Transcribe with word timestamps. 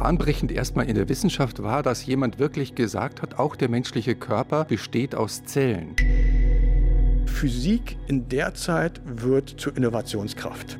bahnbrechend 0.00 0.50
erstmal 0.50 0.88
in 0.88 0.94
der 0.94 1.10
Wissenschaft 1.10 1.62
war, 1.62 1.82
dass 1.82 2.06
jemand 2.06 2.38
wirklich 2.38 2.74
gesagt 2.74 3.20
hat, 3.20 3.38
auch 3.38 3.54
der 3.54 3.68
menschliche 3.68 4.14
Körper 4.14 4.64
besteht 4.64 5.14
aus 5.14 5.44
Zellen. 5.44 5.94
Physik 7.26 7.98
in 8.06 8.26
der 8.30 8.54
Zeit 8.54 9.02
wird 9.04 9.60
zur 9.60 9.76
Innovationskraft. 9.76 10.78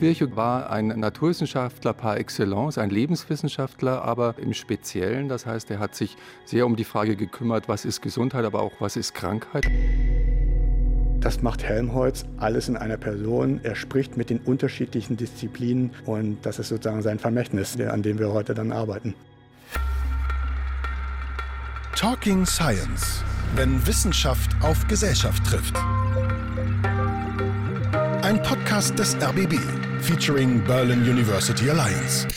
Virchow 0.00 0.34
war 0.34 0.70
ein 0.70 0.88
Naturwissenschaftler 0.88 1.92
par 1.92 2.18
excellence, 2.18 2.78
ein 2.78 2.90
Lebenswissenschaftler, 2.90 4.02
aber 4.02 4.34
im 4.38 4.54
Speziellen. 4.54 5.28
Das 5.28 5.46
heißt, 5.46 5.70
er 5.70 5.78
hat 5.78 5.94
sich 5.94 6.16
sehr 6.44 6.66
um 6.66 6.74
die 6.74 6.84
Frage 6.84 7.14
gekümmert, 7.14 7.68
was 7.68 7.84
ist 7.84 8.00
Gesundheit, 8.00 8.44
aber 8.44 8.60
auch 8.60 8.72
was 8.80 8.96
ist 8.96 9.14
Krankheit. 9.14 9.68
Das 11.20 11.42
macht 11.42 11.64
Helmholtz 11.64 12.24
alles 12.36 12.68
in 12.68 12.76
einer 12.76 12.96
Person. 12.96 13.60
Er 13.64 13.74
spricht 13.74 14.16
mit 14.16 14.30
den 14.30 14.38
unterschiedlichen 14.38 15.16
Disziplinen 15.16 15.90
und 16.06 16.38
das 16.42 16.60
ist 16.60 16.68
sozusagen 16.68 17.02
sein 17.02 17.18
Vermächtnis, 17.18 17.78
an 17.80 18.02
dem 18.02 18.18
wir 18.18 18.32
heute 18.32 18.54
dann 18.54 18.70
arbeiten. 18.70 19.14
Talking 21.96 22.46
Science, 22.46 23.24
wenn 23.56 23.84
Wissenschaft 23.84 24.52
auf 24.62 24.86
Gesellschaft 24.86 25.44
trifft. 25.44 25.76
Ein 28.22 28.40
Podcast 28.42 28.96
des 28.96 29.16
RBB 29.16 29.58
featuring 30.00 30.62
Berlin 30.64 31.00
University 31.00 31.68
Alliance. 31.68 32.28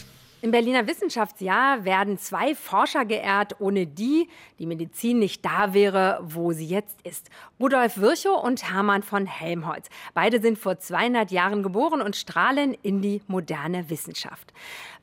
Im 0.43 0.49
Berliner 0.49 0.87
Wissenschaftsjahr 0.87 1.85
werden 1.85 2.17
zwei 2.17 2.55
Forscher 2.55 3.05
geehrt, 3.05 3.61
ohne 3.61 3.85
die 3.85 4.27
die 4.57 4.65
Medizin 4.65 5.19
nicht 5.19 5.45
da 5.45 5.75
wäre, 5.75 6.19
wo 6.23 6.51
sie 6.51 6.65
jetzt 6.65 6.97
ist. 7.03 7.29
Rudolf 7.59 7.99
Virchow 7.99 8.43
und 8.43 8.73
Hermann 8.73 9.03
von 9.03 9.27
Helmholtz. 9.27 9.87
Beide 10.15 10.41
sind 10.41 10.57
vor 10.57 10.79
200 10.79 11.29
Jahren 11.29 11.61
geboren 11.61 12.01
und 12.01 12.15
strahlen 12.15 12.75
in 12.81 13.03
die 13.03 13.21
moderne 13.27 13.91
Wissenschaft. 13.91 14.51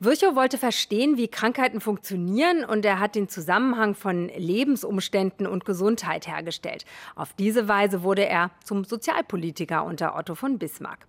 Virchow 0.01 0.37
wollte 0.37 0.59
verstehen, 0.59 1.17
wie 1.17 1.27
Krankheiten 1.27 1.81
funktionieren 1.81 2.65
und 2.65 2.85
er 2.85 3.01
hat 3.01 3.17
den 3.17 3.29
Zusammenhang 3.29 3.97
von 3.97 4.29
Lebensumständen 4.29 5.45
und 5.45 5.65
Gesundheit 5.65 6.29
hergestellt. 6.29 6.85
Auf 7.17 7.33
diese 7.33 7.67
Weise 7.67 8.05
wurde 8.05 8.25
er 8.25 8.53
zum 8.63 8.85
Sozialpolitiker 8.85 9.85
unter 9.85 10.17
Otto 10.17 10.37
von 10.37 10.57
Bismarck. 10.57 11.01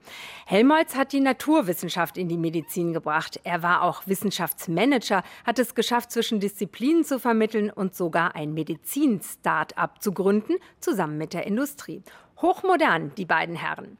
Helmholtz 0.48 0.96
hat 0.96 1.14
die 1.14 1.20
Naturwissenschaft 1.20 2.18
in 2.18 2.30
die 2.30 2.38
Medizin 2.38 2.92
gebracht. 2.92 3.40
Er 3.44 3.62
war 3.62 3.84
auch 3.84 4.08
Wissenschaftsmanager 4.08 5.22
hat 5.46 5.60
es 5.60 5.76
geschafft, 5.76 6.12
zwischen 6.12 6.40
Disziplinen 6.40 7.04
zu 7.04 7.20
vermitteln 7.20 7.70
und 7.70 7.94
sogar 7.94 8.36
ein 8.36 8.56
Medizin-Start-up 8.56 10.02
zu 10.02 10.14
gründen, 10.14 10.56
zusammen 10.80 11.20
mit 11.20 11.34
der 11.34 11.46
Industrie. 11.46 12.02
Hochmodern, 12.42 13.12
die 13.18 13.26
beiden 13.26 13.56
Herren. 13.56 14.00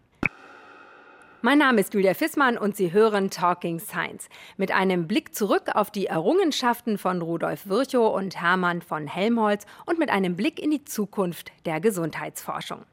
Mein 1.42 1.60
Name 1.60 1.80
ist 1.80 1.94
Julia 1.94 2.14
Fissmann 2.16 2.58
und 2.58 2.76
Sie 2.76 2.92
hören 2.92 3.30
Talking 3.30 3.80
Science. 3.80 4.28
Mit 4.58 4.74
einem 4.74 5.08
Blick 5.08 5.34
zurück 5.34 5.70
auf 5.74 5.90
die 5.90 6.08
Errungenschaften 6.08 6.98
von 6.98 7.22
Rudolf 7.22 7.70
Virchow 7.70 8.14
und 8.14 8.42
Hermann 8.42 8.82
von 8.82 9.08
Helmholtz 9.08 9.66
und 9.86 10.00
mit 10.00 10.10
einem 10.10 10.36
Blick 10.36 10.60
in 10.62 10.70
die 10.70 10.84
Zukunft 10.84 11.54
der 11.66 11.80
Gesundheitsforschung. 11.80 12.84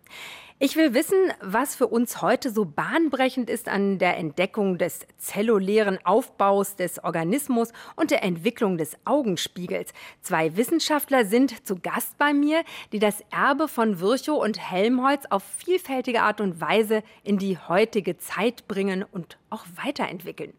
Ich 0.58 0.74
will 0.74 0.94
wissen, 0.94 1.18
was 1.42 1.76
für 1.76 1.86
uns 1.86 2.22
heute 2.22 2.50
so 2.50 2.64
bahnbrechend 2.64 3.50
ist 3.50 3.68
an 3.68 3.98
der 3.98 4.16
Entdeckung 4.16 4.78
des 4.78 5.00
zellulären 5.18 5.98
Aufbaus 6.02 6.76
des 6.76 7.04
Organismus 7.04 7.74
und 7.94 8.10
der 8.10 8.22
Entwicklung 8.22 8.78
des 8.78 8.96
Augenspiegels. 9.04 9.92
Zwei 10.22 10.56
Wissenschaftler 10.56 11.26
sind 11.26 11.66
zu 11.66 11.76
Gast 11.76 12.16
bei 12.16 12.32
mir, 12.32 12.62
die 12.90 13.00
das 13.00 13.22
Erbe 13.30 13.68
von 13.68 14.00
Virchow 14.00 14.42
und 14.42 14.58
Helmholtz 14.58 15.26
auf 15.28 15.42
vielfältige 15.42 16.22
Art 16.22 16.40
und 16.40 16.58
Weise 16.58 17.02
in 17.22 17.36
die 17.36 17.58
heutige 17.58 18.16
Zeit 18.16 18.66
bringen 18.66 19.02
und 19.04 19.36
auch 19.50 19.66
weiterentwickeln. 19.84 20.54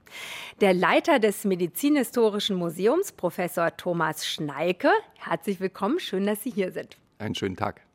Der 0.61 0.75
Leiter 0.75 1.17
des 1.17 1.43
Medizinhistorischen 1.43 2.55
Museums, 2.55 3.13
Professor 3.13 3.75
Thomas 3.75 4.27
Schneike, 4.27 4.91
herzlich 5.15 5.59
willkommen, 5.59 5.99
schön, 5.99 6.27
dass 6.27 6.43
Sie 6.43 6.51
hier 6.51 6.71
sind. 6.71 6.97
Einen 7.17 7.33
schönen 7.33 7.55
Tag. 7.55 7.86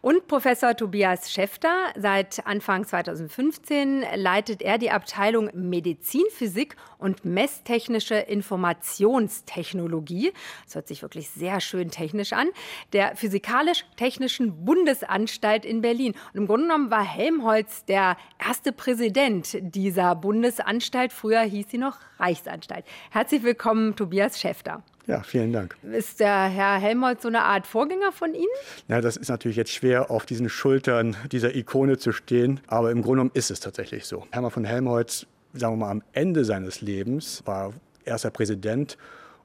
Und 0.00 0.28
Professor 0.28 0.74
Tobias 0.74 1.30
Schäfter, 1.30 1.92
seit 1.96 2.46
Anfang 2.46 2.86
2015 2.86 4.04
leitet 4.14 4.62
er 4.62 4.78
die 4.78 4.90
Abteilung 4.90 5.50
Medizinphysik 5.52 6.76
und 6.98 7.24
messtechnische 7.24 8.14
Informationstechnologie. 8.14 10.32
Das 10.64 10.74
hört 10.74 10.88
sich 10.88 11.02
wirklich 11.02 11.30
sehr 11.30 11.60
schön 11.60 11.90
technisch 11.90 12.32
an. 12.32 12.48
Der 12.92 13.14
Physikalisch-Technischen 13.14 14.64
Bundesanstalt 14.64 15.64
in 15.64 15.82
Berlin. 15.82 16.14
Und 16.32 16.40
im 16.40 16.46
Grunde 16.46 16.68
genommen 16.68 16.90
war 16.90 17.04
Helmholtz 17.04 17.84
der 17.84 18.16
erste 18.44 18.72
Präsident 18.72 19.58
dieser 19.60 20.14
Bundesanstalt. 20.14 21.12
Früher 21.12 21.42
hieß 21.42 21.70
sie 21.70 21.78
noch 21.78 21.98
Reichsanstalt. 22.18 22.86
Herzlich 23.10 23.42
willkommen, 23.42 23.96
Tobias 23.96 24.40
Schäfter. 24.40 24.82
Ja, 25.06 25.22
vielen 25.22 25.52
Dank. 25.52 25.76
Ist 25.82 26.20
der 26.20 26.44
Herr 26.44 26.78
Helmholtz 26.78 27.22
so 27.22 27.28
eine 27.28 27.42
Art 27.42 27.66
Vorgänger 27.66 28.12
von 28.12 28.34
Ihnen? 28.34 28.46
Ja, 28.88 29.00
das 29.00 29.16
ist 29.16 29.28
natürlich 29.28 29.56
jetzt 29.56 29.72
schwer, 29.72 30.10
auf 30.10 30.26
diesen 30.26 30.48
Schultern 30.48 31.16
dieser 31.32 31.54
Ikone 31.56 31.98
zu 31.98 32.12
stehen, 32.12 32.60
aber 32.68 32.90
im 32.90 33.02
Grunde 33.02 33.16
genommen 33.16 33.30
ist 33.34 33.50
es 33.50 33.60
tatsächlich 33.60 34.06
so. 34.06 34.26
Hermann 34.30 34.52
von 34.52 34.64
Helmholtz, 34.64 35.26
sagen 35.54 35.74
wir 35.74 35.86
mal, 35.86 35.90
am 35.90 36.02
Ende 36.12 36.44
seines 36.44 36.80
Lebens 36.80 37.42
war 37.46 37.72
erster 38.04 38.30
Präsident 38.30 38.96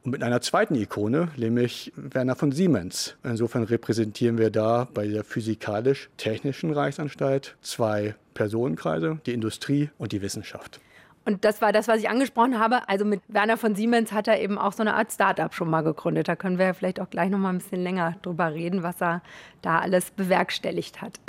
und 0.04 0.12
mit 0.12 0.24
einer 0.24 0.42
zweiten 0.42 0.76
Ikone, 0.76 1.30
nämlich 1.38 1.92
Werner 1.96 2.36
von 2.36 2.52
Siemens. 2.52 3.16
Insofern 3.24 3.64
repräsentieren 3.64 4.38
wir 4.38 4.52
da 4.52 4.88
bei 4.94 5.08
der 5.08 5.24
physikalisch-technischen 5.24 6.72
Reichsanstalt 6.72 7.58
zwei 7.62 8.16
Personenkreise, 8.36 9.20
die 9.26 9.34
Industrie 9.34 9.90
und 9.98 10.12
die 10.12 10.22
Wissenschaft. 10.22 10.80
Und 11.28 11.44
das 11.44 11.62
war 11.62 11.74
das, 11.74 11.90
was 11.90 12.00
ich 12.00 12.10
angesprochen 12.10 12.58
habe. 12.58 12.88
Also 12.88 13.04
mit 13.04 13.22
Werner 13.28 13.58
von 13.58 13.76
Siemens 13.76 14.14
hat 14.14 14.30
er 14.30 14.40
eben 14.40 14.58
auch 14.58 14.72
so 14.72 14.82
eine 14.82 14.94
Art 14.94 15.12
Start-up 15.12 15.54
schon 15.54 15.70
mal 15.70 15.82
gegründet. 15.82 16.30
Da 16.30 16.38
können 16.38 16.58
wir 16.58 16.74
vielleicht 16.74 17.02
auch 17.02 17.10
gleich 17.10 17.30
noch 17.30 17.38
mal 17.38 17.50
ein 17.50 17.58
bisschen 17.58 17.84
länger 17.84 18.16
drüber 18.22 18.54
reden, 18.54 18.82
was 18.82 19.02
er 19.02 19.22
da 19.62 19.80
alles 19.80 20.12
bewerkstelligt 20.12 21.02
hat. 21.02 21.20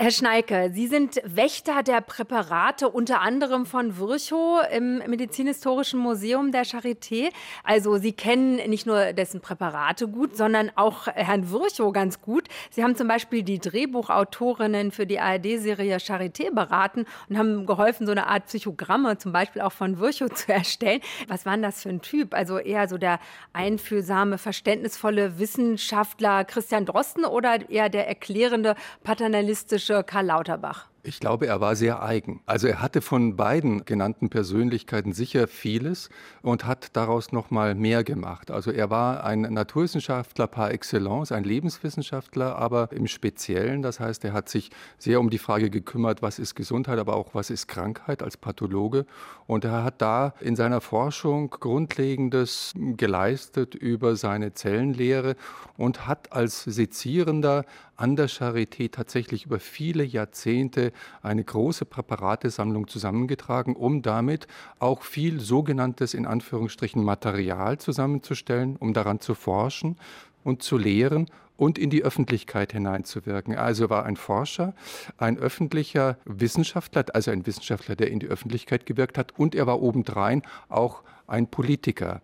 Herr 0.00 0.12
Schneike, 0.12 0.70
Sie 0.72 0.86
sind 0.86 1.20
Wächter 1.24 1.82
der 1.82 2.00
Präparate 2.00 2.88
unter 2.88 3.20
anderem 3.20 3.66
von 3.66 3.98
Virchow 3.98 4.62
im 4.70 4.98
Medizinhistorischen 4.98 5.98
Museum 5.98 6.52
der 6.52 6.64
Charité. 6.64 7.30
Also 7.64 7.98
Sie 7.98 8.12
kennen 8.12 8.58
nicht 8.70 8.86
nur 8.86 9.12
dessen 9.12 9.40
Präparate 9.40 10.06
gut, 10.06 10.36
sondern 10.36 10.70
auch 10.76 11.08
Herrn 11.08 11.50
Virchow 11.50 11.92
ganz 11.92 12.22
gut. 12.22 12.46
Sie 12.70 12.84
haben 12.84 12.94
zum 12.94 13.08
Beispiel 13.08 13.42
die 13.42 13.58
Drehbuchautorinnen 13.58 14.92
für 14.92 15.04
die 15.04 15.18
ARD-Serie 15.18 15.96
Charité 15.96 16.54
beraten 16.54 17.04
und 17.28 17.36
haben 17.36 17.66
geholfen, 17.66 18.06
so 18.06 18.12
eine 18.12 18.28
Art 18.28 18.46
Psychogramme 18.46 19.18
zum 19.18 19.32
Beispiel 19.32 19.62
auch 19.62 19.72
von 19.72 19.98
Virchow 19.98 20.32
zu 20.32 20.52
erstellen. 20.52 21.00
Was 21.26 21.44
war 21.44 21.54
denn 21.54 21.62
das 21.62 21.82
für 21.82 21.88
ein 21.88 22.02
Typ? 22.02 22.34
Also 22.34 22.58
eher 22.58 22.86
so 22.86 22.98
der 22.98 23.18
einfühlsame, 23.52 24.38
verständnisvolle 24.38 25.40
Wissenschaftler 25.40 26.44
Christian 26.44 26.86
Drosten 26.86 27.24
oder 27.24 27.68
eher 27.68 27.88
der 27.88 28.06
erklärende, 28.06 28.76
paternalistische 29.02 29.87
Karl 30.06 30.26
Lauterbach. 30.26 30.88
Ich 31.04 31.20
glaube, 31.20 31.46
er 31.46 31.60
war 31.60 31.74
sehr 31.74 32.02
eigen. 32.02 32.42
Also 32.44 32.66
er 32.66 32.82
hatte 32.82 33.00
von 33.00 33.36
beiden 33.36 33.86
genannten 33.86 34.28
Persönlichkeiten 34.28 35.12
sicher 35.12 35.46
vieles 35.46 36.10
und 36.42 36.66
hat 36.66 36.88
daraus 36.94 37.32
noch 37.32 37.50
mal 37.50 37.74
mehr 37.74 38.04
gemacht. 38.04 38.50
Also 38.50 38.70
er 38.72 38.90
war 38.90 39.24
ein 39.24 39.42
Naturwissenschaftler 39.42 40.48
par 40.48 40.70
excellence, 40.72 41.32
ein 41.32 41.44
Lebenswissenschaftler, 41.44 42.56
aber 42.56 42.90
im 42.92 43.06
Speziellen. 43.06 43.80
Das 43.80 44.00
heißt, 44.00 44.22
er 44.24 44.34
hat 44.34 44.50
sich 44.50 44.70
sehr 44.98 45.20
um 45.20 45.30
die 45.30 45.38
Frage 45.38 45.70
gekümmert, 45.70 46.20
was 46.20 46.38
ist 46.38 46.56
Gesundheit, 46.56 46.98
aber 46.98 47.16
auch 47.16 47.34
was 47.34 47.48
ist 47.48 47.68
Krankheit 47.68 48.22
als 48.22 48.36
Pathologe. 48.36 49.06
Und 49.46 49.64
er 49.64 49.84
hat 49.84 50.02
da 50.02 50.34
in 50.40 50.56
seiner 50.56 50.82
Forschung 50.82 51.48
Grundlegendes 51.48 52.74
geleistet 52.76 53.74
über 53.74 54.14
seine 54.16 54.52
Zellenlehre 54.52 55.36
und 55.78 56.06
hat 56.06 56.32
als 56.32 56.64
Sezierender 56.64 57.64
an 57.98 58.16
der 58.16 58.28
Charité 58.28 58.90
tatsächlich 58.90 59.44
über 59.44 59.60
viele 59.60 60.04
Jahrzehnte 60.04 60.92
eine 61.20 61.44
große 61.44 61.84
Präparatesammlung 61.84 62.86
zusammengetragen, 62.86 63.74
um 63.76 64.02
damit 64.02 64.46
auch 64.78 65.02
viel 65.02 65.40
sogenanntes 65.40 66.14
in 66.14 66.24
Anführungsstrichen 66.24 67.02
Material 67.02 67.78
zusammenzustellen, 67.78 68.76
um 68.76 68.94
daran 68.94 69.20
zu 69.20 69.34
forschen 69.34 69.96
und 70.44 70.62
zu 70.62 70.78
lehren 70.78 71.26
und 71.56 71.76
in 71.76 71.90
die 71.90 72.04
Öffentlichkeit 72.04 72.72
hineinzuwirken. 72.72 73.56
Also 73.56 73.90
war 73.90 74.04
ein 74.04 74.16
Forscher, 74.16 74.74
ein 75.16 75.36
öffentlicher 75.36 76.16
Wissenschaftler, 76.24 77.04
also 77.12 77.32
ein 77.32 77.46
Wissenschaftler, 77.46 77.96
der 77.96 78.12
in 78.12 78.20
die 78.20 78.28
Öffentlichkeit 78.28 78.86
gewirkt 78.86 79.18
hat 79.18 79.36
und 79.36 79.56
er 79.56 79.66
war 79.66 79.82
obendrein 79.82 80.42
auch 80.68 81.02
ein 81.26 81.48
Politiker. 81.48 82.22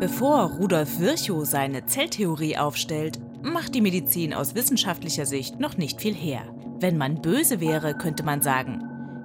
Bevor 0.00 0.52
Rudolf 0.52 0.98
Virchow 0.98 1.44
seine 1.44 1.84
Zelltheorie 1.84 2.56
aufstellt, 2.56 3.20
macht 3.42 3.74
die 3.74 3.80
Medizin 3.80 4.34
aus 4.34 4.54
wissenschaftlicher 4.54 5.26
Sicht 5.26 5.60
noch 5.60 5.76
nicht 5.76 6.00
viel 6.00 6.14
her. 6.14 6.42
Wenn 6.78 6.96
man 6.96 7.22
böse 7.22 7.60
wäre, 7.60 7.94
könnte 7.94 8.22
man 8.22 8.42
sagen, 8.42 8.84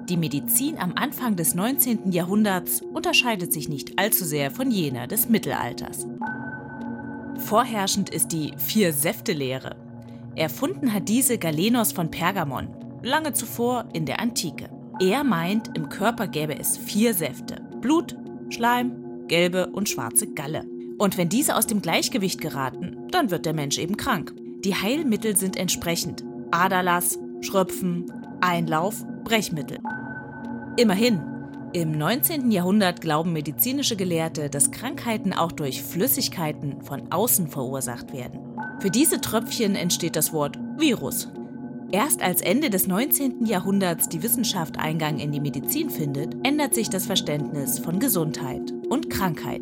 die 0.09 0.17
Medizin 0.17 0.77
am 0.77 0.93
Anfang 0.95 1.35
des 1.35 1.55
19. 1.55 2.11
Jahrhunderts 2.11 2.81
unterscheidet 2.81 3.51
sich 3.51 3.69
nicht 3.69 3.97
allzu 3.97 4.23
sehr 4.23 4.51
von 4.51 4.69
jener 4.69 5.07
des 5.07 5.29
Mittelalters. 5.29 6.05
Vorherrschend 7.37 8.11
ist 8.11 8.31
die 8.31 8.53
Vier-Säfte-Lehre. 8.57 9.75
Erfunden 10.35 10.93
hat 10.93 11.09
diese 11.09 11.37
Galenos 11.37 11.91
von 11.91 12.11
Pergamon, 12.11 12.67
lange 13.01 13.33
zuvor 13.33 13.85
in 13.93 14.05
der 14.05 14.19
Antike. 14.19 14.69
Er 14.99 15.23
meint, 15.23 15.75
im 15.75 15.89
Körper 15.89 16.27
gäbe 16.27 16.57
es 16.57 16.77
vier 16.77 17.13
Säfte. 17.13 17.61
Blut, 17.81 18.15
Schleim, 18.49 19.27
gelbe 19.27 19.67
und 19.67 19.89
schwarze 19.89 20.27
Galle. 20.27 20.65
Und 20.97 21.17
wenn 21.17 21.29
diese 21.29 21.55
aus 21.55 21.67
dem 21.67 21.81
Gleichgewicht 21.81 22.39
geraten, 22.39 22.97
dann 23.11 23.31
wird 23.31 23.45
der 23.45 23.53
Mensch 23.53 23.77
eben 23.77 23.97
krank. 23.97 24.33
Die 24.63 24.75
Heilmittel 24.75 25.35
sind 25.35 25.57
entsprechend 25.57 26.23
Aderlass, 26.51 27.19
Schröpfen, 27.41 28.05
Einlauf, 28.41 29.05
Brechmittel. 29.23 29.79
Immerhin, 30.77 31.21
im 31.73 31.91
19. 31.91 32.51
Jahrhundert 32.51 33.01
glauben 33.01 33.33
medizinische 33.33 33.97
Gelehrte, 33.97 34.49
dass 34.49 34.71
Krankheiten 34.71 35.33
auch 35.33 35.51
durch 35.51 35.83
Flüssigkeiten 35.83 36.81
von 36.81 37.11
außen 37.11 37.49
verursacht 37.49 38.13
werden. 38.13 38.39
Für 38.79 38.89
diese 38.89 39.19
Tröpfchen 39.19 39.75
entsteht 39.75 40.15
das 40.15 40.31
Wort 40.31 40.57
Virus. 40.77 41.29
Erst 41.91 42.21
als 42.21 42.41
Ende 42.41 42.69
des 42.69 42.87
19. 42.87 43.45
Jahrhunderts 43.45 44.09
die 44.09 44.23
Wissenschaft 44.23 44.79
Eingang 44.79 45.19
in 45.19 45.31
die 45.31 45.39
Medizin 45.39 45.89
findet, 45.89 46.35
ändert 46.45 46.73
sich 46.73 46.89
das 46.89 47.05
Verständnis 47.05 47.79
von 47.79 47.99
Gesundheit 47.99 48.73
und 48.89 49.09
Krankheit. 49.09 49.61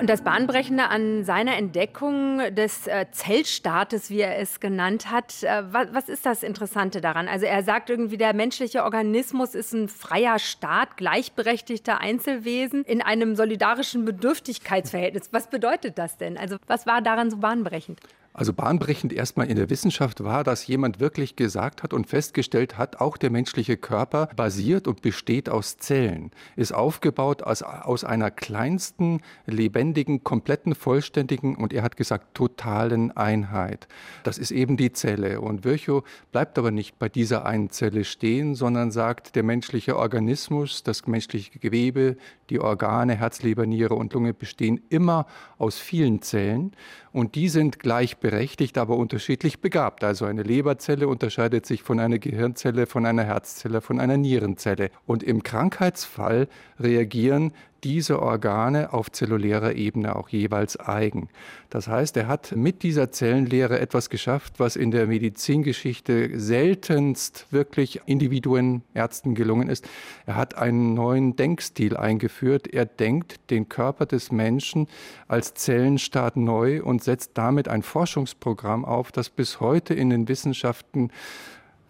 Und 0.00 0.08
das 0.08 0.22
Bahnbrechende 0.22 0.88
an 0.88 1.24
seiner 1.24 1.58
Entdeckung 1.58 2.38
des 2.54 2.86
äh, 2.86 3.04
Zellstaates, 3.10 4.08
wie 4.08 4.20
er 4.20 4.38
es 4.38 4.58
genannt 4.58 5.10
hat, 5.10 5.42
äh, 5.42 5.62
was, 5.70 5.88
was, 5.92 6.08
ist 6.08 6.24
das 6.24 6.42
Interessante 6.42 7.02
daran? 7.02 7.28
Also 7.28 7.44
er 7.44 7.62
sagt 7.62 7.90
irgendwie, 7.90 8.16
der 8.16 8.32
menschliche 8.32 8.84
Organismus 8.84 9.54
ist 9.54 9.74
ein 9.74 9.88
freier 9.88 10.38
Staat, 10.38 10.96
gleichberechtigter 10.96 12.00
Einzelwesen 12.00 12.82
in 12.84 13.02
einem 13.02 13.36
solidarischen 13.36 14.06
Bedürftigkeitsverhältnis. 14.06 15.28
Was 15.32 15.50
bedeutet 15.50 15.98
das 15.98 16.16
denn? 16.16 16.38
Also 16.38 16.56
was 16.66 16.86
war 16.86 17.02
daran 17.02 17.30
so 17.30 17.36
bahnbrechend? 17.36 18.00
Also 18.32 18.52
bahnbrechend 18.52 19.12
erstmal 19.12 19.48
in 19.48 19.56
der 19.56 19.70
Wissenschaft 19.70 20.22
war, 20.22 20.44
dass 20.44 20.64
jemand 20.68 21.00
wirklich 21.00 21.34
gesagt 21.34 21.82
hat 21.82 21.92
und 21.92 22.06
festgestellt 22.06 22.78
hat, 22.78 23.00
auch 23.00 23.16
der 23.16 23.28
menschliche 23.28 23.76
Körper 23.76 24.28
basiert 24.36 24.86
und 24.86 25.02
besteht 25.02 25.48
aus 25.48 25.78
Zellen, 25.78 26.30
ist 26.54 26.72
aufgebaut 26.72 27.42
aus, 27.42 27.62
aus 27.62 28.04
einer 28.04 28.30
kleinsten, 28.30 29.20
lebendigen, 29.46 30.22
kompletten, 30.22 30.76
vollständigen 30.76 31.56
und 31.56 31.72
er 31.72 31.82
hat 31.82 31.96
gesagt, 31.96 32.34
totalen 32.34 33.10
Einheit. 33.16 33.88
Das 34.22 34.38
ist 34.38 34.52
eben 34.52 34.76
die 34.76 34.92
Zelle. 34.92 35.40
Und 35.40 35.64
Virchow 35.64 36.04
bleibt 36.30 36.56
aber 36.56 36.70
nicht 36.70 37.00
bei 37.00 37.08
dieser 37.08 37.44
einen 37.46 37.70
Zelle 37.70 38.04
stehen, 38.04 38.54
sondern 38.54 38.92
sagt, 38.92 39.34
der 39.34 39.42
menschliche 39.42 39.96
Organismus, 39.96 40.84
das 40.84 41.04
menschliche 41.08 41.58
Gewebe, 41.58 42.16
die 42.48 42.60
Organe, 42.60 43.16
Herz, 43.16 43.42
Leber, 43.42 43.66
Niere 43.66 43.94
und 43.94 44.12
Lunge 44.12 44.34
bestehen 44.34 44.80
immer 44.88 45.26
aus 45.58 45.78
vielen 45.78 46.22
Zellen 46.22 46.72
und 47.12 47.34
die 47.34 47.48
sind 47.48 47.80
gleichberechtigt, 48.20 48.78
aber 48.78 48.96
unterschiedlich 48.96 49.60
begabt. 49.60 50.04
Also 50.04 50.24
eine 50.26 50.42
Leberzelle 50.42 51.08
unterscheidet 51.08 51.66
sich 51.66 51.82
von 51.82 51.98
einer 51.98 52.18
Gehirnzelle, 52.18 52.86
von 52.86 53.06
einer 53.06 53.24
Herzzelle, 53.24 53.80
von 53.80 53.98
einer 53.98 54.16
Nierenzelle. 54.16 54.90
Und 55.06 55.22
im 55.22 55.42
Krankheitsfall 55.42 56.48
reagieren 56.78 57.52
diese 57.84 58.20
Organe 58.20 58.92
auf 58.92 59.10
zellulärer 59.10 59.74
Ebene 59.74 60.16
auch 60.16 60.28
jeweils 60.28 60.78
eigen. 60.78 61.28
Das 61.70 61.88
heißt, 61.88 62.16
er 62.16 62.26
hat 62.26 62.54
mit 62.56 62.82
dieser 62.82 63.10
Zellenlehre 63.10 63.78
etwas 63.78 64.10
geschafft, 64.10 64.54
was 64.58 64.76
in 64.76 64.90
der 64.90 65.06
Medizingeschichte 65.06 66.38
seltenst 66.38 67.46
wirklich 67.50 68.00
Individuen, 68.06 68.82
Ärzten 68.94 69.34
gelungen 69.34 69.68
ist. 69.68 69.88
Er 70.26 70.36
hat 70.36 70.56
einen 70.56 70.94
neuen 70.94 71.36
Denkstil 71.36 71.96
eingeführt. 71.96 72.66
Er 72.66 72.86
denkt 72.86 73.50
den 73.50 73.68
Körper 73.68 74.06
des 74.06 74.32
Menschen 74.32 74.88
als 75.28 75.54
Zellenstaat 75.54 76.36
neu 76.36 76.82
und 76.82 77.04
setzt 77.04 77.32
damit 77.34 77.68
ein 77.68 77.82
Forschungsprogramm 77.82 78.84
auf, 78.84 79.12
das 79.12 79.30
bis 79.30 79.60
heute 79.60 79.94
in 79.94 80.10
den 80.10 80.28
Wissenschaften 80.28 81.10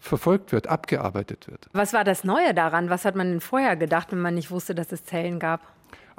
verfolgt 0.00 0.52
wird, 0.52 0.66
abgearbeitet 0.66 1.48
wird. 1.48 1.68
Was 1.72 1.92
war 1.92 2.04
das 2.04 2.24
Neue 2.24 2.54
daran? 2.54 2.90
Was 2.90 3.04
hat 3.04 3.16
man 3.16 3.30
denn 3.30 3.40
vorher 3.40 3.76
gedacht, 3.76 4.12
wenn 4.12 4.20
man 4.20 4.34
nicht 4.34 4.50
wusste, 4.50 4.74
dass 4.74 4.92
es 4.92 5.04
Zellen 5.04 5.38
gab? 5.38 5.60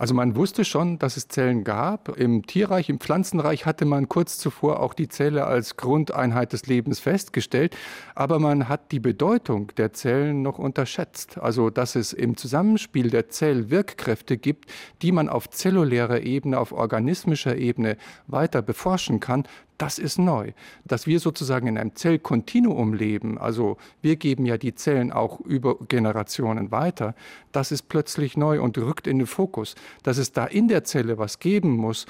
Also 0.02 0.16
man 0.16 0.36
wusste 0.36 0.66
schon, 0.66 0.98
dass 0.98 1.16
es 1.16 1.28
Zellen 1.28 1.64
gab. 1.64 2.18
Im 2.18 2.48
Tierreich, 2.48 2.90
im 2.90 3.00
Pflanzenreich 3.00 3.68
hatte 3.68 3.86
man 3.86 4.10
kurz 4.10 4.40
zuvor 4.40 4.80
auch 4.80 4.96
die 4.96 5.08
Zelle 5.08 5.46
als 5.46 5.78
Grundeinheit 5.78 6.54
des 6.54 6.66
Lebens 6.66 7.00
festgestellt, 7.00 7.78
aber 8.16 8.40
man 8.40 8.68
hat 8.68 8.92
die 8.92 9.00
Bedeutung 9.00 9.68
der 9.78 9.94
Zellen 9.94 10.42
noch 10.42 10.58
unterschätzt. 10.58 11.38
Also 11.38 11.70
dass 11.70 11.96
es 11.96 12.14
im 12.14 12.36
Zusammenspiel 12.36 13.12
der 13.12 13.30
Zellwirkkräfte 13.30 14.38
gibt, 14.38 14.72
die 15.04 15.12
man 15.12 15.30
auf 15.30 15.52
zellulärer 15.52 16.22
Ebene, 16.22 16.58
auf 16.58 16.72
organismischer 16.72 17.56
Ebene 17.58 17.96
weiter 18.26 18.64
beforschen 18.64 19.20
kann, 19.20 19.44
das 19.82 19.98
ist 19.98 20.20
neu. 20.20 20.52
Dass 20.86 21.08
wir 21.08 21.20
sozusagen 21.20 21.66
in 21.66 21.78
einem 21.78 21.96
Zellkontinuum 21.96 22.94
leben, 22.94 23.40
also 23.40 23.78
wir 24.02 24.16
geben 24.16 24.46
ja 24.46 24.58
die 24.58 24.76
Zellen 24.76 25.12
auch 25.12 25.40
über 25.40 25.78
Generationen 25.88 26.72
weiter, 26.72 27.16
das 27.52 27.72
ist 27.72 27.90
plötzlich 27.90 28.38
neu 28.38 28.62
und 28.62 28.78
rückt 28.78 29.08
in 29.08 29.18
den 29.18 29.28
Fokus. 29.28 29.74
Dass 30.04 30.18
es 30.18 30.32
da 30.32 30.46
in 30.46 30.68
der 30.68 30.84
Zelle 30.84 31.18
was 31.18 31.40
geben 31.40 31.72
muss, 31.72 32.06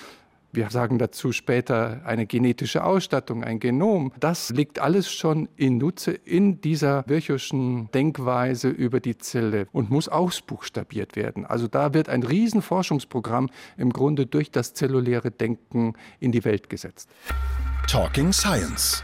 wir 0.54 0.70
sagen 0.70 0.98
dazu 0.98 1.32
später 1.32 2.02
eine 2.06 2.26
genetische 2.26 2.84
Ausstattung, 2.84 3.44
ein 3.44 3.60
Genom. 3.60 4.12
Das 4.20 4.50
liegt 4.50 4.80
alles 4.80 5.12
schon 5.12 5.48
in 5.56 5.78
Nutze 5.78 6.12
in 6.12 6.62
dieser 6.62 7.04
Virchowschen 7.08 7.90
Denkweise 7.92 8.70
über 8.70 9.00
die 9.00 9.18
Zelle 9.18 9.68
und 9.72 9.90
muss 9.90 10.10
ausbuchstabiert 10.10 11.16
werden. 11.16 11.46
Also 11.46 11.68
da 11.68 11.94
wird 11.94 12.10
ein 12.10 12.24
Riesenforschungsprogramm 12.24 13.50
im 13.78 13.94
Grunde 13.94 14.26
durch 14.26 14.52
das 14.52 14.74
zelluläre 14.74 15.32
Denken 15.32 15.94
in 16.20 16.32
die 16.32 16.44
Welt 16.44 16.70
gesetzt. 16.70 17.10
Talking 17.88 18.32
Science. 18.34 19.04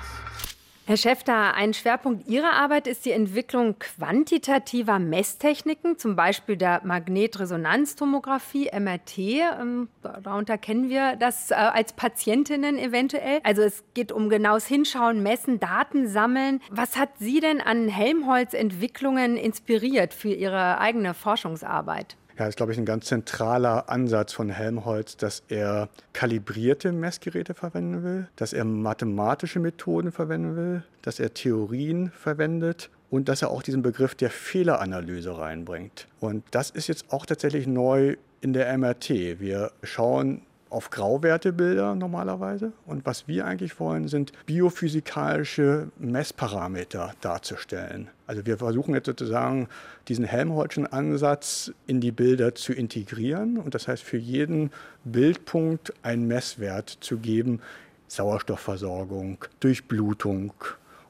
Herr 0.88 0.96
Schäfter, 0.96 1.54
ein 1.54 1.74
Schwerpunkt 1.74 2.30
Ihrer 2.30 2.54
Arbeit 2.54 2.88
ist 2.88 3.04
die 3.04 3.12
Entwicklung 3.12 3.78
quantitativer 3.78 5.00
Messtechniken, 5.00 5.98
zum 5.98 6.16
Beispiel 6.16 6.56
der 6.56 6.80
Magnetresonanztomographie, 6.86 8.70
MRT. 8.72 9.18
Ähm, 9.18 9.90
darunter 10.02 10.58
kennen 10.58 10.88
wir 10.88 11.18
das 11.18 11.52
äh, 11.52 11.56
als 11.56 11.92
Patientinnen 11.92 12.80
eventuell. 12.80 13.42
Also 13.44 13.64
es 13.64 13.84
geht 13.96 14.14
um 14.14 14.30
genaues 14.30 14.66
Hinschauen, 14.66 15.22
Messen, 15.22 15.60
Daten 15.60 16.08
sammeln. 16.08 16.62
Was 16.70 16.96
hat 16.96 17.10
Sie 17.20 17.42
denn 17.42 17.60
an 17.60 17.90
Helmholtz-Entwicklungen 17.90 19.36
inspiriert 19.36 20.14
für 20.14 20.34
Ihre 20.34 20.78
eigene 20.80 21.14
Forschungsarbeit? 21.14 22.16
Ja, 22.38 22.46
ist, 22.48 22.58
glaube 22.58 22.72
ich, 22.72 22.78
ein 22.78 22.86
ganz 22.86 23.06
zentraler 23.06 23.90
Ansatz 23.90 24.32
von 24.32 24.50
Helmholtz, 24.50 25.18
dass 25.18 25.42
er 25.48 25.90
kalibrierte 26.14 26.92
Messgeräte 26.92 27.56
verwenden 27.56 28.04
will, 28.04 28.28
dass 28.36 28.54
er 28.54 28.64
mathematische 28.64 29.60
Methoden 29.60 30.12
verwenden 30.12 30.56
will, 30.56 30.84
dass 31.02 31.20
er 31.20 31.34
Theorien 31.34 32.12
verwendet 32.12 32.92
und 33.10 33.28
dass 33.28 33.42
er 33.42 33.50
auch 33.50 33.64
diesen 33.64 33.82
Begriff 33.82 34.14
der 34.14 34.30
Fehleranalyse 34.30 35.36
reinbringt. 35.38 36.08
Und 36.20 36.44
das 36.52 36.70
ist 36.70 36.88
jetzt 36.88 37.12
auch 37.12 37.26
tatsächlich 37.26 37.66
neu 37.66 38.18
in 38.42 38.54
der 38.54 38.78
MRT. 38.78 39.40
Wir 39.40 39.72
schauen 39.82 40.42
auf 40.70 40.90
Grauwertebilder 40.90 41.96
normalerweise. 41.96 42.72
Und 42.86 43.06
was 43.06 43.28
wir 43.28 43.46
eigentlich 43.46 43.80
wollen, 43.80 44.08
sind 44.08 44.32
biophysikalische 44.46 45.90
Messparameter 45.98 47.14
darzustellen. 47.22 48.10
Also 48.26 48.46
wir 48.46 48.58
versuchen 48.58 48.94
jetzt 48.94 49.06
sozusagen 49.06 49.68
diesen 50.08 50.26
Helmholtzschen 50.26 50.86
Ansatz 50.88 51.72
in 51.86 52.02
die 52.02 52.12
Bilder 52.12 52.56
zu 52.56 52.74
integrieren 52.74 53.58
und 53.58 53.74
das 53.74 53.88
heißt 53.88 54.04
für 54.04 54.18
jeden 54.18 54.72
Bildpunkt 55.06 55.94
einen 56.04 56.28
Messwert 56.28 56.98
zu 57.02 57.18
geben, 57.18 57.62
Sauerstoffversorgung, 58.08 59.38
Durchblutung 59.60 60.54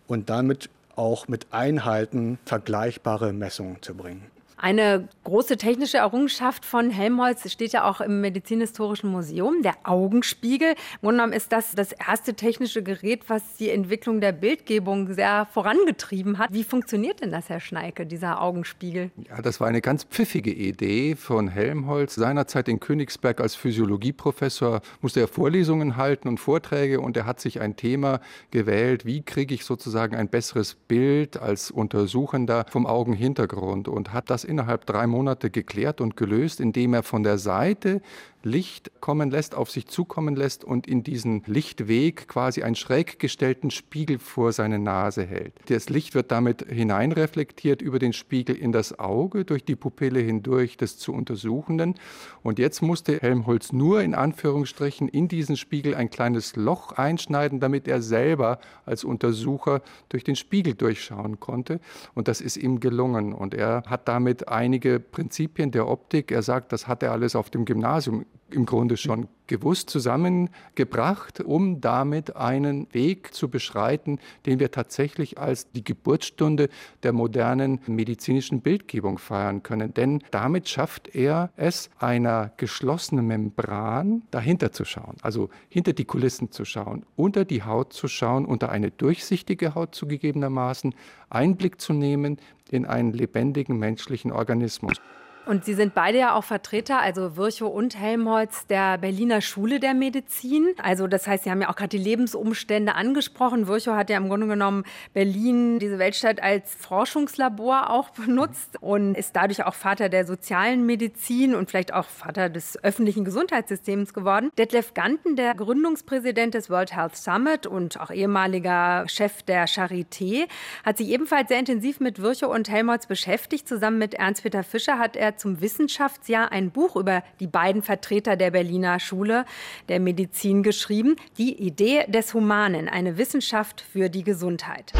und 0.07 0.29
damit 0.29 0.69
auch 0.95 1.27
mit 1.27 1.47
Einheiten 1.51 2.39
vergleichbare 2.45 3.33
Messungen 3.33 3.81
zu 3.81 3.93
bringen. 3.93 4.36
Eine 4.59 5.07
große 5.23 5.55
technische 5.57 5.97
Errungenschaft 5.97 6.65
von 6.65 6.89
Helmholtz 6.89 7.51
steht 7.51 7.73
ja 7.73 7.87
auch 7.87 8.01
im 8.01 8.21
Medizinhistorischen 8.21 9.11
Museum, 9.11 9.61
der 9.61 9.75
Augenspiegel. 9.83 10.69
Im 10.69 10.75
Grunde 11.01 11.17
genommen 11.17 11.33
ist 11.33 11.51
das 11.51 11.73
das 11.75 11.91
erste 11.91 12.33
technische 12.33 12.81
Gerät, 12.81 13.29
was 13.29 13.43
die 13.59 13.69
Entwicklung 13.69 14.19
der 14.19 14.31
Bildgebung 14.31 15.13
sehr 15.13 15.45
vorangetrieben 15.53 16.39
hat. 16.39 16.51
Wie 16.51 16.63
funktioniert 16.63 17.21
denn 17.21 17.31
das, 17.31 17.49
Herr 17.49 17.59
Schneike, 17.59 18.07
dieser 18.07 18.41
Augenspiegel? 18.41 19.11
Ja, 19.29 19.43
das 19.43 19.59
war 19.59 19.67
eine 19.67 19.81
ganz 19.81 20.05
pfiffige 20.05 20.51
Idee 20.51 21.15
von 21.15 21.49
Helmholtz. 21.49 22.15
Seinerzeit 22.15 22.67
in 22.67 22.79
Königsberg 22.79 23.39
als 23.39 23.53
Physiologieprofessor 23.53 24.81
musste 25.01 25.19
er 25.19 25.27
Vorlesungen 25.27 25.97
halten 25.97 26.27
und 26.27 26.39
Vorträge 26.39 26.99
und 26.99 27.15
er 27.15 27.27
hat 27.27 27.39
sich 27.39 27.61
ein 27.61 27.75
Thema 27.75 28.21
gewählt, 28.49 29.05
wie 29.05 29.21
kriege 29.21 29.53
ich 29.53 29.65
sozusagen 29.65 30.15
ein 30.15 30.29
besseres 30.29 30.73
Bild 30.73 31.37
als 31.37 31.69
Untersuchender 31.69 32.65
vom 32.71 32.87
Augenhintergrund 32.87 33.87
und 33.87 34.13
hat 34.13 34.31
das 34.31 34.46
innerhalb 34.47 34.85
drei 34.85 35.07
Monate 35.07 35.49
geklärt 35.49 36.01
und 36.01 36.15
gelöst, 36.15 36.59
indem 36.59 36.93
er 36.93 37.03
von 37.03 37.23
der 37.23 37.37
Seite 37.37 38.01
Licht 38.47 38.91
kommen 39.01 39.29
lässt, 39.29 39.53
auf 39.53 39.69
sich 39.69 39.87
zukommen 39.87 40.35
lässt 40.35 40.63
und 40.63 40.87
in 40.87 41.03
diesen 41.03 41.43
Lichtweg 41.45 42.27
quasi 42.27 42.63
einen 42.63 42.75
schräg 42.75 43.19
gestellten 43.19 43.69
Spiegel 43.71 44.19
vor 44.19 44.51
seine 44.51 44.79
Nase 44.79 45.25
hält. 45.25 45.53
Das 45.67 45.89
Licht 45.89 46.15
wird 46.15 46.31
damit 46.31 46.65
hineinreflektiert 46.67 47.81
über 47.81 47.99
den 47.99 48.13
Spiegel 48.13 48.55
in 48.55 48.71
das 48.71 48.97
Auge, 48.97 49.45
durch 49.45 49.65
die 49.65 49.75
Pupille 49.75 50.19
hindurch 50.19 50.77
des 50.77 50.97
zu 50.97 51.13
Untersuchenden. 51.13 51.95
Und 52.41 52.59
jetzt 52.59 52.81
musste 52.81 53.19
Helmholtz 53.19 53.71
nur 53.71 54.01
in 54.01 54.15
Anführungsstrichen 54.15 55.07
in 55.07 55.27
diesen 55.27 55.57
Spiegel 55.57 55.95
ein 55.95 56.09
kleines 56.09 56.55
Loch 56.55 56.93
einschneiden, 56.93 57.59
damit 57.59 57.87
er 57.87 58.01
selber 58.01 58.59
als 58.85 59.03
Untersucher 59.03 59.81
durch 60.09 60.23
den 60.23 60.35
Spiegel 60.35 60.73
durchschauen 60.73 61.39
konnte. 61.39 61.79
Und 62.13 62.27
das 62.27 62.41
ist 62.41 62.57
ihm 62.57 62.79
gelungen. 62.79 63.33
Und 63.33 63.53
er 63.53 63.83
hat 63.87 64.07
damit 64.07 64.47
einige 64.47 64.99
Prinzipien 64.99 65.71
der 65.71 65.87
Optik, 65.87 66.31
er 66.31 66.41
sagt, 66.41 66.71
das 66.71 66.87
hat 66.87 67.03
er 67.03 67.11
alles 67.11 67.35
auf 67.35 67.49
dem 67.49 67.65
Gymnasium 67.65 68.25
im 68.49 68.65
Grunde 68.65 68.97
schon 68.97 69.27
gewusst 69.47 69.89
zusammengebracht, 69.89 71.39
um 71.41 71.81
damit 71.81 72.35
einen 72.35 72.93
Weg 72.93 73.33
zu 73.33 73.49
beschreiten, 73.49 74.19
den 74.45 74.59
wir 74.59 74.71
tatsächlich 74.71 75.37
als 75.37 75.71
die 75.71 75.83
Geburtsstunde 75.83 76.69
der 77.03 77.13
modernen 77.13 77.79
medizinischen 77.87 78.61
Bildgebung 78.61 79.17
feiern 79.17 79.63
können. 79.63 79.93
Denn 79.93 80.21
damit 80.31 80.67
schafft 80.69 81.15
er 81.15 81.51
es, 81.55 81.89
einer 81.97 82.51
geschlossenen 82.57 83.25
Membran 83.25 84.23
dahinter 84.31 84.71
zu 84.71 84.85
schauen, 84.85 85.15
also 85.21 85.49
hinter 85.69 85.93
die 85.93 86.05
Kulissen 86.05 86.51
zu 86.51 86.65
schauen, 86.65 87.05
unter 87.15 87.45
die 87.45 87.63
Haut 87.63 87.93
zu 87.93 88.07
schauen, 88.07 88.45
unter 88.45 88.69
eine 88.69 88.91
durchsichtige 88.91 89.75
Haut 89.75 89.95
zugegebenermaßen, 89.95 90.93
Einblick 91.29 91.81
zu 91.81 91.93
nehmen 91.93 92.37
in 92.69 92.85
einen 92.85 93.13
lebendigen 93.13 93.77
menschlichen 93.77 94.31
Organismus. 94.31 94.97
Und 95.47 95.63
Sie 95.63 95.75
sind 95.75 95.93
beide 95.93 96.17
ja 96.17 96.35
auch 96.35 96.43
Vertreter, 96.43 96.99
also 96.99 97.37
Virchow 97.37 97.73
und 97.73 97.97
Helmholtz, 97.97 98.67
der 98.67 98.97
Berliner 98.97 99.39
Schule 99.39 99.79
der 99.79 99.93
Medizin. 99.93 100.73
Also 100.77 101.07
das 101.07 101.25
heißt, 101.25 101.45
Sie 101.45 101.51
haben 101.51 101.61
ja 101.61 101.69
auch 101.69 101.77
gerade 101.77 101.97
die 101.97 102.03
Lebensumstände 102.03 102.95
angesprochen. 102.95 103.65
Virchow 103.65 103.95
hat 103.95 104.09
ja 104.09 104.17
im 104.17 104.27
Grunde 104.27 104.47
genommen 104.47 104.83
Berlin, 105.13 105.79
diese 105.79 105.99
Weltstadt, 105.99 106.43
als 106.43 106.75
Forschungslabor 106.75 107.89
auch 107.89 108.09
benutzt 108.09 108.81
und 108.81 109.15
ist 109.15 109.37
dadurch 109.37 109.63
auch 109.63 109.73
Vater 109.73 110.09
der 110.09 110.25
sozialen 110.25 110.85
Medizin 110.85 111.55
und 111.55 111.69
vielleicht 111.69 111.93
auch 111.93 112.09
Vater 112.09 112.49
des 112.49 112.83
öffentlichen 112.83 113.23
Gesundheitssystems 113.23 114.13
geworden. 114.13 114.51
Detlef 114.57 114.93
Ganten, 114.95 115.37
der 115.37 115.55
Gründungspräsident 115.55 116.55
des 116.55 116.69
World 116.69 116.93
Health 116.93 117.15
Summit 117.15 117.65
und 117.65 118.01
auch 118.01 118.11
ehemaliger 118.11 119.05
Chef 119.07 119.43
der 119.43 119.65
Charité, 119.69 120.49
hat 120.83 120.97
sich 120.97 121.07
ebenfalls 121.07 121.47
sehr 121.47 121.59
intensiv 121.59 122.01
mit 122.01 122.21
Virchow 122.21 122.53
und 122.53 122.69
Helmholtz 122.69 123.05
beschäftigt. 123.05 123.65
Zusammen 123.65 123.97
mit 123.97 124.13
Ernst-Peter 124.13 124.63
Fischer 124.63 124.99
hat 124.99 125.15
er 125.15 125.36
zum 125.37 125.61
Wissenschaftsjahr 125.61 126.51
ein 126.51 126.71
Buch 126.71 126.95
über 126.95 127.23
die 127.39 127.47
beiden 127.47 127.81
Vertreter 127.81 128.35
der 128.35 128.51
Berliner 128.51 128.99
Schule 128.99 129.45
der 129.89 129.99
Medizin 129.99 130.63
geschrieben. 130.63 131.15
Die 131.37 131.61
Idee 131.61 132.05
des 132.07 132.33
Humanen, 132.33 132.89
eine 132.89 133.17
Wissenschaft 133.17 133.81
für 133.81 134.09
die 134.09 134.23
Gesundheit. 134.23 134.93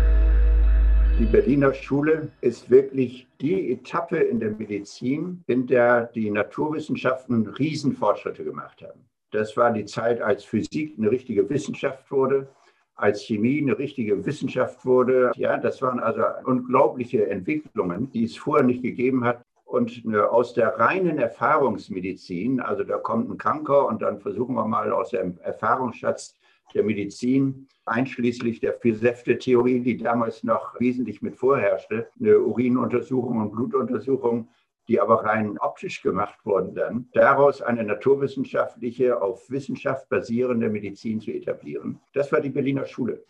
Die 1.20 1.26
Berliner 1.26 1.74
Schule 1.74 2.30
ist 2.42 2.70
wirklich 2.70 3.26
die 3.42 3.72
Etappe 3.72 4.18
in 4.18 4.40
der 4.40 4.52
Medizin, 4.52 5.44
in 5.48 5.66
der 5.66 6.06
die 6.14 6.30
Naturwissenschaften 6.30 7.48
Riesenfortschritte 7.48 8.44
gemacht 8.44 8.84
haben. 8.84 9.00
Das 9.32 9.58
war 9.58 9.74
die 9.74 9.86
Zeit, 9.86 10.22
als 10.22 10.44
Physik 10.44 10.94
eine 10.98 11.10
richtige 11.10 11.50
Wissenschaft 11.50 12.12
wurde, 12.12 12.48
als 12.96 13.24
Chemie 13.24 13.62
eine 13.62 13.78
richtige 13.78 14.26
Wissenschaft 14.26 14.86
wurde. 14.86 15.32
Ja, 15.36 15.58
das 15.58 15.82
waren 15.82 16.00
also 16.00 16.22
unglaubliche 16.46 17.28
Entwicklungen, 17.28 18.12
die 18.12 18.26
es 18.26 18.38
vorher 18.38 18.66
nicht 18.66 18.84
gegeben 18.84 19.24
hat. 19.24 19.42
Und 19.68 20.02
aus 20.16 20.54
der 20.54 20.80
reinen 20.80 21.18
Erfahrungsmedizin, 21.20 22.62
also 22.62 22.86
da 22.86 22.98
kommt 22.98 23.30
ein 23.30 23.38
Kranker 23.38 23.86
und 23.88 24.02
dann 24.02 24.22
versuchen 24.22 24.56
wir 24.56 24.66
mal 24.66 24.94
aus 24.94 25.10
dem 25.10 25.38
Erfahrungsschatz 25.40 26.36
der 26.74 26.84
Medizin, 26.84 27.68
einschließlich 27.86 28.62
der 28.62 28.74
Vier-Säfte-Theorie, 28.74 29.82
die 29.82 29.98
damals 29.98 30.44
noch 30.44 30.80
wesentlich 30.80 31.22
mit 31.22 31.36
vorherrschte, 31.36 32.08
eine 32.18 32.40
Urinuntersuchung 32.40 33.42
und 33.42 33.52
Blutuntersuchung, 33.52 34.48
die 34.88 35.02
aber 35.02 35.26
rein 35.26 35.58
optisch 35.60 36.02
gemacht 36.02 36.40
wurden 36.46 36.74
dann, 36.74 37.10
daraus 37.14 37.62
eine 37.62 37.84
naturwissenschaftliche, 37.84 39.22
auf 39.22 39.50
Wissenschaft 39.50 40.08
basierende 40.08 40.70
Medizin 40.70 41.20
zu 41.20 41.32
etablieren. 41.32 42.00
Das 42.14 42.32
war 42.32 42.40
die 42.40 42.50
Berliner 42.50 42.86
Schule. 42.86 43.26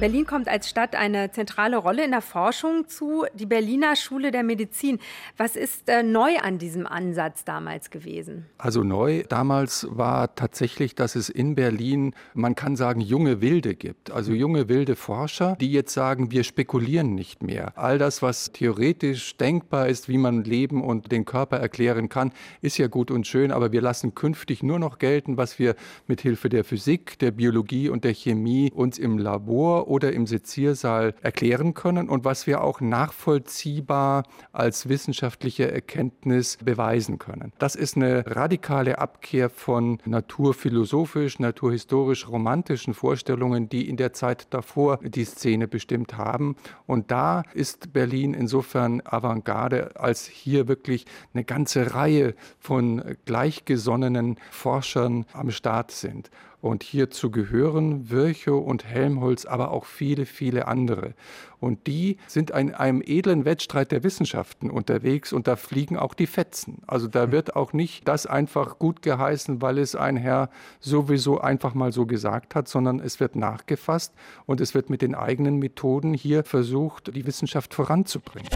Berlin 0.00 0.24
kommt 0.24 0.48
als 0.48 0.66
Stadt 0.70 0.96
eine 0.96 1.30
zentrale 1.30 1.76
Rolle 1.76 2.02
in 2.02 2.10
der 2.10 2.22
Forschung 2.22 2.88
zu, 2.88 3.26
die 3.34 3.44
Berliner 3.44 3.96
Schule 3.96 4.30
der 4.30 4.42
Medizin. 4.42 4.98
Was 5.36 5.56
ist 5.56 5.90
äh, 5.90 6.02
neu 6.02 6.38
an 6.38 6.56
diesem 6.56 6.86
Ansatz 6.86 7.44
damals 7.44 7.90
gewesen? 7.90 8.46
Also 8.56 8.82
neu 8.82 9.24
damals 9.28 9.86
war 9.90 10.34
tatsächlich, 10.34 10.94
dass 10.94 11.16
es 11.16 11.28
in 11.28 11.54
Berlin, 11.54 12.14
man 12.32 12.54
kann 12.54 12.76
sagen, 12.76 13.02
junge 13.02 13.42
Wilde 13.42 13.74
gibt. 13.74 14.10
Also 14.10 14.32
junge 14.32 14.70
wilde 14.70 14.96
Forscher, 14.96 15.54
die 15.60 15.70
jetzt 15.70 15.92
sagen, 15.92 16.30
wir 16.30 16.44
spekulieren 16.44 17.14
nicht 17.14 17.42
mehr. 17.42 17.76
All 17.76 17.98
das, 17.98 18.22
was 18.22 18.52
theoretisch 18.52 19.36
denkbar 19.36 19.88
ist, 19.88 20.08
wie 20.08 20.16
man 20.16 20.44
Leben 20.44 20.82
und 20.82 21.12
den 21.12 21.26
Körper 21.26 21.58
erklären 21.58 22.08
kann, 22.08 22.32
ist 22.62 22.78
ja 22.78 22.86
gut 22.86 23.10
und 23.10 23.26
schön, 23.26 23.52
aber 23.52 23.70
wir 23.70 23.82
lassen 23.82 24.14
künftig 24.14 24.62
nur 24.62 24.78
noch 24.78 24.98
gelten, 24.98 25.36
was 25.36 25.58
wir 25.58 25.74
mit 26.06 26.22
Hilfe 26.22 26.48
der 26.48 26.64
Physik, 26.64 27.18
der 27.18 27.32
Biologie 27.32 27.90
und 27.90 28.04
der 28.04 28.14
Chemie 28.14 28.72
uns 28.74 28.98
im 28.98 29.18
Labor 29.18 29.89
oder 29.90 30.12
im 30.12 30.26
Seziersaal 30.26 31.14
erklären 31.20 31.74
können 31.74 32.08
und 32.08 32.24
was 32.24 32.46
wir 32.46 32.62
auch 32.62 32.80
nachvollziehbar 32.80 34.22
als 34.52 34.88
wissenschaftliche 34.88 35.70
Erkenntnis 35.70 36.58
beweisen 36.64 37.18
können. 37.18 37.52
Das 37.58 37.74
ist 37.74 37.96
eine 37.96 38.24
radikale 38.24 38.98
Abkehr 38.98 39.50
von 39.50 39.98
naturphilosophisch, 40.04 41.40
naturhistorisch 41.40 42.28
romantischen 42.28 42.94
Vorstellungen, 42.94 43.68
die 43.68 43.88
in 43.88 43.96
der 43.96 44.12
Zeit 44.12 44.46
davor 44.50 44.98
die 45.02 45.24
Szene 45.24 45.66
bestimmt 45.66 46.16
haben. 46.16 46.54
Und 46.86 47.10
da 47.10 47.42
ist 47.52 47.92
Berlin 47.92 48.32
insofern 48.32 49.02
Avantgarde, 49.04 49.96
als 49.96 50.24
hier 50.26 50.68
wirklich 50.68 51.04
eine 51.34 51.42
ganze 51.42 51.94
Reihe 51.94 52.34
von 52.60 53.16
gleichgesonnenen 53.24 54.36
Forschern 54.52 55.26
am 55.32 55.50
Start 55.50 55.90
sind. 55.90 56.30
Und 56.60 56.82
hierzu 56.82 57.30
gehören 57.30 58.10
Virchow 58.10 58.64
und 58.64 58.84
Helmholtz, 58.84 59.46
aber 59.46 59.70
auch 59.70 59.84
viele, 59.84 60.26
viele 60.26 60.68
andere. 60.68 61.14
Und 61.58 61.86
die 61.86 62.16
sind 62.26 62.50
in 62.50 62.74
einem 62.74 63.02
edlen 63.04 63.44
Wettstreit 63.44 63.92
der 63.92 64.02
Wissenschaften 64.02 64.70
unterwegs 64.70 65.32
und 65.32 65.46
da 65.46 65.56
fliegen 65.56 65.96
auch 65.96 66.14
die 66.14 66.26
Fetzen. 66.26 66.82
Also 66.86 67.06
da 67.06 67.32
wird 67.32 67.56
auch 67.56 67.72
nicht 67.72 68.08
das 68.08 68.26
einfach 68.26 68.78
gut 68.78 69.02
geheißen, 69.02 69.60
weil 69.62 69.78
es 69.78 69.94
ein 69.94 70.16
Herr 70.16 70.50
sowieso 70.80 71.40
einfach 71.40 71.74
mal 71.74 71.92
so 71.92 72.06
gesagt 72.06 72.54
hat, 72.54 72.68
sondern 72.68 73.00
es 73.00 73.20
wird 73.20 73.36
nachgefasst 73.36 74.14
und 74.46 74.60
es 74.60 74.74
wird 74.74 74.90
mit 74.90 75.02
den 75.02 75.14
eigenen 75.14 75.58
Methoden 75.58 76.14
hier 76.14 76.44
versucht, 76.44 77.14
die 77.14 77.26
Wissenschaft 77.26 77.74
voranzubringen. 77.74 78.48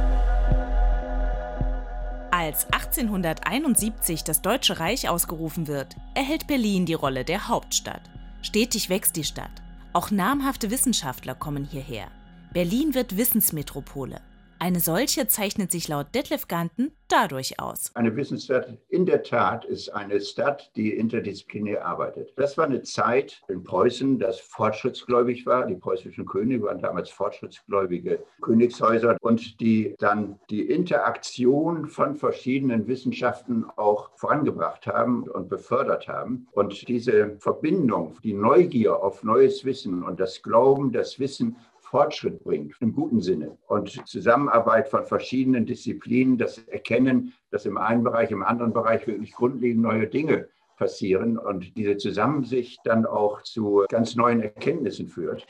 Als 2.44 2.66
1871 2.72 4.22
das 4.22 4.42
Deutsche 4.42 4.78
Reich 4.78 5.08
ausgerufen 5.08 5.66
wird, 5.66 5.96
erhält 6.12 6.46
Berlin 6.46 6.84
die 6.84 6.92
Rolle 6.92 7.24
der 7.24 7.48
Hauptstadt. 7.48 8.02
Stetig 8.42 8.90
wächst 8.90 9.16
die 9.16 9.24
Stadt. 9.24 9.62
Auch 9.94 10.10
namhafte 10.10 10.70
Wissenschaftler 10.70 11.34
kommen 11.34 11.64
hierher. 11.64 12.08
Berlin 12.52 12.94
wird 12.94 13.16
Wissensmetropole. 13.16 14.20
Eine 14.58 14.80
solche 14.80 15.26
zeichnet 15.26 15.70
sich 15.70 15.88
laut 15.88 16.14
Detlef 16.14 16.48
Ganten 16.48 16.92
dadurch 17.08 17.60
aus. 17.60 17.90
Eine 17.94 18.16
Wissensstadt 18.16 18.78
in 18.88 19.04
der 19.06 19.22
Tat 19.22 19.64
ist 19.64 19.90
eine 19.90 20.20
Stadt, 20.20 20.70
die 20.74 20.94
interdisziplinär 20.94 21.84
arbeitet. 21.84 22.32
Das 22.36 22.56
war 22.56 22.64
eine 22.64 22.82
Zeit 22.82 23.42
in 23.48 23.62
Preußen, 23.62 24.18
das 24.18 24.40
fortschrittsgläubig 24.40 25.44
war. 25.46 25.66
Die 25.66 25.74
preußischen 25.74 26.24
Könige 26.26 26.64
waren 26.64 26.80
damals 26.80 27.10
fortschrittsgläubige 27.10 28.24
Königshäuser 28.40 29.16
und 29.20 29.60
die 29.60 29.94
dann 29.98 30.40
die 30.50 30.62
Interaktion 30.62 31.86
von 31.86 32.16
verschiedenen 32.16 32.86
Wissenschaften 32.86 33.66
auch 33.76 34.10
vorangebracht 34.16 34.86
haben 34.86 35.28
und 35.28 35.48
befördert 35.48 36.08
haben. 36.08 36.48
Und 36.52 36.88
diese 36.88 37.36
Verbindung, 37.38 38.16
die 38.22 38.34
Neugier 38.34 39.02
auf 39.02 39.22
neues 39.22 39.64
Wissen 39.64 40.02
und 40.02 40.20
das 40.20 40.42
Glauben, 40.42 40.90
das 40.90 41.18
Wissen 41.18 41.56
Fortschritt 41.94 42.42
bringt, 42.42 42.74
im 42.80 42.92
guten 42.92 43.20
Sinne. 43.20 43.56
Und 43.68 44.04
Zusammenarbeit 44.08 44.88
von 44.88 45.04
verschiedenen 45.04 45.64
Disziplinen, 45.64 46.36
das 46.36 46.58
Erkennen, 46.58 47.32
dass 47.52 47.66
im 47.66 47.78
einen 47.78 48.02
Bereich, 48.02 48.32
im 48.32 48.42
anderen 48.42 48.72
Bereich 48.72 49.06
wirklich 49.06 49.30
grundlegend 49.30 49.82
neue 49.82 50.08
Dinge 50.08 50.48
passieren 50.76 51.38
und 51.38 51.76
diese 51.76 51.96
Zusammensicht 51.96 52.80
dann 52.82 53.06
auch 53.06 53.42
zu 53.42 53.84
ganz 53.88 54.16
neuen 54.16 54.42
Erkenntnissen 54.42 55.06
führt. 55.06 55.46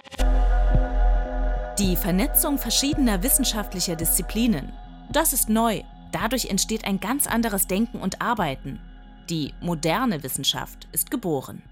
Die 1.78 1.96
Vernetzung 1.96 2.58
verschiedener 2.58 3.22
wissenschaftlicher 3.22 3.96
Disziplinen, 3.96 4.70
das 5.10 5.32
ist 5.32 5.48
neu. 5.48 5.80
Dadurch 6.12 6.50
entsteht 6.50 6.86
ein 6.86 7.00
ganz 7.00 7.26
anderes 7.26 7.68
Denken 7.68 8.00
und 8.00 8.20
Arbeiten. 8.20 8.80
Die 9.30 9.54
moderne 9.62 10.22
Wissenschaft 10.22 10.88
ist 10.92 11.10
geboren. 11.10 11.62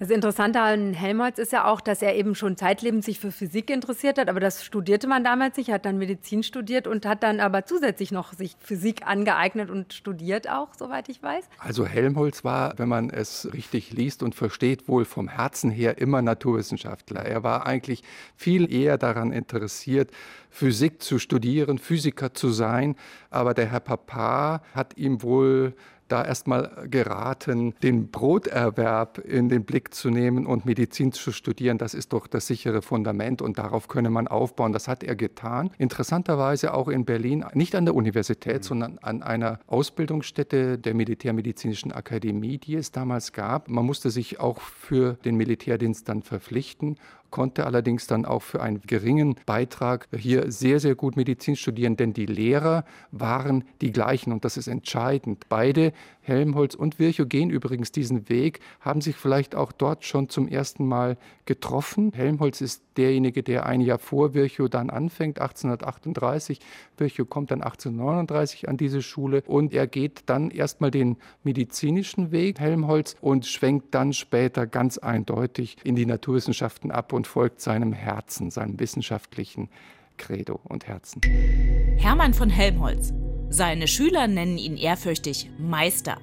Das 0.00 0.10
Interessante 0.10 0.60
an 0.60 0.92
Helmholtz 0.92 1.38
ist 1.38 1.52
ja 1.52 1.66
auch, 1.66 1.80
dass 1.80 2.02
er 2.02 2.16
eben 2.16 2.34
schon 2.34 2.56
zeitlebens 2.56 3.06
sich 3.06 3.20
für 3.20 3.30
Physik 3.30 3.70
interessiert 3.70 4.18
hat, 4.18 4.28
aber 4.28 4.40
das 4.40 4.64
studierte 4.64 5.06
man 5.06 5.22
damals 5.22 5.56
nicht. 5.56 5.70
Hat 5.70 5.84
dann 5.84 5.98
Medizin 5.98 6.42
studiert 6.42 6.88
und 6.88 7.06
hat 7.06 7.22
dann 7.22 7.38
aber 7.38 7.64
zusätzlich 7.64 8.10
noch 8.10 8.32
sich 8.32 8.56
Physik 8.58 9.06
angeeignet 9.06 9.70
und 9.70 9.92
studiert 9.92 10.50
auch, 10.50 10.74
soweit 10.76 11.08
ich 11.08 11.22
weiß. 11.22 11.44
Also 11.60 11.86
Helmholtz 11.86 12.42
war, 12.42 12.76
wenn 12.76 12.88
man 12.88 13.08
es 13.08 13.48
richtig 13.52 13.92
liest 13.92 14.24
und 14.24 14.34
versteht, 14.34 14.88
wohl 14.88 15.04
vom 15.04 15.28
Herzen 15.28 15.70
her 15.70 15.96
immer 15.98 16.22
Naturwissenschaftler. 16.22 17.20
Er 17.20 17.44
war 17.44 17.64
eigentlich 17.64 18.02
viel 18.34 18.72
eher 18.74 18.98
daran 18.98 19.30
interessiert, 19.30 20.10
Physik 20.50 21.02
zu 21.02 21.20
studieren, 21.20 21.78
Physiker 21.78 22.34
zu 22.34 22.50
sein, 22.50 22.96
aber 23.30 23.54
der 23.54 23.66
Herr 23.66 23.80
Papa 23.80 24.60
hat 24.74 24.96
ihm 24.96 25.22
wohl 25.22 25.74
da 26.08 26.24
erstmal 26.24 26.86
geraten, 26.88 27.74
den 27.82 28.10
Broterwerb 28.10 29.18
in 29.18 29.48
den 29.48 29.64
Blick 29.64 29.94
zu 29.94 30.10
nehmen 30.10 30.46
und 30.46 30.66
Medizin 30.66 31.12
zu 31.12 31.32
studieren. 31.32 31.78
Das 31.78 31.94
ist 31.94 32.12
doch 32.12 32.26
das 32.26 32.46
sichere 32.46 32.82
Fundament 32.82 33.42
und 33.42 33.58
darauf 33.58 33.88
könne 33.88 34.10
man 34.10 34.28
aufbauen. 34.28 34.72
Das 34.72 34.88
hat 34.88 35.02
er 35.02 35.16
getan. 35.16 35.70
Interessanterweise 35.78 36.74
auch 36.74 36.88
in 36.88 37.04
Berlin, 37.04 37.44
nicht 37.54 37.74
an 37.74 37.84
der 37.84 37.94
Universität, 37.94 38.58
mhm. 38.58 38.62
sondern 38.62 38.98
an 38.98 39.22
einer 39.22 39.60
Ausbildungsstätte 39.66 40.78
der 40.78 40.94
Militärmedizinischen 40.94 41.92
Akademie, 41.92 42.58
die 42.58 42.74
es 42.76 42.92
damals 42.92 43.32
gab. 43.32 43.68
Man 43.68 43.86
musste 43.86 44.10
sich 44.10 44.40
auch 44.40 44.60
für 44.60 45.14
den 45.24 45.36
Militärdienst 45.36 46.08
dann 46.08 46.22
verpflichten 46.22 46.96
konnte 47.34 47.66
allerdings 47.66 48.06
dann 48.06 48.26
auch 48.26 48.42
für 48.42 48.62
einen 48.62 48.80
geringen 48.82 49.34
Beitrag 49.44 50.06
hier 50.16 50.52
sehr, 50.52 50.78
sehr 50.78 50.94
gut 50.94 51.16
Medizin 51.16 51.56
studieren, 51.56 51.96
denn 51.96 52.12
die 52.12 52.26
Lehrer 52.26 52.84
waren 53.10 53.64
die 53.80 53.90
gleichen 53.90 54.32
und 54.32 54.44
das 54.44 54.56
ist 54.56 54.68
entscheidend. 54.68 55.48
Beide 55.48 55.92
Helmholtz 56.24 56.74
und 56.74 56.98
Virchow 56.98 57.28
gehen 57.28 57.50
übrigens 57.50 57.92
diesen 57.92 58.28
Weg, 58.28 58.60
haben 58.80 59.00
sich 59.00 59.16
vielleicht 59.16 59.54
auch 59.54 59.72
dort 59.72 60.04
schon 60.04 60.28
zum 60.28 60.48
ersten 60.48 60.86
Mal 60.86 61.16
getroffen. 61.44 62.12
Helmholtz 62.14 62.60
ist 62.60 62.82
derjenige, 62.96 63.42
der 63.42 63.66
ein 63.66 63.80
Jahr 63.80 63.98
vor 63.98 64.34
Virchow 64.34 64.68
dann 64.68 64.90
anfängt, 64.90 65.38
1838. 65.38 66.60
Virchow 66.96 67.28
kommt 67.28 67.50
dann 67.50 67.62
1839 67.62 68.68
an 68.68 68.76
diese 68.76 69.02
Schule 69.02 69.42
und 69.46 69.74
er 69.74 69.86
geht 69.86 70.22
dann 70.26 70.50
erstmal 70.50 70.90
den 70.90 71.16
medizinischen 71.42 72.32
Weg, 72.32 72.58
Helmholtz, 72.58 73.16
und 73.20 73.46
schwenkt 73.46 73.94
dann 73.94 74.12
später 74.12 74.66
ganz 74.66 74.98
eindeutig 74.98 75.76
in 75.84 75.94
die 75.94 76.06
Naturwissenschaften 76.06 76.90
ab 76.90 77.12
und 77.12 77.26
folgt 77.26 77.60
seinem 77.60 77.92
Herzen, 77.92 78.50
seinem 78.50 78.80
wissenschaftlichen 78.80 79.68
Credo 80.16 80.60
und 80.64 80.86
Herzen. 80.86 81.20
Hermann 81.98 82.34
von 82.34 82.48
Helmholtz 82.48 83.12
seine 83.50 83.88
Schüler 83.88 84.26
nennen 84.26 84.58
ihn 84.58 84.76
ehrfürchtig 84.76 85.50
Meister. 85.58 86.18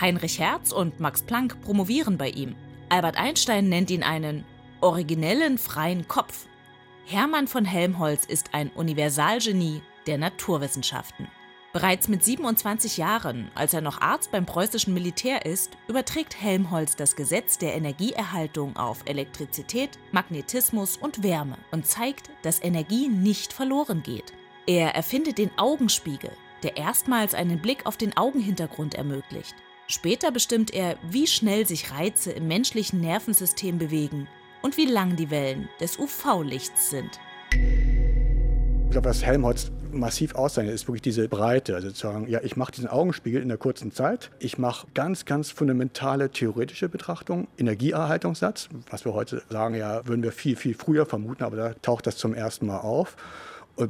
Heinrich 0.00 0.40
Hertz 0.40 0.72
und 0.72 0.98
Max 0.98 1.22
Planck 1.22 1.60
promovieren 1.62 2.18
bei 2.18 2.30
ihm. 2.30 2.56
Albert 2.88 3.16
Einstein 3.16 3.68
nennt 3.68 3.90
ihn 3.90 4.02
einen 4.02 4.44
originellen 4.80 5.58
freien 5.58 6.08
Kopf. 6.08 6.46
Hermann 7.06 7.46
von 7.46 7.64
Helmholtz 7.64 8.24
ist 8.24 8.54
ein 8.54 8.70
Universalgenie 8.70 9.82
der 10.06 10.18
Naturwissenschaften. 10.18 11.28
Bereits 11.72 12.06
mit 12.06 12.22
27 12.22 12.98
Jahren, 12.98 13.50
als 13.56 13.74
er 13.74 13.80
noch 13.80 14.00
Arzt 14.00 14.30
beim 14.30 14.46
preußischen 14.46 14.94
Militär 14.94 15.44
ist, 15.44 15.72
überträgt 15.88 16.40
Helmholtz 16.40 16.94
das 16.94 17.16
Gesetz 17.16 17.58
der 17.58 17.74
Energieerhaltung 17.74 18.76
auf 18.76 19.00
Elektrizität, 19.06 19.90
Magnetismus 20.12 20.96
und 20.96 21.24
Wärme 21.24 21.58
und 21.72 21.84
zeigt, 21.84 22.30
dass 22.42 22.62
Energie 22.62 23.08
nicht 23.08 23.52
verloren 23.52 24.04
geht. 24.04 24.32
Er 24.66 24.94
erfindet 24.94 25.38
den 25.38 25.50
Augenspiegel, 25.58 26.30
der 26.64 26.76
erstmals 26.76 27.34
einen 27.34 27.60
Blick 27.60 27.86
auf 27.86 27.96
den 27.96 28.16
Augenhintergrund 28.16 28.94
ermöglicht. 28.94 29.54
Später 29.86 30.32
bestimmt 30.32 30.72
er, 30.72 30.96
wie 31.08 31.26
schnell 31.26 31.66
sich 31.66 31.92
Reize 31.92 32.32
im 32.32 32.48
menschlichen 32.48 33.00
Nervensystem 33.00 33.78
bewegen 33.78 34.26
und 34.62 34.78
wie 34.78 34.86
lang 34.86 35.14
die 35.14 35.30
Wellen 35.30 35.68
des 35.78 35.98
UV-Lichts 35.98 36.88
sind. 36.90 37.20
Ich 37.52 38.90
glaube, 38.90 39.10
was 39.10 39.22
Helmholtz 39.22 39.70
massiv 39.92 40.34
auszeichnet, 40.34 40.74
ist 40.74 40.88
wirklich 40.88 41.02
diese 41.02 41.28
Breite. 41.28 41.74
Also 41.74 41.90
zu 41.90 42.06
sagen, 42.06 42.28
ja, 42.28 42.40
ich 42.42 42.56
mache 42.56 42.72
diesen 42.72 42.88
Augenspiegel 42.88 43.42
in 43.42 43.48
der 43.48 43.58
kurzen 43.58 43.92
Zeit. 43.92 44.30
Ich 44.38 44.58
mache 44.58 44.86
ganz, 44.94 45.24
ganz 45.24 45.50
fundamentale 45.50 46.30
theoretische 46.30 46.88
Betrachtung, 46.88 47.46
Energieerhaltungssatz, 47.58 48.68
was 48.90 49.04
wir 49.04 49.14
heute 49.14 49.42
sagen, 49.50 49.74
ja, 49.74 50.06
würden 50.06 50.22
wir 50.22 50.32
viel, 50.32 50.56
viel 50.56 50.74
früher 50.74 51.06
vermuten, 51.06 51.44
aber 51.44 51.56
da 51.56 51.74
taucht 51.74 52.06
das 52.06 52.16
zum 52.16 52.34
ersten 52.34 52.66
Mal 52.66 52.78
auf 52.78 53.16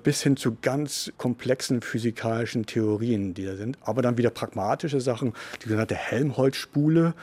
bis 0.02 0.22
hin 0.22 0.36
zu 0.36 0.56
ganz 0.60 1.12
komplexen 1.18 1.80
physikalischen 1.80 2.66
Theorien, 2.66 3.34
die 3.34 3.44
da 3.44 3.56
sind. 3.56 3.78
Aber 3.82 4.02
dann 4.02 4.18
wieder 4.18 4.30
pragmatische 4.30 5.00
Sachen, 5.00 5.32
die 5.62 5.68
sogenannte 5.68 5.96
Helmholtz-Spule, 5.96 7.14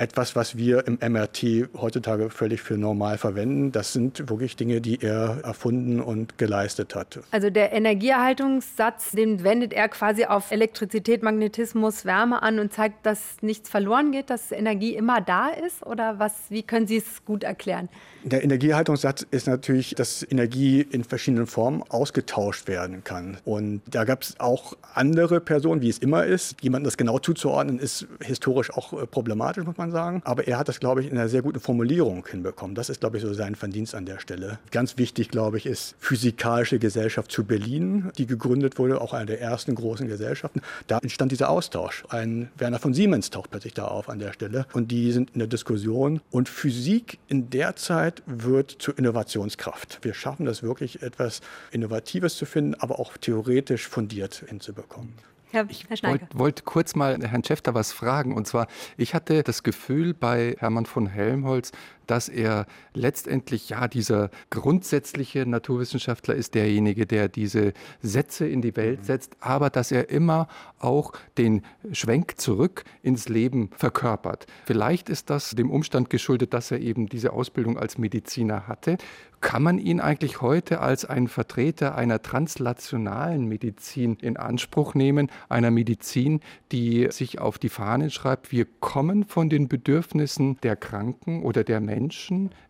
etwas, 0.00 0.34
was 0.34 0.56
wir 0.56 0.86
im 0.86 0.98
MRT 1.00 1.68
heutzutage 1.78 2.30
völlig 2.30 2.62
für 2.62 2.78
normal 2.78 3.18
verwenden. 3.18 3.70
Das 3.70 3.92
sind 3.92 4.30
wirklich 4.30 4.56
Dinge, 4.56 4.80
die 4.80 5.02
er 5.02 5.40
erfunden 5.44 6.00
und 6.00 6.38
geleistet 6.38 6.94
hat. 6.94 7.20
Also 7.30 7.50
der 7.50 7.72
Energieerhaltungssatz, 7.72 9.10
den 9.10 9.44
wendet 9.44 9.74
er 9.74 9.90
quasi 9.90 10.24
auf 10.24 10.52
Elektrizität, 10.52 11.22
Magnetismus, 11.22 12.06
Wärme 12.06 12.42
an 12.42 12.60
und 12.60 12.72
zeigt, 12.72 13.04
dass 13.04 13.20
nichts 13.42 13.68
verloren 13.68 14.10
geht, 14.10 14.30
dass 14.30 14.52
Energie 14.52 14.94
immer 14.94 15.20
da 15.20 15.50
ist? 15.50 15.84
Oder 15.84 16.18
was, 16.18 16.32
wie 16.48 16.62
können 16.62 16.86
Sie 16.86 16.96
es 16.96 17.22
gut 17.26 17.44
erklären? 17.44 17.90
Der 18.22 18.44
Energieerhaltungssatz 18.44 19.26
ist 19.30 19.46
natürlich, 19.46 19.94
dass 19.94 20.26
Energie 20.28 20.82
in 20.82 21.04
verschiedenen 21.04 21.46
Formen 21.46 21.82
ausgetauscht 21.88 22.68
werden 22.68 23.02
kann. 23.02 23.38
Und 23.44 23.80
da 23.90 24.04
gab 24.04 24.22
es 24.22 24.38
auch 24.38 24.76
andere 24.94 25.40
Personen, 25.40 25.80
wie 25.80 25.88
es 25.88 25.98
immer 25.98 26.26
ist. 26.26 26.56
Jemandem 26.60 26.84
das 26.84 26.98
genau 26.98 27.18
zuzuordnen, 27.18 27.78
ist 27.78 28.06
historisch 28.22 28.70
auch 28.72 28.92
äh, 28.92 29.06
problematisch, 29.06 29.64
muss 29.64 29.78
man 29.78 29.90
sagen. 29.90 30.20
Aber 30.24 30.46
er 30.46 30.58
hat 30.58 30.68
das, 30.68 30.80
glaube 30.80 31.00
ich, 31.00 31.10
in 31.10 31.16
einer 31.16 31.28
sehr 31.28 31.40
guten 31.40 31.60
Formulierung 31.60 32.26
hinbekommen. 32.26 32.74
Das 32.74 32.90
ist, 32.90 33.00
glaube 33.00 33.16
ich, 33.16 33.22
so 33.22 33.32
sein 33.32 33.54
Verdienst 33.54 33.94
an 33.94 34.04
der 34.04 34.18
Stelle. 34.18 34.58
Ganz 34.70 34.98
wichtig, 34.98 35.30
glaube 35.30 35.56
ich, 35.56 35.64
ist 35.64 35.94
Physikalische 35.98 36.78
Gesellschaft 36.78 37.32
zu 37.32 37.44
Berlin, 37.44 38.10
die 38.18 38.26
gegründet 38.26 38.78
wurde, 38.78 39.00
auch 39.00 39.14
eine 39.14 39.26
der 39.26 39.40
ersten 39.40 39.74
großen 39.74 40.08
Gesellschaften. 40.08 40.60
Da 40.88 40.98
entstand 40.98 41.32
dieser 41.32 41.48
Austausch. 41.48 42.04
Ein 42.10 42.50
Werner 42.58 42.78
von 42.78 42.92
Siemens 42.92 43.30
taucht 43.30 43.50
plötzlich 43.50 43.72
da 43.72 43.86
auf 43.86 44.10
an 44.10 44.18
der 44.18 44.34
Stelle. 44.34 44.66
Und 44.74 44.90
die 44.90 45.10
sind 45.12 45.30
in 45.30 45.38
der 45.38 45.48
Diskussion. 45.48 46.20
Und 46.30 46.50
Physik 46.50 47.18
in 47.28 47.48
der 47.48 47.76
Zeit 47.76 48.09
Arbeit 48.10 48.22
wird 48.26 48.70
zur 48.78 48.98
Innovationskraft. 48.98 50.00
Wir 50.02 50.14
schaffen 50.14 50.46
das 50.46 50.62
wirklich, 50.62 51.02
etwas 51.02 51.40
Innovatives 51.70 52.36
zu 52.36 52.44
finden, 52.44 52.74
aber 52.74 52.98
auch 52.98 53.16
theoretisch 53.16 53.86
fundiert 53.86 54.44
hinzubekommen. 54.48 55.14
Herr, 55.52 55.66
ich 55.68 55.88
wollte 55.90 56.26
wollt 56.34 56.64
kurz 56.64 56.94
mal 56.94 57.18
Herrn 57.20 57.42
Schäfter 57.42 57.74
was 57.74 57.92
fragen. 57.92 58.36
Und 58.36 58.46
zwar, 58.46 58.68
ich 58.96 59.14
hatte 59.14 59.42
das 59.42 59.64
Gefühl 59.64 60.14
bei 60.14 60.56
Hermann 60.58 60.86
von 60.86 61.08
Helmholtz, 61.08 61.72
dass 62.10 62.28
er 62.28 62.66
letztendlich 62.92 63.70
ja 63.70 63.86
dieser 63.86 64.30
grundsätzliche 64.50 65.46
Naturwissenschaftler 65.46 66.34
ist, 66.34 66.54
derjenige, 66.54 67.06
der 67.06 67.28
diese 67.28 67.72
Sätze 68.02 68.48
in 68.48 68.62
die 68.62 68.76
Welt 68.76 69.00
mhm. 69.00 69.04
setzt, 69.04 69.36
aber 69.40 69.70
dass 69.70 69.92
er 69.92 70.10
immer 70.10 70.48
auch 70.80 71.12
den 71.38 71.62
Schwenk 71.92 72.40
zurück 72.40 72.84
ins 73.02 73.28
Leben 73.28 73.70
verkörpert. 73.76 74.46
Vielleicht 74.64 75.08
ist 75.08 75.30
das 75.30 75.50
dem 75.50 75.70
Umstand 75.70 76.10
geschuldet, 76.10 76.52
dass 76.54 76.70
er 76.70 76.80
eben 76.80 77.06
diese 77.06 77.32
Ausbildung 77.32 77.78
als 77.78 77.98
Mediziner 77.98 78.66
hatte. 78.66 78.96
Kann 79.40 79.62
man 79.62 79.78
ihn 79.78 80.00
eigentlich 80.00 80.42
heute 80.42 80.80
als 80.80 81.06
einen 81.06 81.28
Vertreter 81.28 81.94
einer 81.94 82.20
translationalen 82.20 83.46
Medizin 83.46 84.18
in 84.20 84.36
Anspruch 84.36 84.94
nehmen, 84.94 85.30
einer 85.48 85.70
Medizin, 85.70 86.40
die 86.72 87.08
sich 87.10 87.38
auf 87.38 87.58
die 87.58 87.70
Fahnen 87.70 88.10
schreibt, 88.10 88.52
wir 88.52 88.66
kommen 88.80 89.24
von 89.24 89.48
den 89.48 89.66
Bedürfnissen 89.66 90.58
der 90.62 90.76
Kranken 90.76 91.42
oder 91.42 91.64
der 91.64 91.80
Menschen, 91.80 91.99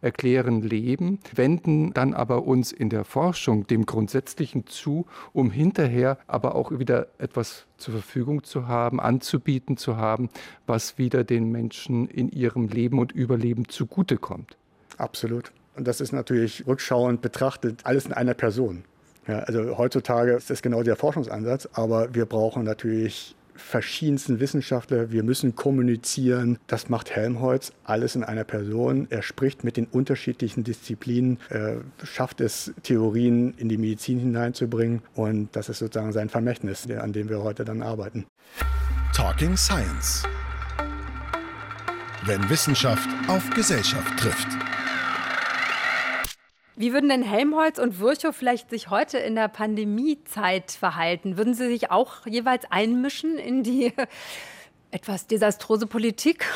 erklären 0.01 0.63
Leben, 0.63 1.21
wenden 1.35 1.93
dann 1.93 2.15
aber 2.15 2.45
uns 2.45 2.73
in 2.73 2.91
der 2.91 3.05
Forschung 3.05 3.67
dem 3.67 3.87
Grundsätzlichen 3.87 4.67
zu, 4.67 5.07
um 5.33 5.51
hinterher 5.51 6.19
aber 6.27 6.55
auch 6.55 6.79
wieder 6.79 7.09
etwas 7.19 7.67
zur 7.77 7.95
Verfügung 7.95 8.43
zu 8.43 8.67
haben, 8.67 9.01
anzubieten 9.01 9.77
zu 9.77 9.97
haben, 9.97 10.29
was 10.67 10.99
wieder 10.99 11.25
den 11.25 11.51
Menschen 11.51 12.09
in 12.09 12.29
ihrem 12.29 12.69
Leben 12.69 12.99
und 12.99 13.13
Überleben 13.13 13.69
zugutekommt. 13.69 14.57
Absolut. 14.99 15.53
Und 15.77 15.87
das 15.87 16.01
ist 16.01 16.13
natürlich 16.13 16.67
rückschauend 16.67 17.21
betrachtet 17.23 17.81
alles 17.85 18.07
in 18.07 18.13
einer 18.13 18.35
Person. 18.35 18.85
Ja, 19.27 19.41
also 19.41 19.79
heutzutage 19.79 20.33
ist 20.33 20.51
das 20.51 20.63
genau 20.63 20.83
der 20.83 20.97
Forschungsansatz, 20.97 21.69
aber 21.73 22.15
wir 22.15 22.27
brauchen 22.27 22.65
natürlich 22.65 23.37
verschiedensten 23.61 24.41
Wissenschaftler, 24.41 25.11
wir 25.13 25.23
müssen 25.23 25.55
kommunizieren. 25.55 26.59
Das 26.67 26.89
macht 26.89 27.11
Helmholtz 27.11 27.73
alles 27.85 28.17
in 28.17 28.25
einer 28.25 28.45
Person. 28.45 29.07
Er 29.11 29.23
spricht 29.23 29.65
mit 29.65 29.77
den 29.77 29.87
unterschiedlichen 29.87 30.65
Disziplinen, 30.65 31.39
er 31.49 31.83
schafft 32.03 32.41
es, 32.41 32.73
Theorien 32.83 33.55
in 33.57 33.69
die 33.69 33.79
Medizin 33.79 34.19
hineinzubringen 34.19 35.03
und 35.15 35.55
das 35.55 35.69
ist 35.69 35.79
sozusagen 35.79 36.13
sein 36.13 36.29
Vermächtnis, 36.29 36.89
an 36.91 37.13
dem 37.13 37.29
wir 37.29 37.43
heute 37.43 37.65
dann 37.65 37.83
arbeiten. 37.83 38.27
Talking 39.15 39.57
Science. 39.57 40.23
Wenn 42.25 42.49
Wissenschaft 42.51 43.09
auf 43.29 43.49
Gesellschaft 43.51 44.19
trifft. 44.19 44.70
Wie 46.81 46.95
würden 46.95 47.11
denn 47.11 47.23
Helmholtz 47.23 47.79
und 47.79 48.01
Virchow 48.01 48.35
vielleicht 48.35 48.71
sich 48.71 48.89
heute 48.89 49.19
in 49.19 49.35
der 49.35 49.49
Pandemiezeit 49.49 50.71
verhalten? 50.71 51.37
Würden 51.37 51.53
sie 51.53 51.67
sich 51.67 51.91
auch 51.91 52.25
jeweils 52.25 52.65
einmischen 52.71 53.37
in 53.37 53.63
die 53.63 53.93
etwas 54.91 55.27
desastrose 55.27 55.87
Politik? 55.87 56.47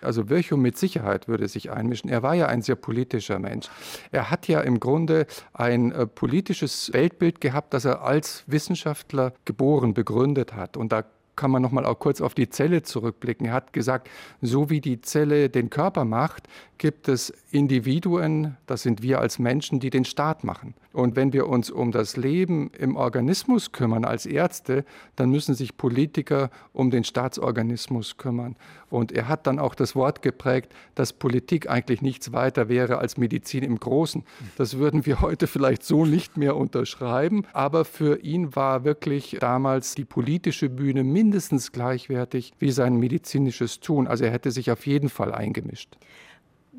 Also 0.00 0.28
Virchow 0.28 0.58
mit 0.58 0.76
Sicherheit 0.76 1.28
würde 1.28 1.46
sich 1.46 1.70
einmischen. 1.70 2.10
Er 2.10 2.24
war 2.24 2.34
ja 2.34 2.46
ein 2.46 2.62
sehr 2.62 2.74
politischer 2.74 3.38
Mensch. 3.38 3.68
Er 4.10 4.28
hat 4.28 4.48
ja 4.48 4.60
im 4.60 4.80
Grunde 4.80 5.28
ein 5.52 5.92
äh, 5.92 6.04
politisches 6.04 6.92
Weltbild 6.92 7.40
gehabt, 7.40 7.72
das 7.72 7.84
er 7.84 8.02
als 8.02 8.42
Wissenschaftler 8.48 9.34
geboren, 9.44 9.94
begründet 9.94 10.52
hat. 10.52 10.76
Und 10.76 10.90
da 10.90 11.04
kann 11.40 11.50
man 11.50 11.62
noch 11.62 11.72
mal 11.72 11.86
kurz 11.94 12.20
auf 12.20 12.34
die 12.34 12.50
Zelle 12.50 12.82
zurückblicken. 12.82 13.46
Er 13.46 13.54
hat 13.54 13.72
gesagt, 13.72 14.10
so 14.42 14.68
wie 14.68 14.82
die 14.82 15.00
Zelle 15.00 15.48
den 15.48 15.70
Körper 15.70 16.04
macht, 16.04 16.48
gibt 16.76 17.08
es 17.08 17.32
Individuen, 17.50 18.58
das 18.66 18.82
sind 18.82 19.00
wir 19.00 19.20
als 19.20 19.38
Menschen, 19.38 19.80
die 19.80 19.88
den 19.88 20.04
Staat 20.04 20.44
machen. 20.44 20.74
Und 20.92 21.14
wenn 21.14 21.32
wir 21.32 21.48
uns 21.48 21.70
um 21.70 21.92
das 21.92 22.16
Leben 22.16 22.70
im 22.76 22.96
Organismus 22.96 23.70
kümmern 23.70 24.04
als 24.04 24.26
Ärzte, 24.26 24.84
dann 25.14 25.30
müssen 25.30 25.54
sich 25.54 25.76
Politiker 25.76 26.50
um 26.72 26.90
den 26.90 27.04
Staatsorganismus 27.04 28.16
kümmern. 28.16 28.56
Und 28.88 29.12
er 29.12 29.28
hat 29.28 29.46
dann 29.46 29.60
auch 29.60 29.76
das 29.76 29.94
Wort 29.94 30.20
geprägt, 30.20 30.72
dass 30.96 31.12
Politik 31.12 31.70
eigentlich 31.70 32.02
nichts 32.02 32.32
weiter 32.32 32.68
wäre 32.68 32.98
als 32.98 33.16
Medizin 33.18 33.62
im 33.62 33.78
Großen. 33.78 34.24
Das 34.56 34.78
würden 34.78 35.06
wir 35.06 35.20
heute 35.20 35.46
vielleicht 35.46 35.84
so 35.84 36.04
nicht 36.04 36.36
mehr 36.36 36.56
unterschreiben, 36.56 37.46
aber 37.52 37.84
für 37.84 38.20
ihn 38.22 38.56
war 38.56 38.84
wirklich 38.84 39.36
damals 39.40 39.94
die 39.94 40.04
politische 40.04 40.68
Bühne 40.68 41.04
mindestens 41.04 41.70
gleichwertig 41.70 42.52
wie 42.58 42.72
sein 42.72 42.96
medizinisches 42.96 43.78
Tun. 43.78 44.08
Also 44.08 44.24
er 44.24 44.32
hätte 44.32 44.50
sich 44.50 44.72
auf 44.72 44.86
jeden 44.86 45.08
Fall 45.08 45.32
eingemischt. 45.32 45.96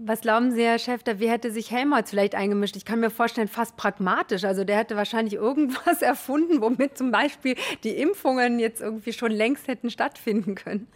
Was 0.04 0.22
glauben 0.22 0.52
Sie, 0.52 0.64
Herr 0.64 0.80
Schäfter, 0.80 1.20
wie 1.20 1.30
hätte 1.30 1.52
sich 1.52 1.70
Helmholtz 1.70 2.10
vielleicht 2.10 2.34
eingemischt? 2.34 2.76
Ich 2.76 2.86
kann 2.86 3.00
mir 3.00 3.12
vorstellen, 3.12 3.48
fast 3.48 3.78
pragmatisch. 3.78 4.46
Also 4.46 4.64
der 4.64 4.78
hätte 4.78 4.96
wahrscheinlich 4.96 5.36
irgendwas 5.36 6.02
erfunden, 6.02 6.60
womit 6.60 6.98
zum 6.98 7.12
Beispiel 7.12 7.56
die 7.84 7.92
Impfungen 7.92 8.58
jetzt 8.58 8.82
irgendwie 8.82 9.14
schon 9.14 9.32
längst 9.32 9.68
hätten 9.68 9.92
stattfinden 9.92 10.56
können. 10.56 10.88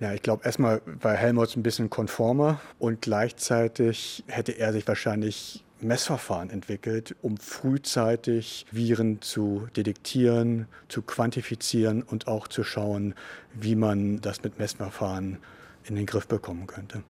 Ja, 0.00 0.12
ich 0.12 0.22
glaube, 0.22 0.44
erstmal 0.44 0.82
war 0.86 1.14
Helmholtz 1.14 1.54
ein 1.54 1.62
bisschen 1.62 1.88
konformer 1.88 2.60
und 2.80 3.00
gleichzeitig 3.00 4.24
hätte 4.26 4.52
er 4.52 4.72
sich 4.72 4.88
wahrscheinlich 4.88 5.64
Messverfahren 5.80 6.50
entwickelt, 6.50 7.14
um 7.22 7.36
frühzeitig 7.36 8.66
Viren 8.72 9.22
zu 9.22 9.68
detektieren, 9.76 10.66
zu 10.88 11.02
quantifizieren 11.02 12.02
und 12.02 12.26
auch 12.26 12.48
zu 12.48 12.64
schauen, 12.64 13.14
wie 13.54 13.76
man 13.76 14.20
das 14.20 14.42
mit 14.42 14.58
Messverfahren 14.58 15.38
in 15.84 15.94
den 15.94 16.06
Griff 16.06 16.26
bekommen 16.26 16.66
könnte. 16.66 17.04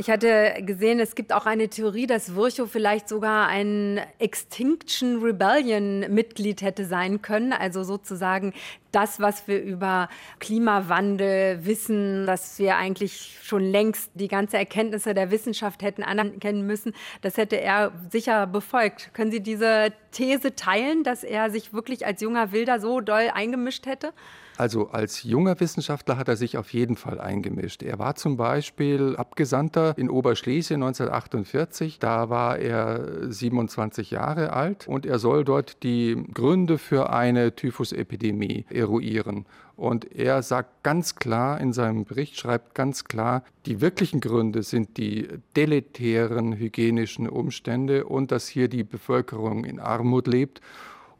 Ich 0.00 0.10
hatte 0.10 0.54
gesehen, 0.60 1.00
es 1.00 1.16
gibt 1.16 1.32
auch 1.32 1.44
eine 1.44 1.68
Theorie, 1.68 2.06
dass 2.06 2.36
Virchow 2.36 2.70
vielleicht 2.70 3.08
sogar 3.08 3.48
ein 3.48 4.00
Extinction 4.20 5.20
Rebellion 5.20 6.14
Mitglied 6.14 6.62
hätte 6.62 6.84
sein 6.84 7.20
können. 7.20 7.52
Also 7.52 7.82
sozusagen 7.82 8.54
das, 8.92 9.18
was 9.18 9.48
wir 9.48 9.60
über 9.60 10.08
Klimawandel 10.38 11.66
wissen, 11.66 12.26
dass 12.26 12.60
wir 12.60 12.76
eigentlich 12.76 13.38
schon 13.42 13.64
längst 13.64 14.12
die 14.14 14.28
ganze 14.28 14.56
Erkenntnisse 14.56 15.14
der 15.14 15.32
Wissenschaft 15.32 15.82
hätten 15.82 16.04
anerkennen 16.04 16.64
müssen, 16.64 16.94
das 17.22 17.36
hätte 17.36 17.60
er 17.60 17.90
sicher 18.08 18.46
befolgt. 18.46 19.10
Können 19.14 19.32
Sie 19.32 19.40
diese 19.40 19.92
These 20.12 20.54
teilen, 20.54 21.02
dass 21.02 21.24
er 21.24 21.50
sich 21.50 21.72
wirklich 21.72 22.06
als 22.06 22.20
junger 22.20 22.52
Wilder 22.52 22.78
so 22.78 23.00
doll 23.00 23.32
eingemischt 23.34 23.86
hätte? 23.86 24.12
Also 24.58 24.88
als 24.88 25.22
junger 25.22 25.60
Wissenschaftler 25.60 26.18
hat 26.18 26.26
er 26.26 26.34
sich 26.34 26.58
auf 26.58 26.72
jeden 26.72 26.96
Fall 26.96 27.20
eingemischt. 27.20 27.84
Er 27.84 28.00
war 28.00 28.16
zum 28.16 28.36
Beispiel 28.36 29.14
Abgesandter 29.14 29.96
in 29.96 30.10
Oberschlesien 30.10 30.82
1948. 30.82 32.00
Da 32.00 32.28
war 32.28 32.58
er 32.58 33.30
27 33.32 34.10
Jahre 34.10 34.52
alt 34.52 34.88
und 34.88 35.06
er 35.06 35.20
soll 35.20 35.44
dort 35.44 35.84
die 35.84 36.24
Gründe 36.34 36.78
für 36.78 37.10
eine 37.10 37.54
Typhusepidemie 37.54 38.64
eruieren. 38.68 39.46
Und 39.76 40.12
er 40.12 40.42
sagt 40.42 40.82
ganz 40.82 41.14
klar 41.14 41.60
in 41.60 41.72
seinem 41.72 42.04
Bericht, 42.04 42.36
schreibt 42.36 42.74
ganz 42.74 43.04
klar, 43.04 43.44
die 43.64 43.80
wirklichen 43.80 44.18
Gründe 44.18 44.64
sind 44.64 44.96
die 44.96 45.28
deletären 45.54 46.56
hygienischen 46.56 47.28
Umstände 47.28 48.06
und 48.06 48.32
dass 48.32 48.48
hier 48.48 48.66
die 48.66 48.82
Bevölkerung 48.82 49.64
in 49.64 49.78
Armut 49.78 50.26
lebt 50.26 50.60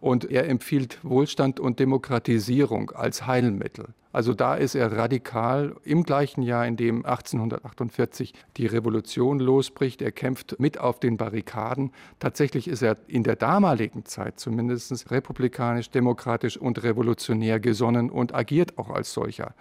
und 0.00 0.30
er 0.30 0.48
empfiehlt 0.48 0.98
Wohlstand 1.02 1.60
und 1.60 1.80
Demokratisierung 1.80 2.90
als 2.90 3.26
Heilmittel. 3.26 3.88
Also 4.18 4.34
da 4.34 4.56
ist 4.56 4.74
er 4.74 4.90
radikal 4.90 5.76
im 5.84 6.02
gleichen 6.02 6.42
Jahr, 6.42 6.66
in 6.66 6.76
dem 6.76 7.06
1848 7.06 8.34
die 8.56 8.66
Revolution 8.66 9.38
losbricht. 9.38 10.02
Er 10.02 10.10
kämpft 10.10 10.58
mit 10.58 10.80
auf 10.80 10.98
den 10.98 11.16
Barrikaden. 11.16 11.92
Tatsächlich 12.18 12.66
ist 12.66 12.82
er 12.82 12.96
in 13.06 13.22
der 13.22 13.36
damaligen 13.36 14.06
Zeit 14.06 14.40
zumindest 14.40 15.12
republikanisch, 15.12 15.90
demokratisch 15.90 16.56
und 16.56 16.82
revolutionär 16.82 17.60
gesonnen 17.60 18.10
und 18.10 18.34
agiert 18.34 18.76
auch 18.76 18.90
als 18.90 19.12
solcher. 19.12 19.54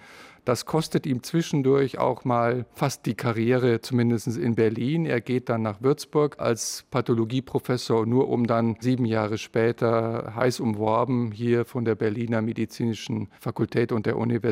Das 0.48 0.66
kostet 0.66 1.06
ihm 1.06 1.24
zwischendurch 1.24 1.98
auch 1.98 2.24
mal 2.24 2.66
fast 2.74 3.06
die 3.06 3.16
Karriere, 3.16 3.82
zumindest 3.82 4.28
in 4.28 4.56
Berlin. 4.56 5.06
Er 5.06 5.20
geht 5.20 5.50
dann 5.50 5.62
nach 5.62 5.82
Würzburg 5.82 6.40
als 6.40 6.86
Pathologieprofessor, 6.90 8.06
nur 8.06 8.30
um 8.30 8.48
dann 8.48 8.78
sieben 8.80 9.04
Jahre 9.04 9.38
später 9.38 10.34
heiß 10.38 10.62
umworben 10.62 11.34
hier 11.34 11.66
von 11.66 11.84
der 11.84 11.96
Berliner 11.96 12.42
Medizinischen 12.42 13.28
Fakultät 13.42 13.92
und 13.92 14.06
der 14.06 14.16
Universität 14.16 14.47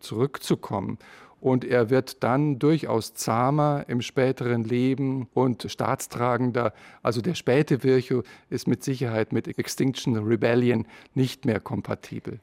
zurückzukommen. 0.00 0.98
Und 1.40 1.64
er 1.64 1.90
wird 1.90 2.22
dann 2.24 2.58
durchaus 2.58 3.14
zahmer 3.14 3.84
im 3.88 4.00
späteren 4.00 4.64
Leben 4.64 5.28
und 5.34 5.70
staatstragender. 5.70 6.72
Also 7.02 7.20
der 7.20 7.34
späte 7.34 7.84
Virchow 7.84 8.24
ist 8.48 8.66
mit 8.66 8.82
Sicherheit 8.82 9.32
mit 9.32 9.58
Extinction 9.58 10.16
Rebellion 10.16 10.86
nicht 11.14 11.44
mehr 11.44 11.60
kompatibel. 11.60 12.40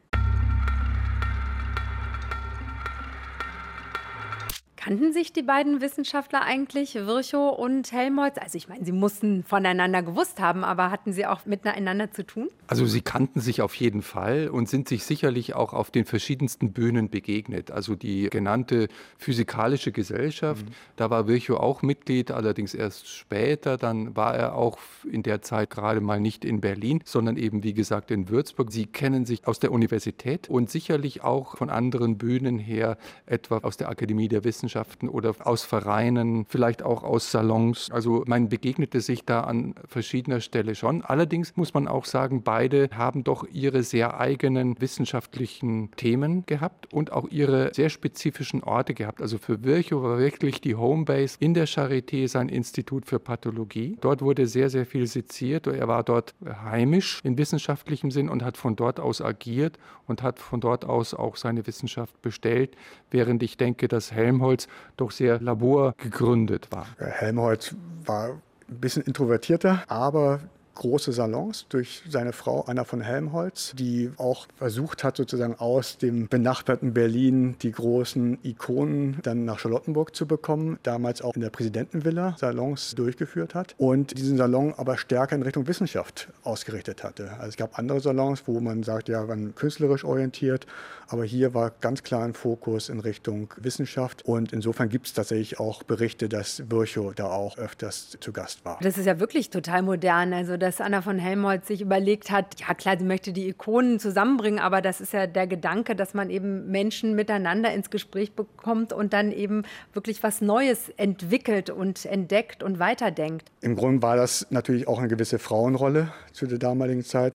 Kannten 4.84 5.14
sich 5.14 5.32
die 5.32 5.44
beiden 5.44 5.80
Wissenschaftler 5.80 6.42
eigentlich, 6.42 6.96
Virchow 6.96 7.58
und 7.58 7.90
Helmholtz? 7.94 8.38
Also 8.38 8.58
ich 8.58 8.68
meine, 8.68 8.84
sie 8.84 8.92
mussten 8.92 9.46
voneinander 9.46 10.04
gewusst 10.04 10.42
haben, 10.42 10.66
aber 10.66 10.92
hatten 10.92 11.14
sie 11.14 11.26
auch 11.26 11.46
miteinander 11.46 12.12
zu 12.12 12.26
tun? 12.26 12.50
Also 12.68 12.86
sie 12.86 13.00
kannten 13.00 13.40
sich 13.40 13.62
auf 13.62 13.76
jeden 13.76 14.02
Fall 14.02 14.50
und 14.50 14.68
sind 14.68 14.90
sich 14.90 15.06
sicherlich 15.06 15.56
auch 15.56 15.72
auf 15.72 15.90
den 15.90 16.04
verschiedensten 16.04 16.74
Bühnen 16.74 17.10
begegnet. 17.10 17.72
Also 17.72 17.96
die 17.96 18.30
genannte 18.30 18.90
Physikalische 19.18 19.94
Gesellschaft, 19.94 20.66
mhm. 20.66 20.74
da 20.98 21.10
war 21.10 21.30
Virchow 21.30 21.62
auch 21.62 21.82
Mitglied, 21.82 22.32
allerdings 22.32 22.74
erst 22.74 23.08
später. 23.08 23.78
Dann 23.78 24.18
war 24.18 24.36
er 24.36 24.56
auch 24.56 24.80
in 25.10 25.24
der 25.24 25.42
Zeit 25.42 25.70
gerade 25.70 26.02
mal 26.02 26.20
nicht 26.20 26.44
in 26.44 26.60
Berlin, 26.60 27.00
sondern 27.06 27.38
eben 27.38 27.64
wie 27.64 27.74
gesagt 27.74 28.12
in 28.12 28.28
Würzburg. 28.28 28.70
Sie 28.70 28.88
kennen 28.88 29.26
sich 29.26 29.48
aus 29.48 29.60
der 29.60 29.72
Universität 29.72 30.50
und 30.50 30.70
sicherlich 30.70 31.24
auch 31.24 31.56
von 31.56 31.70
anderen 31.70 32.18
Bühnen 32.18 32.60
her, 32.60 32.98
etwa 33.26 33.60
aus 33.60 33.78
der 33.78 33.88
Akademie 33.88 34.28
der 34.28 34.44
Wissenschaften 34.44 34.73
Wissenschaften 34.74 35.08
oder 35.08 35.36
aus 35.46 35.64
Vereinen, 35.64 36.46
vielleicht 36.48 36.82
auch 36.82 37.04
aus 37.04 37.32
Salons. 37.32 37.92
Also 37.92 38.24
man 38.26 38.50
begegnete 38.50 39.02
sich 39.02 39.24
da 39.24 39.42
an 39.42 39.76
verschiedener 39.88 40.42
Stelle 40.42 40.74
schon. 40.74 41.04
Allerdings 41.04 41.56
muss 41.56 41.74
man 41.74 41.88
auch 41.88 42.06
sagen, 42.06 42.42
beide 42.44 42.90
haben 42.96 43.24
doch 43.24 43.46
ihre 43.52 43.84
sehr 43.84 44.20
eigenen 44.20 44.80
wissenschaftlichen 44.82 45.92
Themen 45.96 46.46
gehabt 46.48 46.92
und 46.92 47.12
auch 47.12 47.30
ihre 47.30 47.72
sehr 47.74 47.90
spezifischen 47.90 48.64
Orte 48.64 48.96
gehabt. 48.96 49.22
Also 49.22 49.38
für 49.38 49.64
Virchow 49.64 50.02
war 50.02 50.18
wirklich 50.18 50.60
die 50.60 50.76
Homebase 50.76 51.38
in 51.40 51.54
der 51.54 51.68
Charité 51.68 52.28
sein 52.28 52.50
Institut 52.50 53.06
für 53.06 53.20
Pathologie. 53.20 53.98
Dort 54.02 54.22
wurde 54.22 54.48
sehr, 54.48 54.70
sehr 54.70 54.88
viel 54.88 55.06
seziert. 55.06 55.68
Er 55.68 55.88
war 55.88 56.04
dort 56.04 56.34
heimisch 56.64 57.22
in 57.24 57.38
wissenschaftlichem 57.38 58.10
Sinn 58.10 58.28
und 58.28 58.44
hat 58.44 58.58
von 58.58 58.76
dort 58.76 59.00
aus 59.00 59.22
agiert 59.22 59.78
und 60.08 60.24
hat 60.24 60.40
von 60.40 60.60
dort 60.60 60.86
aus 60.86 61.14
auch 61.14 61.36
seine 61.36 61.68
Wissenschaft 61.68 62.22
bestellt, 62.22 62.76
während 63.12 63.44
ich 63.44 63.58
denke, 63.58 63.88
dass 63.88 64.12
Helmholtz 64.12 64.63
Helmholtz 64.64 64.68
doch 64.98 65.12
sehr 65.12 65.40
laborgegründet 65.40 66.72
war. 66.72 66.88
Helmholtz 66.98 67.76
war 68.06 68.30
ein 68.30 68.80
bisschen 68.80 69.04
introvertierter, 69.04 69.84
aber 69.88 70.40
große 70.76 71.12
Salons 71.12 71.66
durch 71.70 72.04
seine 72.10 72.34
Frau 72.34 72.62
Anna 72.62 72.84
von 72.84 73.02
Helmholtz, 73.02 73.74
die 73.76 74.12
auch 74.18 74.48
versucht 74.58 75.04
hat, 75.04 75.18
sozusagen 75.18 75.56
aus 75.56 75.98
dem 75.98 76.28
benachbarten 76.28 76.94
Berlin 76.94 77.56
die 77.62 77.72
großen 77.72 78.40
Ikonen 78.44 79.20
dann 79.24 79.46
nach 79.46 79.60
Charlottenburg 79.60 80.16
zu 80.16 80.26
bekommen, 80.26 80.80
damals 80.84 81.22
auch 81.22 81.36
in 81.36 81.42
der 81.42 81.50
Präsidentenvilla 81.50 82.36
Salons 82.38 82.96
durchgeführt 82.96 83.56
hat 83.56 83.76
und 83.78 84.18
diesen 84.18 84.38
Salon 84.38 84.74
aber 84.78 84.98
stärker 84.98 85.36
in 85.36 85.44
Richtung 85.44 85.68
Wissenschaft 85.68 86.30
ausgerichtet 86.44 87.04
hatte. 87.04 87.32
Also 87.34 87.50
es 87.50 87.58
gab 87.58 87.78
andere 87.78 88.00
Salons, 88.00 88.44
wo 88.46 88.60
man 88.60 88.84
sagt, 88.84 89.10
ja, 89.10 89.28
waren 89.28 89.56
künstlerisch 89.56 90.04
orientiert, 90.04 90.66
aber 91.08 91.24
hier 91.24 91.54
war 91.54 91.72
ganz 91.82 92.04
klar 92.04 92.24
ein 92.24 92.34
Fokus 92.34 92.90
in 92.90 93.00
Richtung 93.00 93.54
Wissenschaft 93.58 94.26
und 94.26 94.54
insofern 94.54 94.90
gibt 94.90 95.08
es 95.08 95.14
tatsächlich 95.14 95.60
auch 95.60 95.84
Berichte, 95.84 96.30
dass 96.30 96.64
Virchow 96.70 97.14
da 97.14 97.26
auch 97.26 97.58
öfters 97.58 98.18
zu 98.20 98.32
Gast 98.32 98.66
war. 98.66 98.80
Das 98.82 98.98
ist 98.98 99.06
ja 99.06 99.20
wirklich 99.20 99.50
total 99.50 99.82
modern, 99.84 100.34
also 100.34 100.58
dass 100.64 100.80
Anna 100.80 101.02
von 101.02 101.20
Helmholtz 101.20 101.68
sich 101.68 101.82
überlegt 101.82 102.32
hat, 102.32 102.60
ja 102.62 102.74
klar, 102.74 102.96
sie 102.98 103.04
möchte 103.04 103.34
die 103.34 103.50
Ikonen 103.50 104.00
zusammenbringen, 104.00 104.60
aber 104.60 104.82
das 104.82 105.02
ist 105.02 105.12
ja 105.12 105.28
der 105.28 105.46
Gedanke, 105.46 105.94
dass 105.94 106.14
man 106.14 106.30
eben 106.30 106.72
Menschen 106.72 107.16
miteinander 107.16 107.74
ins 107.74 107.90
Gespräch 107.90 108.32
bekommt 108.32 108.94
und 108.94 109.12
dann 109.12 109.34
eben 109.34 109.64
wirklich 109.92 110.24
was 110.24 110.40
Neues 110.40 110.90
entwickelt 110.96 111.70
und 111.70 112.06
entdeckt 112.06 112.64
und 112.64 112.80
weiterdenkt. 112.80 113.52
Im 113.62 113.76
Grunde 113.76 114.02
war 114.02 114.16
das 114.16 114.48
natürlich 114.52 114.88
auch 114.88 115.00
eine 115.00 115.10
gewisse 115.10 115.38
Frauenrolle 115.38 116.14
zu 116.32 116.48
der 116.48 116.60
damaligen 116.60 117.04
Zeit. 117.04 117.34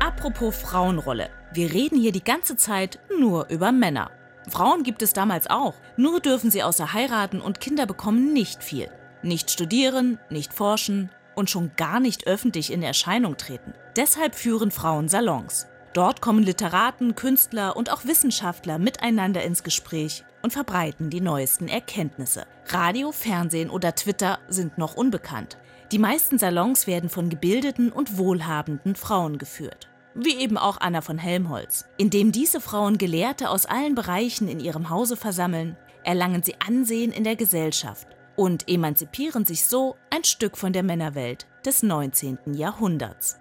Apropos 0.00 0.56
Frauenrolle. 0.56 1.28
Wir 1.52 1.72
reden 1.72 2.00
hier 2.00 2.12
die 2.12 2.24
ganze 2.24 2.56
Zeit 2.56 2.98
nur 3.20 3.48
über 3.48 3.70
Männer. 3.70 4.10
Frauen 4.48 4.82
gibt 4.82 5.02
es 5.02 5.12
damals 5.12 5.48
auch, 5.48 5.74
nur 5.96 6.18
dürfen 6.18 6.50
sie 6.50 6.64
außer 6.64 6.92
heiraten 6.92 7.40
und 7.40 7.60
Kinder 7.60 7.86
bekommen 7.86 8.32
nicht 8.32 8.64
viel. 8.64 8.88
Nicht 9.22 9.52
studieren, 9.52 10.18
nicht 10.30 10.52
forschen 10.52 11.10
und 11.34 11.50
schon 11.50 11.72
gar 11.76 12.00
nicht 12.00 12.26
öffentlich 12.26 12.72
in 12.72 12.82
Erscheinung 12.82 13.36
treten. 13.36 13.74
Deshalb 13.96 14.34
führen 14.34 14.70
Frauen 14.70 15.08
Salons. 15.08 15.66
Dort 15.94 16.20
kommen 16.20 16.42
Literaten, 16.42 17.14
Künstler 17.14 17.76
und 17.76 17.90
auch 17.92 18.04
Wissenschaftler 18.04 18.78
miteinander 18.78 19.44
ins 19.44 19.62
Gespräch 19.62 20.24
und 20.42 20.52
verbreiten 20.52 21.08
die 21.08 21.20
neuesten 21.20 21.68
Erkenntnisse. 21.68 22.46
Radio, 22.66 23.12
Fernsehen 23.12 23.70
oder 23.70 23.94
Twitter 23.94 24.40
sind 24.48 24.76
noch 24.76 24.96
unbekannt. 24.96 25.56
Die 25.92 25.98
meisten 26.00 26.38
Salons 26.38 26.88
werden 26.88 27.10
von 27.10 27.30
gebildeten 27.30 27.92
und 27.92 28.18
wohlhabenden 28.18 28.96
Frauen 28.96 29.38
geführt. 29.38 29.88
Wie 30.14 30.36
eben 30.36 30.58
auch 30.58 30.80
Anna 30.80 31.00
von 31.00 31.18
Helmholtz. 31.18 31.86
Indem 31.96 32.32
diese 32.32 32.60
Frauen 32.60 32.98
Gelehrte 32.98 33.48
aus 33.48 33.66
allen 33.66 33.94
Bereichen 33.94 34.48
in 34.48 34.58
ihrem 34.58 34.90
Hause 34.90 35.16
versammeln, 35.16 35.76
erlangen 36.02 36.42
sie 36.42 36.54
Ansehen 36.60 37.12
in 37.12 37.24
der 37.24 37.36
Gesellschaft 37.36 38.08
und 38.36 38.68
emanzipieren 38.68 39.44
sich 39.44 39.66
so 39.66 39.96
ein 40.10 40.24
Stück 40.24 40.56
von 40.56 40.72
der 40.72 40.82
Männerwelt 40.82 41.46
des 41.64 41.82
19. 41.82 42.38
Jahrhunderts. 42.52 43.38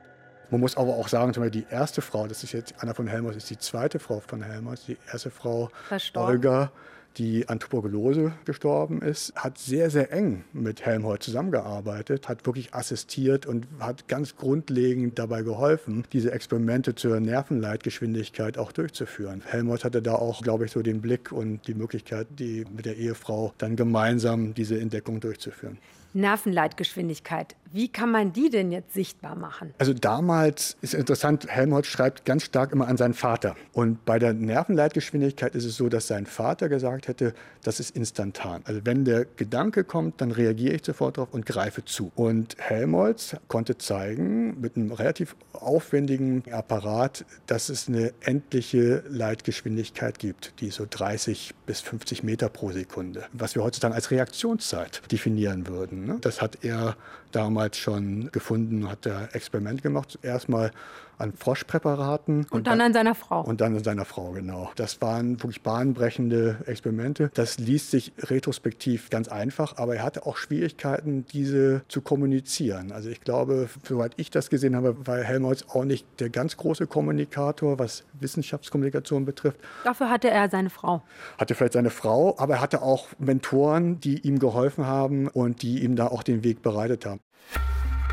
Man 0.49 0.62
muss 0.62 0.77
aber 0.77 0.95
auch 0.95 1.08
sagen, 1.08 1.34
zum 1.34 1.43
Beispiel 1.43 1.63
die 1.63 1.73
erste 1.73 2.01
Frau, 2.01 2.27
das 2.27 2.43
ist 2.43 2.51
jetzt 2.51 2.75
Anna 2.77 2.93
von 2.93 3.08
Helmholtz, 3.08 3.38
ist 3.38 3.49
die 3.49 3.58
zweite 3.58 3.97
Frau 3.99 4.19
von 4.19 4.43
Helmholtz. 4.43 4.86
Die 4.86 4.97
erste 5.12 5.32
Frau, 5.32 5.71
Verstorben. 5.88 6.29
Olga, 6.32 6.71
die 7.17 7.47
an 7.49 7.60
Tuberkulose 7.60 8.34
gestorben 8.45 9.02
ist, 9.02 9.34
hat 9.36 9.58
sehr, 9.58 9.89
sehr 9.89 10.12
eng 10.12 10.43
mit 10.54 10.86
Helmholtz 10.86 11.26
zusammengearbeitet, 11.26 12.28
hat 12.28 12.45
wirklich 12.45 12.73
assistiert 12.73 13.45
und 13.45 13.67
hat 13.80 14.08
ganz 14.08 14.36
grundlegend 14.36 15.19
dabei 15.19 15.41
geholfen, 15.41 16.06
diese 16.13 16.32
Experimente 16.32 16.95
zur 16.95 17.19
Nervenleitgeschwindigkeit 17.19 18.58
auch 18.58 18.71
durchzuführen. 18.71 19.41
Helmholtz 19.45 19.84
hatte 19.84 20.02
da 20.02 20.15
auch, 20.15 20.41
glaube 20.41 20.65
ich, 20.65 20.71
so 20.71 20.82
den 20.82 21.02
Blick 21.02 21.32
und 21.32 21.67
die 21.67 21.73
Möglichkeit, 21.73 22.28
die 22.39 22.65
mit 22.76 22.86
der 22.86 22.97
Ehefrau 22.97 23.54
dann 23.58 23.76
gemeinsam 23.76 24.54
diese 24.54 24.80
Entdeckung 24.80 25.19
durchzuführen. 25.19 25.78
Nervenleitgeschwindigkeit. 26.13 27.56
Wie 27.74 27.88
kann 27.88 28.12
man 28.12 28.34
die 28.34 28.52
denn 28.52 28.72
jetzt 28.72 28.94
sichtbar 28.94 29.36
machen? 29.36 29.74
Also 29.80 29.94
damals 29.94 30.78
ist 30.82 30.94
interessant, 30.94 31.48
Helmholtz 31.48 31.88
schreibt 31.88 32.24
ganz 32.24 32.44
stark 32.44 32.72
immer 32.72 32.88
an 32.88 32.98
seinen 32.98 33.16
Vater. 33.16 33.56
Und 33.72 34.06
bei 34.06 34.20
der 34.20 34.34
Nervenleitgeschwindigkeit 34.34 35.56
ist 35.56 35.66
es 35.66 35.76
so, 35.76 35.90
dass 35.90 36.06
sein 36.06 36.28
Vater 36.28 36.70
gesagt 36.70 37.08
hätte, 37.08 37.34
das 37.64 37.80
ist 37.80 37.96
instantan. 37.96 38.62
Also 38.66 38.82
wenn 38.84 39.06
der 39.06 39.26
Gedanke 39.26 39.84
kommt, 39.84 40.22
dann 40.22 40.30
reagiere 40.30 40.76
ich 40.76 40.86
sofort 40.86 41.18
darauf 41.18 41.34
und 41.34 41.48
greife 41.48 41.84
zu. 41.84 42.12
Und 42.14 42.58
Helmholtz 42.60 43.36
konnte 43.48 43.76
zeigen 43.80 44.62
mit 44.62 44.78
einem 44.78 44.92
relativ 44.92 45.36
aufwendigen 45.54 46.44
Apparat, 46.52 47.26
dass 47.48 47.70
es 47.70 47.88
eine 47.88 48.14
endliche 48.22 49.04
Leitgeschwindigkeit 49.10 50.20
gibt, 50.20 50.62
die 50.62 50.70
so 50.70 50.86
30 50.88 51.56
bis 51.66 51.82
50 51.82 52.22
Meter 52.22 52.50
pro 52.50 52.72
Sekunde, 52.72 53.24
was 53.34 53.56
wir 53.56 53.64
heutzutage 53.64 53.96
als 53.96 54.12
Reaktionszeit 54.12 55.02
definieren 55.12 55.68
würden. 55.68 56.06
Ne? 56.06 56.18
Das 56.22 56.40
hat 56.40 56.60
er 56.64 56.98
damals 57.36 57.78
schon 57.78 58.30
gefunden, 58.32 58.89
hat 58.89 59.06
er 59.06 59.34
Experiment 59.36 59.82
gemacht. 59.82 60.17
Erstmal 60.22 60.72
an 61.17 61.34
Froschpräparaten. 61.34 62.45
Und, 62.45 62.52
und 62.52 62.67
dann 62.67 62.82
an 62.82 62.93
seiner 62.93 63.15
Frau. 63.15 63.41
Und 63.41 63.62
dann 63.62 63.76
an 63.76 63.84
seiner 63.84 64.06
Frau, 64.06 64.32
genau. 64.32 64.71
Das 64.76 65.02
waren 65.02 65.41
wirklich 65.41 65.62
bahnbrechende 65.62 66.58
Experimente. 66.65 67.32
Das 67.34 67.60
liest 67.60 67.91
sich 67.91 68.13
retrospektiv 68.19 69.10
ganz 69.10 69.28
einfach, 69.28 69.78
aber 69.78 69.95
er 69.95 70.04
hatte 70.04 70.26
auch 70.26 70.38
Schwierigkeiten, 70.38 71.26
diese 71.32 71.84
zu 71.88 72.02
kommunizieren. 72.02 72.91
Also 72.91 73.10
ich 73.10 73.21
glaube, 73.21 73.69
soweit 73.88 74.13
ich 74.17 74.32
das 74.32 74.49
gesehen 74.49 74.76
habe, 74.76 74.95
war 75.06 75.19
Helmholtz 75.19 75.65
auch 75.69 75.86
nicht 75.86 76.06
der 76.19 76.30
ganz 76.30 76.58
große 76.58 76.88
Kommunikator, 76.88 77.80
was 77.80 78.04
Wissenschaftskommunikation 78.19 79.26
betrifft. 79.26 79.60
Dafür 79.84 80.10
hatte 80.10 80.30
er 80.30 80.49
seine 80.49 80.69
Frau. 80.69 81.02
Hatte 81.38 81.56
vielleicht 81.56 81.73
seine 81.73 81.89
Frau, 81.89 82.36
aber 82.38 82.56
er 82.56 82.62
hatte 82.62 82.82
auch 82.82 83.08
Mentoren, 83.19 83.99
die 83.99 84.19
ihm 84.19 84.39
geholfen 84.39 84.86
haben 84.86 85.28
und 85.28 85.62
die 85.62 85.84
ihm 85.84 85.95
da 85.95 86.08
auch 86.08 86.23
den 86.23 86.43
Weg 86.43 86.62
bereitet 86.62 87.06
haben. 87.06 87.19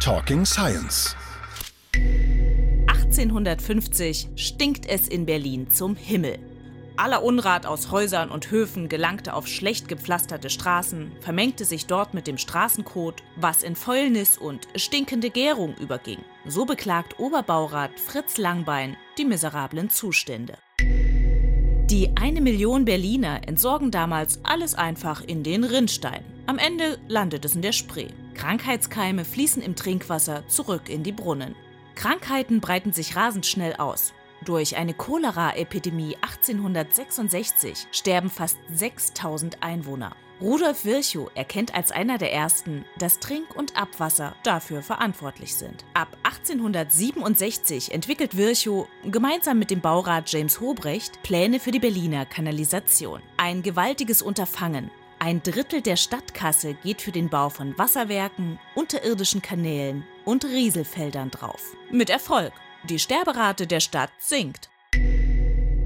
Talking 0.00 0.46
Science. 0.46 1.14
1850 3.20 4.30
stinkt 4.34 4.88
es 4.88 5.06
in 5.06 5.26
Berlin 5.26 5.68
zum 5.68 5.94
Himmel. 5.94 6.38
Aller 6.96 7.22
Unrat 7.22 7.66
aus 7.66 7.90
Häusern 7.90 8.30
und 8.30 8.50
Höfen 8.50 8.88
gelangte 8.88 9.34
auf 9.34 9.46
schlecht 9.46 9.88
gepflasterte 9.88 10.48
Straßen, 10.48 11.12
vermengte 11.20 11.66
sich 11.66 11.86
dort 11.86 12.14
mit 12.14 12.26
dem 12.26 12.38
Straßenkot, 12.38 13.22
was 13.36 13.62
in 13.62 13.76
Fäulnis 13.76 14.38
und 14.38 14.68
stinkende 14.74 15.28
Gärung 15.28 15.74
überging. 15.76 16.20
So 16.46 16.64
beklagt 16.64 17.18
Oberbaurat 17.18 17.90
Fritz 18.00 18.38
Langbein 18.38 18.96
die 19.18 19.26
miserablen 19.26 19.90
Zustände. 19.90 20.54
Die 20.78 22.10
eine 22.18 22.40
Million 22.40 22.86
Berliner 22.86 23.46
entsorgen 23.46 23.90
damals 23.90 24.40
alles 24.44 24.74
einfach 24.74 25.22
in 25.22 25.42
den 25.42 25.64
Rinnstein. 25.64 26.24
Am 26.46 26.56
Ende 26.56 26.98
landet 27.08 27.44
es 27.44 27.54
in 27.54 27.62
der 27.62 27.72
Spree. 27.72 28.08
Krankheitskeime 28.34 29.26
fließen 29.26 29.62
im 29.62 29.76
Trinkwasser 29.76 30.48
zurück 30.48 30.88
in 30.88 31.02
die 31.02 31.12
Brunnen. 31.12 31.54
Krankheiten 32.00 32.62
breiten 32.62 32.94
sich 32.94 33.14
rasend 33.14 33.44
schnell 33.44 33.74
aus. 33.74 34.14
Durch 34.42 34.78
eine 34.78 34.94
Cholera-Epidemie 34.94 36.16
1866 36.22 37.88
sterben 37.92 38.30
fast 38.30 38.56
6000 38.72 39.62
Einwohner. 39.62 40.16
Rudolf 40.40 40.86
Virchow 40.86 41.30
erkennt 41.34 41.74
als 41.74 41.92
einer 41.92 42.16
der 42.16 42.32
ersten, 42.32 42.86
dass 42.96 43.18
Trink- 43.18 43.54
und 43.54 43.76
Abwasser 43.76 44.34
dafür 44.44 44.80
verantwortlich 44.80 45.54
sind. 45.54 45.84
Ab 45.92 46.16
1867 46.22 47.92
entwickelt 47.92 48.34
Virchow 48.34 48.88
gemeinsam 49.04 49.58
mit 49.58 49.70
dem 49.70 49.82
Baurat 49.82 50.32
James 50.32 50.58
Hobrecht 50.58 51.22
Pläne 51.22 51.60
für 51.60 51.70
die 51.70 51.80
Berliner 51.80 52.24
Kanalisation. 52.24 53.20
Ein 53.36 53.60
gewaltiges 53.60 54.22
Unterfangen, 54.22 54.90
ein 55.22 55.42
Drittel 55.42 55.82
der 55.82 55.96
Stadtkasse 55.96 56.72
geht 56.72 57.02
für 57.02 57.12
den 57.12 57.28
Bau 57.28 57.50
von 57.50 57.76
Wasserwerken, 57.76 58.58
unterirdischen 58.74 59.42
Kanälen 59.42 60.04
und 60.24 60.46
Rieselfeldern 60.46 61.30
drauf. 61.30 61.76
Mit 61.92 62.08
Erfolg. 62.08 62.52
Die 62.88 63.00
Sterberate 63.00 63.66
der 63.66 63.80
Stadt 63.80 64.12
sinkt. 64.18 64.70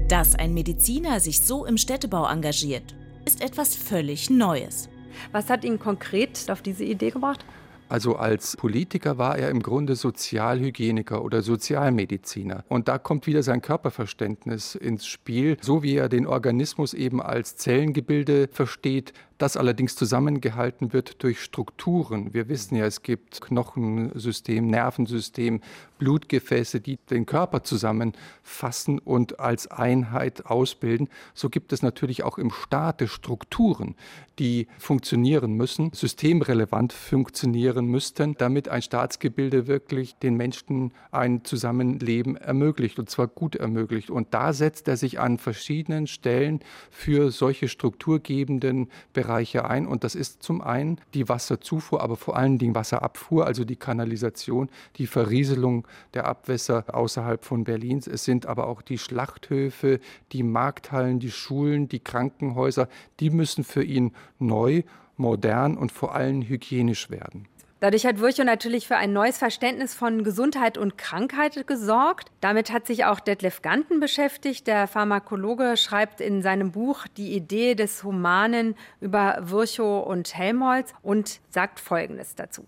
Dass 0.07 0.35
ein 0.35 0.53
Mediziner 0.53 1.19
sich 1.19 1.43
so 1.43 1.65
im 1.65 1.77
Städtebau 1.77 2.27
engagiert, 2.27 2.95
ist 3.25 3.41
etwas 3.41 3.75
völlig 3.75 4.29
Neues. 4.29 4.87
Was 5.31 5.49
hat 5.49 5.65
ihn 5.65 5.79
konkret 5.79 6.51
auf 6.51 6.61
diese 6.61 6.83
Idee 6.83 7.09
gebracht? 7.09 7.43
Also 7.89 8.17
als 8.17 8.55
Politiker 8.55 9.17
war 9.17 9.37
er 9.37 9.49
im 9.49 9.63
Grunde 9.63 9.95
Sozialhygieniker 9.95 11.23
oder 11.23 11.41
Sozialmediziner. 11.41 12.63
Und 12.67 12.87
da 12.87 12.99
kommt 12.99 13.25
wieder 13.25 13.41
sein 13.41 13.63
Körperverständnis 13.63 14.75
ins 14.75 15.07
Spiel, 15.07 15.57
so 15.61 15.81
wie 15.81 15.95
er 15.95 16.09
den 16.09 16.27
Organismus 16.27 16.93
eben 16.93 17.19
als 17.19 17.57
Zellengebilde 17.57 18.47
versteht, 18.51 19.13
das 19.37 19.57
allerdings 19.57 19.95
zusammengehalten 19.95 20.93
wird 20.93 21.21
durch 21.23 21.41
Strukturen. 21.41 22.33
Wir 22.33 22.47
wissen 22.47 22.75
ja, 22.75 22.85
es 22.85 23.01
gibt 23.01 23.41
Knochensystem, 23.41 24.67
Nervensystem, 24.67 25.61
Blutgefäße, 25.97 26.79
die 26.79 26.97
den 27.09 27.25
Körper 27.25 27.63
zusammenfassen 27.63 28.99
und 28.99 29.39
als 29.39 29.67
Einheit 29.67 30.45
ausbilden. 30.45 31.09
So 31.33 31.49
gibt 31.49 31.73
es 31.73 31.81
natürlich 31.81 32.23
auch 32.23 32.37
im 32.37 32.51
Staate 32.51 33.07
Strukturen, 33.07 33.95
die 34.39 34.67
funktionieren 34.77 35.53
müssen, 35.53 35.91
systemrelevant 35.93 36.93
funktionieren 36.93 37.87
müssten, 37.87 38.35
damit 38.37 38.69
ein 38.69 38.81
Staatsgebilde 38.81 39.67
wirklich 39.67 40.15
den 40.15 40.35
Menschen 40.35 40.93
ein 41.11 41.43
Zusammenleben 41.43 42.35
ermöglicht 42.37 42.99
und 42.99 43.09
zwar 43.09 43.27
gut 43.27 43.55
ermöglicht. 43.55 44.09
Und 44.09 44.33
da 44.33 44.53
setzt 44.53 44.87
er 44.87 44.97
sich 44.97 45.19
an 45.19 45.37
verschiedenen 45.37 46.07
Stellen 46.07 46.61
für 46.89 47.31
solche 47.31 47.67
strukturgebenden 47.67 48.89
Bereiche 49.13 49.24
Bereiche 49.25 49.65
ein. 49.65 49.87
Und 49.87 50.03
das 50.03 50.13
ist 50.13 50.43
zum 50.43 50.61
einen 50.61 51.01
die 51.15 51.27
Wasserzufuhr, 51.27 52.01
aber 52.01 52.15
vor 52.15 52.37
allen 52.37 52.59
Dingen 52.59 52.75
Wasserabfuhr, 52.75 53.47
also 53.47 53.65
die 53.65 53.75
Kanalisation, 53.75 54.69
die 54.97 55.07
Verrieselung 55.07 55.87
der 56.13 56.27
Abwässer 56.27 56.85
außerhalb 56.93 57.43
von 57.43 57.63
Berlins. 57.63 58.05
Es 58.05 58.23
sind 58.23 58.45
aber 58.45 58.67
auch 58.67 58.83
die 58.83 58.99
Schlachthöfe, 58.99 59.99
die 60.31 60.43
Markthallen, 60.43 61.19
die 61.19 61.31
Schulen, 61.31 61.87
die 61.87 61.99
Krankenhäuser. 61.99 62.87
Die 63.19 63.31
müssen 63.31 63.63
für 63.63 63.83
ihn 63.83 64.11
neu, 64.37 64.83
modern 65.17 65.75
und 65.75 65.91
vor 65.91 66.13
allem 66.13 66.43
hygienisch 66.43 67.09
werden. 67.09 67.47
Dadurch 67.85 68.07
hat 68.07 68.19
Virchow 68.19 68.43
natürlich 68.43 68.87
für 68.87 68.95
ein 68.95 69.13
neues 69.13 69.37
Verständnis 69.37 69.93
von 69.93 70.23
Gesundheit 70.23 70.75
und 70.75 70.97
Krankheit 70.97 71.67
gesorgt. 71.67 72.31
Damit 72.41 72.73
hat 72.73 72.87
sich 72.87 73.05
auch 73.05 73.19
Detlef 73.19 73.61
Ganten 73.61 73.99
beschäftigt. 73.99 74.65
Der 74.65 74.87
Pharmakologe 74.87 75.77
schreibt 75.77 76.19
in 76.19 76.41
seinem 76.41 76.71
Buch 76.71 77.05
Die 77.15 77.35
Idee 77.35 77.75
des 77.75 78.03
Humanen 78.03 78.73
über 79.01 79.37
Virchow 79.39 80.03
und 80.03 80.35
Helmholtz 80.35 80.95
und 81.03 81.41
sagt 81.51 81.79
Folgendes 81.79 82.33
dazu. 82.33 82.65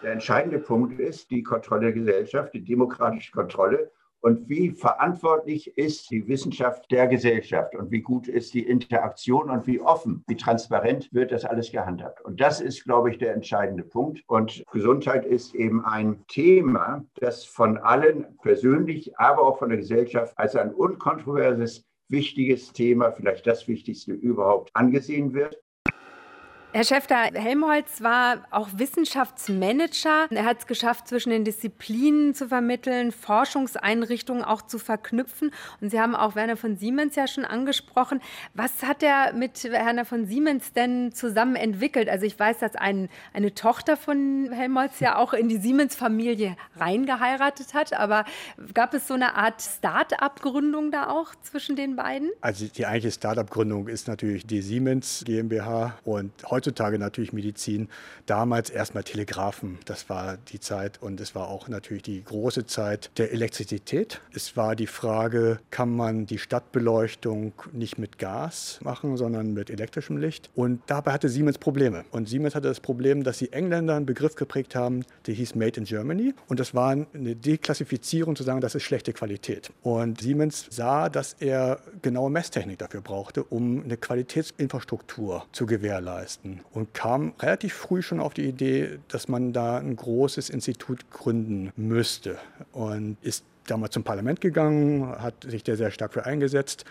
Der 0.00 0.12
entscheidende 0.12 0.60
Punkt 0.60 1.00
ist 1.00 1.32
die 1.32 1.42
Kontrolle 1.42 1.86
der 1.86 1.92
Gesellschaft, 1.94 2.54
die 2.54 2.62
demokratische 2.62 3.32
Kontrolle 3.32 3.90
und 4.22 4.48
wie 4.48 4.70
verantwortlich 4.70 5.76
ist 5.76 6.10
die 6.10 6.26
Wissenschaft 6.28 6.90
der 6.90 7.08
Gesellschaft 7.08 7.74
und 7.74 7.90
wie 7.90 8.00
gut 8.00 8.28
ist 8.28 8.54
die 8.54 8.66
Interaktion 8.66 9.50
und 9.50 9.66
wie 9.66 9.80
offen, 9.80 10.24
wie 10.28 10.36
transparent 10.36 11.12
wird 11.12 11.32
das 11.32 11.44
alles 11.44 11.72
gehandhabt. 11.72 12.24
Und 12.24 12.40
das 12.40 12.60
ist, 12.60 12.84
glaube 12.84 13.10
ich, 13.10 13.18
der 13.18 13.34
entscheidende 13.34 13.82
Punkt. 13.82 14.22
Und 14.28 14.64
Gesundheit 14.72 15.26
ist 15.26 15.54
eben 15.56 15.84
ein 15.84 16.24
Thema, 16.28 17.04
das 17.16 17.44
von 17.44 17.78
allen 17.78 18.38
persönlich, 18.42 19.18
aber 19.18 19.42
auch 19.42 19.58
von 19.58 19.70
der 19.70 19.78
Gesellschaft 19.78 20.38
als 20.38 20.54
ein 20.54 20.72
unkontroverses 20.72 21.84
wichtiges 22.08 22.72
Thema, 22.72 23.10
vielleicht 23.10 23.46
das 23.46 23.66
wichtigste 23.66 24.12
überhaupt, 24.12 24.70
angesehen 24.74 25.34
wird. 25.34 25.60
Herr 26.74 26.84
Schäfter, 26.84 27.16
Helmholtz 27.34 28.00
war 28.00 28.46
auch 28.50 28.70
Wissenschaftsmanager. 28.74 30.28
Er 30.30 30.44
hat 30.46 30.60
es 30.60 30.66
geschafft, 30.66 31.06
zwischen 31.06 31.28
den 31.28 31.44
Disziplinen 31.44 32.32
zu 32.32 32.48
vermitteln, 32.48 33.12
Forschungseinrichtungen 33.12 34.42
auch 34.42 34.62
zu 34.62 34.78
verknüpfen. 34.78 35.50
Und 35.82 35.90
Sie 35.90 36.00
haben 36.00 36.16
auch 36.16 36.34
Werner 36.34 36.56
von 36.56 36.78
Siemens 36.78 37.14
ja 37.14 37.26
schon 37.26 37.44
angesprochen. 37.44 38.22
Was 38.54 38.84
hat 38.84 39.02
er 39.02 39.34
mit 39.34 39.62
Werner 39.64 40.06
von 40.06 40.24
Siemens 40.24 40.72
denn 40.72 41.12
zusammen 41.12 41.56
entwickelt? 41.56 42.08
Also 42.08 42.24
ich 42.24 42.38
weiß, 42.38 42.60
dass 42.60 42.74
ein, 42.74 43.10
eine 43.34 43.52
Tochter 43.52 43.98
von 43.98 44.50
Helmholtz 44.50 44.98
ja 45.00 45.18
auch 45.18 45.34
in 45.34 45.50
die 45.50 45.58
Siemens-Familie 45.58 46.56
reingeheiratet 46.76 47.74
hat. 47.74 47.92
Aber 47.92 48.24
gab 48.72 48.94
es 48.94 49.06
so 49.06 49.12
eine 49.12 49.34
Art 49.34 49.60
Start-up-Gründung 49.60 50.90
da 50.90 51.10
auch 51.10 51.34
zwischen 51.42 51.76
den 51.76 51.96
beiden? 51.96 52.30
Also 52.40 52.64
die 52.66 52.86
eigentliche 52.86 53.12
Start-up-Gründung 53.12 53.88
ist 53.88 54.08
natürlich 54.08 54.46
die 54.46 54.62
Siemens 54.62 55.22
GmbH 55.26 55.98
und 56.06 56.32
heute 56.48 56.61
heutzutage 56.62 56.96
natürlich 56.96 57.32
Medizin, 57.32 57.88
damals 58.26 58.70
erstmal 58.70 59.02
Telegraphen. 59.02 59.78
Das 59.84 60.08
war 60.08 60.36
die 60.36 60.60
Zeit 60.60 61.02
und 61.02 61.20
es 61.20 61.34
war 61.34 61.48
auch 61.48 61.66
natürlich 61.66 62.04
die 62.04 62.22
große 62.22 62.66
Zeit 62.66 63.10
der 63.18 63.32
Elektrizität. 63.32 64.20
Es 64.32 64.56
war 64.56 64.76
die 64.76 64.86
Frage, 64.86 65.58
kann 65.70 65.90
man 65.90 66.26
die 66.26 66.38
Stadtbeleuchtung 66.38 67.52
nicht 67.72 67.98
mit 67.98 68.18
Gas 68.18 68.78
machen, 68.82 69.16
sondern 69.16 69.52
mit 69.52 69.70
elektrischem 69.70 70.18
Licht? 70.18 70.50
Und 70.54 70.82
dabei 70.86 71.12
hatte 71.12 71.28
Siemens 71.28 71.58
Probleme. 71.58 72.04
Und 72.12 72.28
Siemens 72.28 72.54
hatte 72.54 72.68
das 72.68 72.78
Problem, 72.78 73.24
dass 73.24 73.38
die 73.38 73.52
Engländer 73.52 73.96
einen 73.96 74.06
Begriff 74.06 74.36
geprägt 74.36 74.76
haben, 74.76 75.04
der 75.26 75.34
hieß 75.34 75.56
Made 75.56 75.80
in 75.80 75.84
Germany. 75.84 76.32
Und 76.46 76.60
das 76.60 76.74
war 76.74 76.90
eine 76.90 77.34
Deklassifizierung 77.34 78.36
zu 78.36 78.44
sagen, 78.44 78.60
das 78.60 78.76
ist 78.76 78.84
schlechte 78.84 79.12
Qualität. 79.12 79.72
Und 79.82 80.20
Siemens 80.20 80.66
sah, 80.70 81.08
dass 81.08 81.34
er 81.40 81.80
genaue 82.02 82.30
Messtechnik 82.30 82.78
dafür 82.78 83.00
brauchte, 83.00 83.42
um 83.42 83.82
eine 83.82 83.96
Qualitätsinfrastruktur 83.96 85.44
zu 85.50 85.66
gewährleisten 85.66 86.51
und 86.72 86.94
kam 86.94 87.34
relativ 87.38 87.74
früh 87.74 88.02
schon 88.02 88.20
auf 88.20 88.34
die 88.34 88.46
Idee, 88.46 88.98
dass 89.08 89.28
man 89.28 89.52
da 89.52 89.78
ein 89.78 89.96
großes 89.96 90.50
Institut 90.50 91.10
gründen 91.10 91.72
müsste 91.76 92.38
und 92.72 93.16
ist 93.22 93.44
damals 93.66 93.94
zum 93.94 94.04
Parlament 94.04 94.40
gegangen, 94.40 95.08
hat 95.08 95.44
sich 95.44 95.62
da 95.62 95.76
sehr 95.76 95.90
stark 95.90 96.12
für 96.12 96.26
eingesetzt 96.26 96.84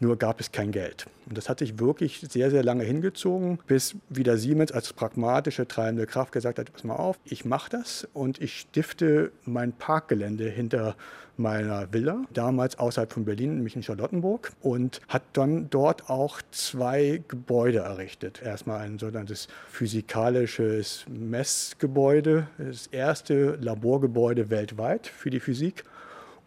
nur 0.00 0.16
gab 0.16 0.40
es 0.40 0.52
kein 0.52 0.72
Geld. 0.72 1.06
Und 1.26 1.38
das 1.38 1.48
hat 1.48 1.60
sich 1.60 1.78
wirklich 1.78 2.20
sehr, 2.28 2.50
sehr 2.50 2.64
lange 2.64 2.84
hingezogen, 2.84 3.58
bis 3.66 3.94
wieder 4.08 4.36
Siemens 4.36 4.72
als 4.72 4.92
pragmatische 4.92 5.68
treibende 5.68 6.06
Kraft 6.06 6.32
gesagt 6.32 6.58
hat, 6.58 6.72
pass 6.72 6.84
mal 6.84 6.96
auf, 6.96 7.18
ich 7.24 7.44
mache 7.44 7.70
das 7.70 8.08
und 8.12 8.40
ich 8.40 8.58
stifte 8.60 9.32
mein 9.44 9.72
Parkgelände 9.72 10.48
hinter 10.48 10.96
meiner 11.36 11.92
Villa, 11.92 12.24
damals 12.32 12.78
außerhalb 12.78 13.12
von 13.12 13.24
Berlin, 13.24 13.56
nämlich 13.56 13.76
in 13.76 13.82
Charlottenburg, 13.82 14.52
und 14.60 15.00
hat 15.08 15.22
dann 15.32 15.70
dort 15.70 16.10
auch 16.10 16.42
zwei 16.50 17.22
Gebäude 17.28 17.78
errichtet. 17.78 18.42
Erstmal 18.42 18.80
ein 18.80 18.98
sogenanntes 18.98 19.48
physikalisches 19.68 21.04
Messgebäude, 21.08 22.48
das 22.58 22.86
erste 22.88 23.56
Laborgebäude 23.60 24.50
weltweit 24.50 25.06
für 25.06 25.30
die 25.30 25.40
Physik 25.40 25.84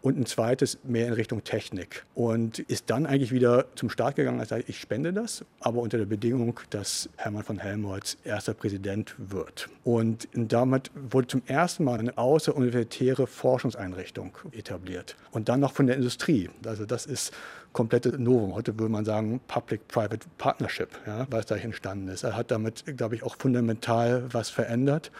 und 0.02 0.18
ein 0.18 0.26
zweites 0.26 0.78
mehr 0.84 1.06
in 1.06 1.12
Richtung 1.12 1.44
Technik. 1.44 2.04
Und 2.14 2.58
ist 2.60 2.90
dann 2.90 3.06
eigentlich 3.06 3.32
wieder 3.32 3.66
zum 3.74 3.90
Start 3.90 4.16
gegangen, 4.16 4.40
als 4.40 4.52
ich 4.52 4.80
spende 4.80 5.12
das, 5.12 5.44
aber 5.60 5.80
unter 5.80 5.98
der 5.98 6.06
Bedingung, 6.06 6.60
dass 6.70 7.08
Hermann 7.16 7.42
von 7.42 7.58
Helmholtz 7.58 8.16
erster 8.24 8.54
Präsident 8.54 9.14
wird. 9.18 9.68
Und 9.84 10.28
damit 10.32 10.90
wurde 10.94 11.26
zum 11.26 11.42
ersten 11.46 11.84
Mal 11.84 11.98
eine 11.98 12.16
außeruniversitäre 12.16 13.26
Forschungseinrichtung 13.26 14.36
etabliert. 14.52 15.16
Und 15.32 15.48
dann 15.48 15.60
noch 15.60 15.72
von 15.72 15.86
der 15.86 15.96
Industrie. 15.96 16.50
Also 16.64 16.86
das 16.86 17.06
ist 17.06 17.32
komplette 17.72 18.18
Novum. 18.20 18.54
Heute 18.54 18.78
würde 18.78 18.90
man 18.90 19.04
sagen 19.04 19.40
Public-Private 19.48 20.26
Partnership, 20.38 20.88
ja, 21.06 21.26
was 21.30 21.46
da 21.46 21.56
entstanden 21.56 22.08
ist. 22.08 22.22
Er 22.22 22.34
hat 22.34 22.50
damit, 22.50 22.84
glaube 22.96 23.16
ich, 23.16 23.22
auch 23.22 23.36
fundamental 23.36 24.24
was 24.32 24.48
verändert. 24.48 25.10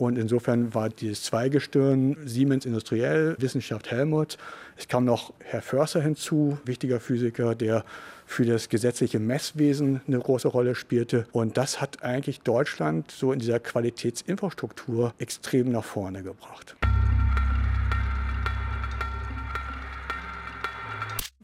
Und 0.00 0.16
insofern 0.16 0.74
war 0.74 0.88
dieses 0.88 1.24
Zweigestirn 1.24 2.16
Siemens 2.24 2.64
Industriell, 2.64 3.36
Wissenschaft 3.38 3.90
Helmut. 3.90 4.38
Es 4.78 4.88
kam 4.88 5.04
noch 5.04 5.34
Herr 5.40 5.60
Förster 5.60 6.00
hinzu, 6.00 6.56
wichtiger 6.64 7.00
Physiker, 7.00 7.54
der 7.54 7.84
für 8.24 8.46
das 8.46 8.70
gesetzliche 8.70 9.18
Messwesen 9.18 10.00
eine 10.06 10.18
große 10.18 10.48
Rolle 10.48 10.74
spielte. 10.74 11.26
Und 11.32 11.58
das 11.58 11.82
hat 11.82 12.02
eigentlich 12.02 12.40
Deutschland 12.40 13.10
so 13.10 13.30
in 13.30 13.40
dieser 13.40 13.60
Qualitätsinfrastruktur 13.60 15.12
extrem 15.18 15.70
nach 15.70 15.84
vorne 15.84 16.22
gebracht. 16.22 16.76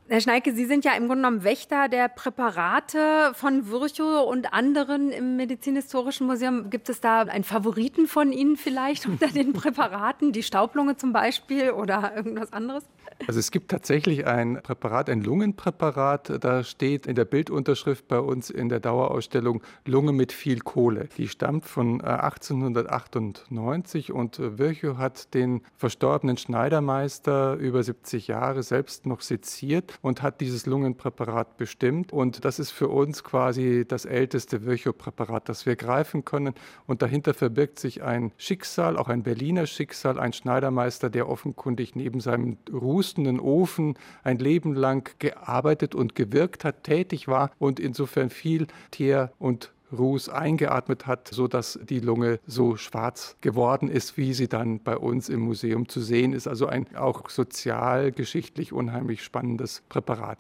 Herr 0.09 0.21
Schneike, 0.21 0.55
Sie 0.55 0.67
sind 0.67 0.85
ja 0.85 0.93
im 0.93 1.09
Grunde 1.09 1.25
genommen 1.25 1.43
Wächter 1.43 1.89
der 1.89 2.09
Präparate 2.09 3.33
von 3.35 3.69
Virchow 3.69 4.31
und 4.31 4.53
anderen 4.53 5.11
im 5.11 5.35
Medizinhistorischen 5.35 6.29
Museum. 6.29 6.71
Gibt 6.71 6.89
es 6.89 7.01
da 7.01 7.23
einen 7.23 7.43
Favoriten 7.43 8.07
von 8.07 8.31
Ihnen 8.31 8.57
vielleicht 8.57 9.07
unter 9.09 9.27
den 9.27 9.53
Präparaten? 9.53 10.31
Die 10.31 10.45
Staublunge 10.45 10.97
zum 10.97 11.13
Beispiel 11.13 11.73
oder 11.73 12.13
irgendwas 12.15 12.53
anderes? 12.53 12.85
Also 13.27 13.41
es 13.41 13.51
gibt 13.51 13.71
tatsächlich 13.71 14.27
ein 14.27 14.61
Präparat, 14.63 15.11
ein 15.11 15.23
Lungenpräparat. 15.23 16.45
Da 16.45 16.63
steht 16.63 17.07
in 17.07 17.17
der 17.17 17.25
Bildunterschrift 17.25 18.07
bei 18.07 18.21
uns 18.21 18.51
in 18.51 18.69
der 18.69 18.79
Dauerausstellung 18.79 19.63
Lunge 19.87 20.13
mit 20.13 20.33
viel 20.33 20.61
Kohle. 20.61 21.09
Die 21.17 21.27
stammt 21.27 21.65
von 21.65 22.01
1898 22.01 24.09
äh, 24.09 24.13
und 24.13 24.39
Virchow 24.39 24.99
hat 24.99 25.35
den 25.35 25.63
verstorbenen 25.77 26.37
Schneidermeister 26.37 27.55
über 27.55 27.83
70 27.83 28.29
Jahre 28.29 28.63
selbst 28.63 29.07
noch 29.07 29.23
seziert 29.23 29.96
und 30.03 30.23
hat 30.23 30.41
dieses 30.41 30.67
Lungenpräparat 30.67 31.57
bestimmt. 31.57 32.13
Und 32.13 32.45
das 32.45 32.59
ist 32.59 32.71
für 32.71 32.89
uns 32.89 33.25
quasi 33.25 33.85
das 33.87 34.05
älteste 34.05 34.65
Virchow-Präparat, 34.65 35.49
das 35.49 35.67
wir 35.67 35.77
greifen 35.77 36.25
können. 36.25 36.55
Und 36.87 37.03
dahinter 37.03 37.35
verbirgt 37.35 37.79
sich 37.79 38.03
ein 38.03 38.33
Schicksal, 38.37 38.97
auch 38.97 39.09
ein 39.09 39.23
Berliner 39.23 39.67
Schicksal, 39.67 40.19
ein 40.19 40.33
Schneidermeister, 40.33 41.11
der 41.11 41.29
offenkundig 41.29 41.97
neben 41.97 42.21
seinem 42.21 42.59
rußenden 42.73 43.41
Ofen 43.41 43.95
ein 44.23 44.39
Leben 44.39 44.75
lang 44.75 45.11
gearbeitet 45.19 45.95
und 45.95 46.15
gewirkt 46.15 46.65
hat, 46.65 46.85
tätig 46.85 47.29
war 47.29 47.51
und 47.59 47.81
insofern 47.81 48.31
viel 48.31 48.67
Tier 48.91 49.33
und 49.39 49.73
Ruß 49.93 50.29
eingeatmet 50.29 51.07
hat, 51.07 51.29
sodass 51.29 51.79
die 51.89 52.01
Lunge 52.01 52.41
so 52.47 52.77
schwarz 52.77 53.37
geworden 53.41 53.89
ist, 53.89 54.17
wie 54.17 54.35
sie 54.35 54.49
dann 54.49 54.81
bei 54.81 54.97
uns 54.97 55.29
im 55.29 55.41
Museum 55.41 55.89
zu 55.89 56.01
sehen 56.01 56.33
ist. 56.33 56.47
Also 56.47 56.67
ein 56.67 56.95
auch 56.97 57.29
sozialgeschichtlich 57.31 58.73
unheimlich 58.73 59.23
spannendes 59.23 59.83
Präparat. 59.89 60.39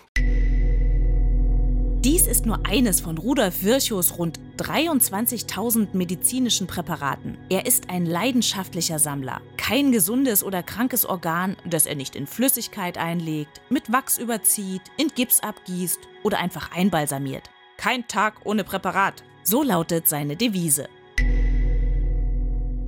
Dies 2.06 2.28
ist 2.28 2.46
nur 2.46 2.64
eines 2.64 3.00
von 3.00 3.18
Rudolf 3.18 3.64
Virchows 3.64 4.16
rund 4.16 4.38
23.000 4.58 5.88
medizinischen 5.96 6.68
Präparaten. 6.68 7.36
Er 7.50 7.66
ist 7.66 7.90
ein 7.90 8.06
leidenschaftlicher 8.06 9.00
Sammler. 9.00 9.40
Kein 9.56 9.90
gesundes 9.90 10.44
oder 10.44 10.62
krankes 10.62 11.04
Organ, 11.04 11.56
das 11.68 11.84
er 11.84 11.96
nicht 11.96 12.14
in 12.14 12.28
Flüssigkeit 12.28 12.96
einlegt, 12.96 13.60
mit 13.70 13.90
Wachs 13.92 14.18
überzieht, 14.18 14.82
in 14.96 15.08
Gips 15.08 15.40
abgießt 15.40 15.98
oder 16.22 16.38
einfach 16.38 16.70
einbalsamiert. 16.70 17.50
Kein 17.76 18.06
Tag 18.06 18.34
ohne 18.44 18.62
Präparat. 18.62 19.24
So 19.48 19.62
lautet 19.62 20.08
seine 20.08 20.34
Devise. 20.34 20.88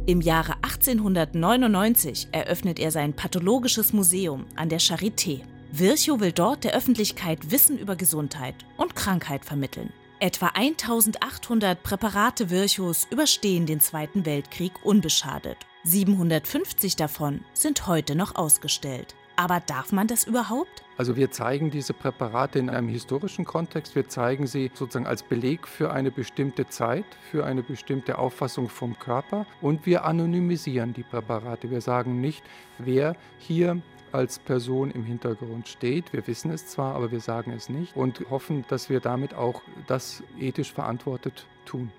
Im 0.06 0.20
Jahre 0.20 0.56
1899 0.62 2.28
eröffnet 2.32 2.80
er 2.80 2.90
sein 2.90 3.12
pathologisches 3.12 3.92
Museum 3.92 4.44
an 4.56 4.68
der 4.68 4.80
Charité. 4.80 5.42
Virchow 5.70 6.18
will 6.18 6.32
dort 6.32 6.64
der 6.64 6.74
Öffentlichkeit 6.74 7.52
Wissen 7.52 7.78
über 7.78 7.94
Gesundheit 7.94 8.56
und 8.76 8.96
Krankheit 8.96 9.44
vermitteln. 9.44 9.92
Etwa 10.18 10.48
1800 10.48 11.80
Präparate 11.80 12.50
Virchows 12.50 13.06
überstehen 13.08 13.66
den 13.66 13.78
Zweiten 13.78 14.26
Weltkrieg 14.26 14.72
unbeschadet. 14.82 15.58
750 15.84 16.96
davon 16.96 17.44
sind 17.54 17.86
heute 17.86 18.16
noch 18.16 18.34
ausgestellt. 18.34 19.14
Aber 19.38 19.60
darf 19.60 19.92
man 19.92 20.08
das 20.08 20.24
überhaupt? 20.24 20.82
Also 20.96 21.14
wir 21.14 21.30
zeigen 21.30 21.70
diese 21.70 21.94
Präparate 21.94 22.58
in 22.58 22.68
einem 22.68 22.88
historischen 22.88 23.44
Kontext. 23.44 23.94
Wir 23.94 24.08
zeigen 24.08 24.48
sie 24.48 24.72
sozusagen 24.74 25.06
als 25.06 25.22
Beleg 25.22 25.68
für 25.68 25.92
eine 25.92 26.10
bestimmte 26.10 26.66
Zeit, 26.66 27.04
für 27.30 27.46
eine 27.46 27.62
bestimmte 27.62 28.18
Auffassung 28.18 28.68
vom 28.68 28.98
Körper. 28.98 29.46
Und 29.60 29.86
wir 29.86 30.04
anonymisieren 30.04 30.92
die 30.92 31.04
Präparate. 31.04 31.70
Wir 31.70 31.80
sagen 31.80 32.20
nicht, 32.20 32.42
wer 32.78 33.14
hier 33.38 33.80
als 34.10 34.40
Person 34.40 34.90
im 34.90 35.04
Hintergrund 35.04 35.68
steht. 35.68 36.12
Wir 36.12 36.26
wissen 36.26 36.50
es 36.50 36.66
zwar, 36.66 36.96
aber 36.96 37.12
wir 37.12 37.20
sagen 37.20 37.52
es 37.52 37.68
nicht 37.68 37.94
und 37.94 38.28
hoffen, 38.30 38.64
dass 38.66 38.90
wir 38.90 38.98
damit 38.98 39.34
auch 39.34 39.62
das 39.86 40.24
ethisch 40.40 40.72
verantwortet 40.72 41.46
tun. 41.64 41.92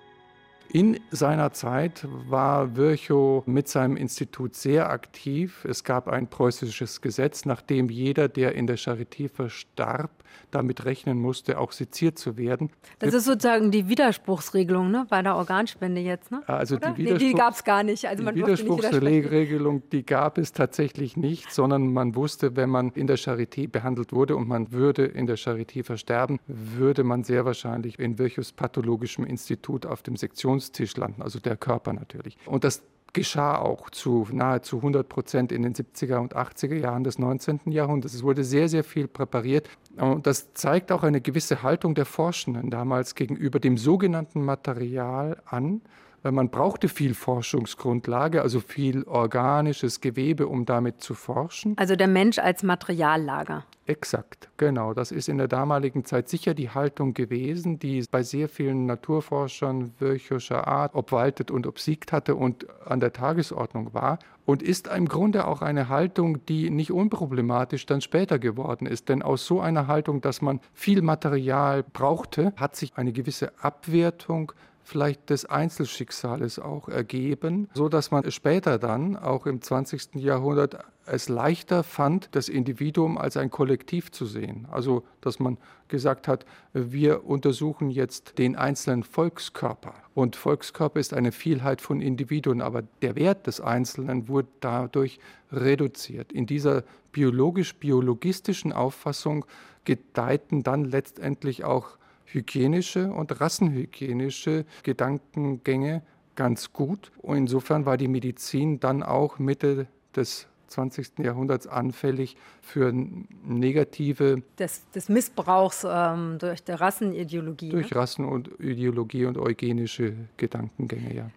In 0.72 1.00
seiner 1.10 1.52
Zeit 1.52 2.08
war 2.28 2.76
Virchow 2.76 3.46
mit 3.48 3.68
seinem 3.68 3.98
Institut 3.98 4.54
sehr 4.54 4.92
aktiv. 4.92 5.66
Es 5.66 5.84
gab 5.84 6.08
ein 6.08 6.28
preußisches 6.28 7.02
Gesetz, 7.02 7.46
nach 7.46 7.64
dem 7.64 7.90
jeder, 7.90 8.28
der 8.28 8.54
in 8.54 8.68
der 8.68 8.78
Charité 8.78 9.30
verstarb, 9.30 10.12
damit 10.52 10.86
rechnen 10.86 11.20
musste, 11.20 11.60
auch 11.60 11.72
seziert 11.72 12.20
zu 12.20 12.38
werden. 12.38 12.70
Das 13.00 13.16
ist 13.16 13.26
sozusagen 13.26 13.72
die 13.72 13.90
Widerspruchsregelung 13.90 14.92
ne? 14.92 15.08
bei 15.10 15.24
der 15.24 15.36
Organspende 15.36 16.02
jetzt. 16.02 16.32
Ne? 16.32 16.42
Also 16.46 16.76
Oder? 16.76 16.92
die, 16.92 17.06
Widerspruch 17.06 17.28
die 17.28 17.34
gab 17.34 17.54
es 17.56 17.63
gar 17.63 17.84
nicht. 17.84 18.08
Also 18.08 18.24
die 18.24 18.36
Widerspruchsregelung, 18.36 19.90
die 19.90 20.06
gab 20.06 20.38
es 20.38 20.54
tatsächlich 20.54 21.17
nicht, 21.17 21.52
sondern 21.52 21.92
man 21.94 22.15
wusste, 22.15 22.56
wenn 22.56 22.70
man 22.70 22.92
in 22.92 23.08
der 23.08 23.17
Charité 23.17 23.67
behandelt 23.67 24.13
wurde 24.13 24.36
und 24.36 24.48
man 24.48 24.72
würde 24.72 25.06
in 25.06 25.26
der 25.26 25.38
Charité 25.38 25.84
versterben, 25.84 26.40
würde 26.46 27.04
man 27.04 27.24
sehr 27.24 27.46
wahrscheinlich 27.46 27.98
in 27.98 28.20
Virchows 28.20 28.52
pathologischem 28.52 29.26
Institut 29.26 29.88
auf 29.88 30.04
dem 30.04 30.15
Sektionstisch 30.60 30.98
landen, 30.98 31.22
also 31.22 31.40
der 31.40 31.58
Körper 31.58 31.94
natürlich. 31.94 32.38
Und 32.46 32.64
das 32.64 32.84
geschah 33.14 33.58
auch 33.58 33.90
zu 33.90 34.28
nahezu 34.32 34.78
100 34.78 35.10
Prozent 35.10 35.52
in 35.52 35.64
den 35.64 35.74
70er 35.74 36.18
und 36.18 36.36
80er 36.36 36.76
Jahren 36.76 37.04
des 37.04 37.18
19. 37.18 37.62
Jahrhunderts. 37.72 38.14
Es 38.14 38.24
wurde 38.24 38.44
sehr, 38.44 38.70
sehr 38.70 38.84
viel 38.84 39.08
präpariert. 39.08 39.68
Und 39.98 40.28
das 40.28 40.54
zeigt 40.54 40.92
auch 40.92 41.02
eine 41.02 41.20
gewisse 41.20 41.64
Haltung 41.64 41.96
der 41.96 42.06
Forschenden 42.06 42.70
damals 42.70 43.16
gegenüber 43.16 43.60
dem 43.60 43.78
sogenannten 43.78 44.46
Material 44.46 45.42
an. 45.46 45.82
Man 46.24 46.50
brauchte 46.50 46.90
viel 46.90 47.13
Forschungsgrundlage, 47.13 48.42
also 48.42 48.60
viel 48.60 49.04
organisches 49.04 50.02
Gewebe, 50.02 50.48
um 50.48 50.65
damit 50.65 51.02
zu 51.02 51.13
forschen. 51.13 51.78
Also 51.78 51.96
der 51.96 52.08
Mensch 52.08 52.40
als 52.40 52.63
Materiallager. 52.63 53.65
Exakt, 53.86 54.50
genau. 54.58 54.94
Das 54.94 55.12
ist 55.12 55.30
in 55.30 55.40
der 55.40 55.48
damaligen 55.48 56.06
Zeit 56.06 56.30
sicher 56.30 56.54
die 56.54 56.70
Haltung 56.70 57.15
gewesen, 57.15 57.80
die 57.80 58.06
bei 58.12 58.22
sehr 58.22 58.48
vielen 58.48 58.86
Naturforschern 58.86 59.94
wirchoscher 59.98 60.67
Art 60.67 60.94
obwaltet 60.94 61.50
und 61.50 61.65
obsiegt 61.65 62.12
hatte 62.12 62.36
und 62.36 62.67
an 62.86 63.00
der 63.00 63.13
Tagesordnung 63.13 63.94
war 63.96 64.20
und 64.46 64.62
ist 64.62 64.88
im 64.88 65.08
Grunde 65.08 65.48
auch 65.48 65.62
eine 65.62 65.90
Haltung, 65.90 66.46
die 66.46 66.70
nicht 66.70 66.92
unproblematisch 66.92 67.86
dann 67.86 68.02
später 68.02 68.38
geworden 68.38 68.86
ist. 68.86 69.10
Denn 69.10 69.22
aus 69.22 69.46
so 69.46 69.60
einer 69.60 69.88
Haltung, 69.88 70.22
dass 70.22 70.42
man 70.42 70.60
viel 70.74 71.02
Material 71.02 71.84
brauchte, 71.84 72.54
hat 72.58 72.76
sich 72.76 72.94
eine 72.96 73.12
gewisse 73.12 73.52
Abwertung 73.60 74.52
vielleicht 74.90 75.29
des 75.29 75.46
Einzelschicksales 75.46 76.60
auch 76.60 76.90
ergeben, 76.90 77.69
so 77.73 77.87
dass 77.87 78.12
man 78.12 78.29
später 78.31 78.79
dann 78.79 79.15
auch 79.15 79.46
im 79.46 79.62
20. 79.62 80.15
Jahrhundert 80.15 80.83
es 81.06 81.29
leichter 81.29 81.83
fand, 81.83 82.29
das 82.33 82.50
Individuum 82.50 83.17
als 83.17 83.37
ein 83.37 83.50
Kollektiv 83.50 84.12
zu 84.12 84.25
sehen. 84.25 84.67
Also, 84.71 85.04
dass 85.21 85.40
man 85.40 85.58
gesagt 85.87 86.27
hat, 86.27 86.46
wir 86.73 87.25
untersuchen 87.25 87.90
jetzt 87.90 88.37
den 88.37 88.56
einzelnen 88.56 89.04
Volkskörper. 89.04 89.96
Und 90.13 90.35
Volkskörper 90.35 91.00
ist 91.00 91.13
eine 91.13 91.31
Vielheit 91.31 91.81
von 91.81 92.02
Individuen, 92.02 92.62
aber 92.62 92.83
der 93.02 93.15
Wert 93.15 93.48
des 93.48 93.62
Einzelnen 93.62 94.27
wurde 94.27 94.50
dadurch 94.60 95.19
reduziert. 95.52 96.31
In 96.31 96.46
dieser 96.46 96.83
biologisch-biologistischen 97.12 98.71
Auffassung 98.71 99.46
gedeihten 99.85 100.62
dann 100.63 100.85
letztendlich 100.85 101.63
auch 101.63 101.98
hygienische 102.34 103.12
und 103.12 103.40
rassenhygienische 103.40 104.65
Gedankengänge 104.84 106.02
ganz 106.36 106.71
gut. 106.71 107.12
Und 107.17 107.38
insofern 107.38 107.86
war 107.86 107.98
die 107.98 108.08
Medizin 108.08 108.80
dann 108.80 109.04
auch 109.04 109.40
Mitte 109.40 109.88
des 110.15 110.48
20. 110.69 111.19
Jahrhunderts 111.19 111.67
anfällig 111.67 112.38
für 112.62 112.94
negative. 112.94 114.44
Des, 114.58 114.90
des 114.92 115.10
Missbrauchs 115.10 115.86
ähm, 115.90 116.38
durch 116.40 116.63
die 116.63 116.71
Rassenideologie. 116.71 117.69
Durch 117.69 117.92
ne? 117.92 117.96
Rassen 117.96 118.25
und 118.25 118.50
Ideologie 118.60 119.25
und 119.25 119.38
eugenische 119.38 120.13
Gedankengänge, 120.38 121.13
ja. 121.13 121.30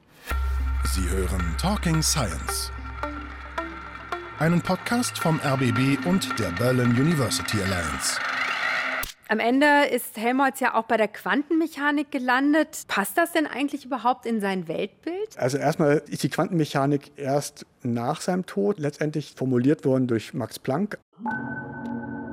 Sie 0.85 1.09
hören 1.09 1.43
Talking 1.59 2.03
Science. 2.03 2.71
Einen 4.39 4.61
Podcast 4.61 5.19
vom 5.19 5.41
RBB 5.41 6.05
und 6.07 6.39
der 6.39 6.51
Berlin 6.59 6.91
University 6.91 7.63
Alliance. 7.63 8.19
Am 9.29 9.39
Ende 9.39 9.67
ist 9.91 10.17
Helmholtz 10.17 10.61
ja 10.61 10.75
auch 10.75 10.85
bei 10.85 10.97
der 10.97 11.09
Quantenmechanik 11.09 12.11
gelandet. 12.11 12.85
Passt 12.89 13.17
das 13.17 13.33
denn 13.33 13.47
eigentlich 13.47 13.85
überhaupt 13.87 14.27
in 14.27 14.41
sein 14.41 14.69
Weltbild? 14.69 15.39
Also 15.39 15.59
erstmal 15.59 16.03
ist 16.09 16.23
die 16.23 16.29
Quantenmechanik 16.29 17.13
erst 17.17 17.65
nach 17.83 18.21
seinem 18.21 18.47
Tod 18.47 18.79
letztendlich 18.79 19.35
formuliert 19.37 19.85
worden 19.85 20.07
durch 20.07 20.35
Max 20.35 20.59
Planck. 20.59 20.99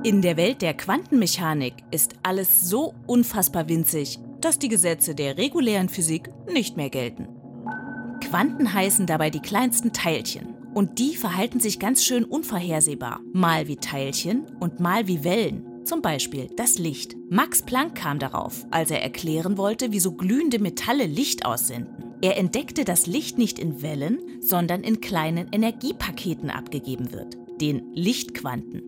In 0.02 0.22
der 0.22 0.36
Welt 0.36 0.62
der 0.62 0.74
Quantenmechanik 0.74 1.74
ist 1.90 2.14
alles 2.22 2.68
so 2.68 2.94
unfassbar 3.06 3.68
winzig, 3.68 4.18
dass 4.40 4.58
die 4.58 4.68
Gesetze 4.68 5.14
der 5.14 5.36
regulären 5.36 5.88
Physik 5.88 6.30
nicht 6.50 6.76
mehr 6.76 6.90
gelten. 6.90 7.28
Quanten 8.20 8.72
heißen 8.72 9.06
dabei 9.06 9.30
die 9.30 9.42
kleinsten 9.42 9.92
Teilchen. 9.92 10.56
Und 10.72 10.98
die 11.00 11.16
verhalten 11.16 11.58
sich 11.58 11.80
ganz 11.80 12.04
schön 12.04 12.24
unvorhersehbar. 12.24 13.20
Mal 13.32 13.66
wie 13.66 13.76
Teilchen 13.76 14.46
und 14.60 14.78
mal 14.78 15.08
wie 15.08 15.24
Wellen. 15.24 15.69
Zum 15.84 16.02
Beispiel 16.02 16.48
das 16.56 16.78
Licht. 16.78 17.16
Max 17.30 17.62
Planck 17.62 17.94
kam 17.94 18.18
darauf, 18.18 18.66
als 18.70 18.90
er 18.90 19.02
erklären 19.02 19.56
wollte, 19.56 19.92
wieso 19.92 20.12
glühende 20.12 20.58
Metalle 20.58 21.06
Licht 21.06 21.44
aussenden. 21.46 22.14
Er 22.22 22.36
entdeckte, 22.36 22.84
dass 22.84 23.06
Licht 23.06 23.38
nicht 23.38 23.58
in 23.58 23.80
Wellen, 23.80 24.20
sondern 24.40 24.82
in 24.82 25.00
kleinen 25.00 25.48
Energiepaketen 25.52 26.50
abgegeben 26.50 27.12
wird, 27.12 27.36
den 27.60 27.92
Lichtquanten. 27.94 28.82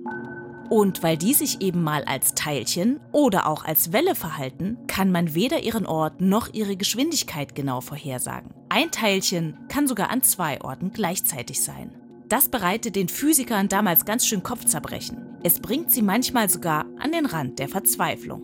Und 0.69 1.03
weil 1.03 1.17
die 1.17 1.35
sich 1.35 1.61
eben 1.61 1.83
mal 1.83 2.05
als 2.05 2.35
Teilchen 2.35 3.01
oder 3.11 3.47
auch 3.47 3.65
als 3.65 3.93
Welle 3.93 4.15
verhalten, 4.15 4.79
kann 4.87 5.11
man 5.11 5.35
weder 5.35 5.63
ihren 5.63 5.87
Ort 5.87 6.21
noch 6.21 6.53
ihre 6.53 6.77
Geschwindigkeit 6.77 7.55
genau 7.55 7.81
vorhersagen. 7.81 8.55
Ein 8.69 8.91
Teilchen 8.91 9.59
kann 9.69 9.87
sogar 9.87 10.11
an 10.11 10.23
zwei 10.23 10.61
Orten 10.61 10.93
gleichzeitig 10.93 11.63
sein. 11.63 11.95
Das 12.29 12.49
bereitet 12.49 12.97
den 12.97 13.09
Physikern 13.09 13.69
damals 13.69 14.07
ganz 14.07 14.27
schön 14.27 14.43
Kopfzerbrechen. 14.43 15.32
Es 15.45 15.59
bringt 15.59 15.91
sie 15.91 16.03
manchmal 16.03 16.49
sogar 16.49 16.87
an 16.99 17.11
den 17.11 17.27
Rand 17.27 17.59
der 17.59 17.69
Verzweiflung. 17.69 18.43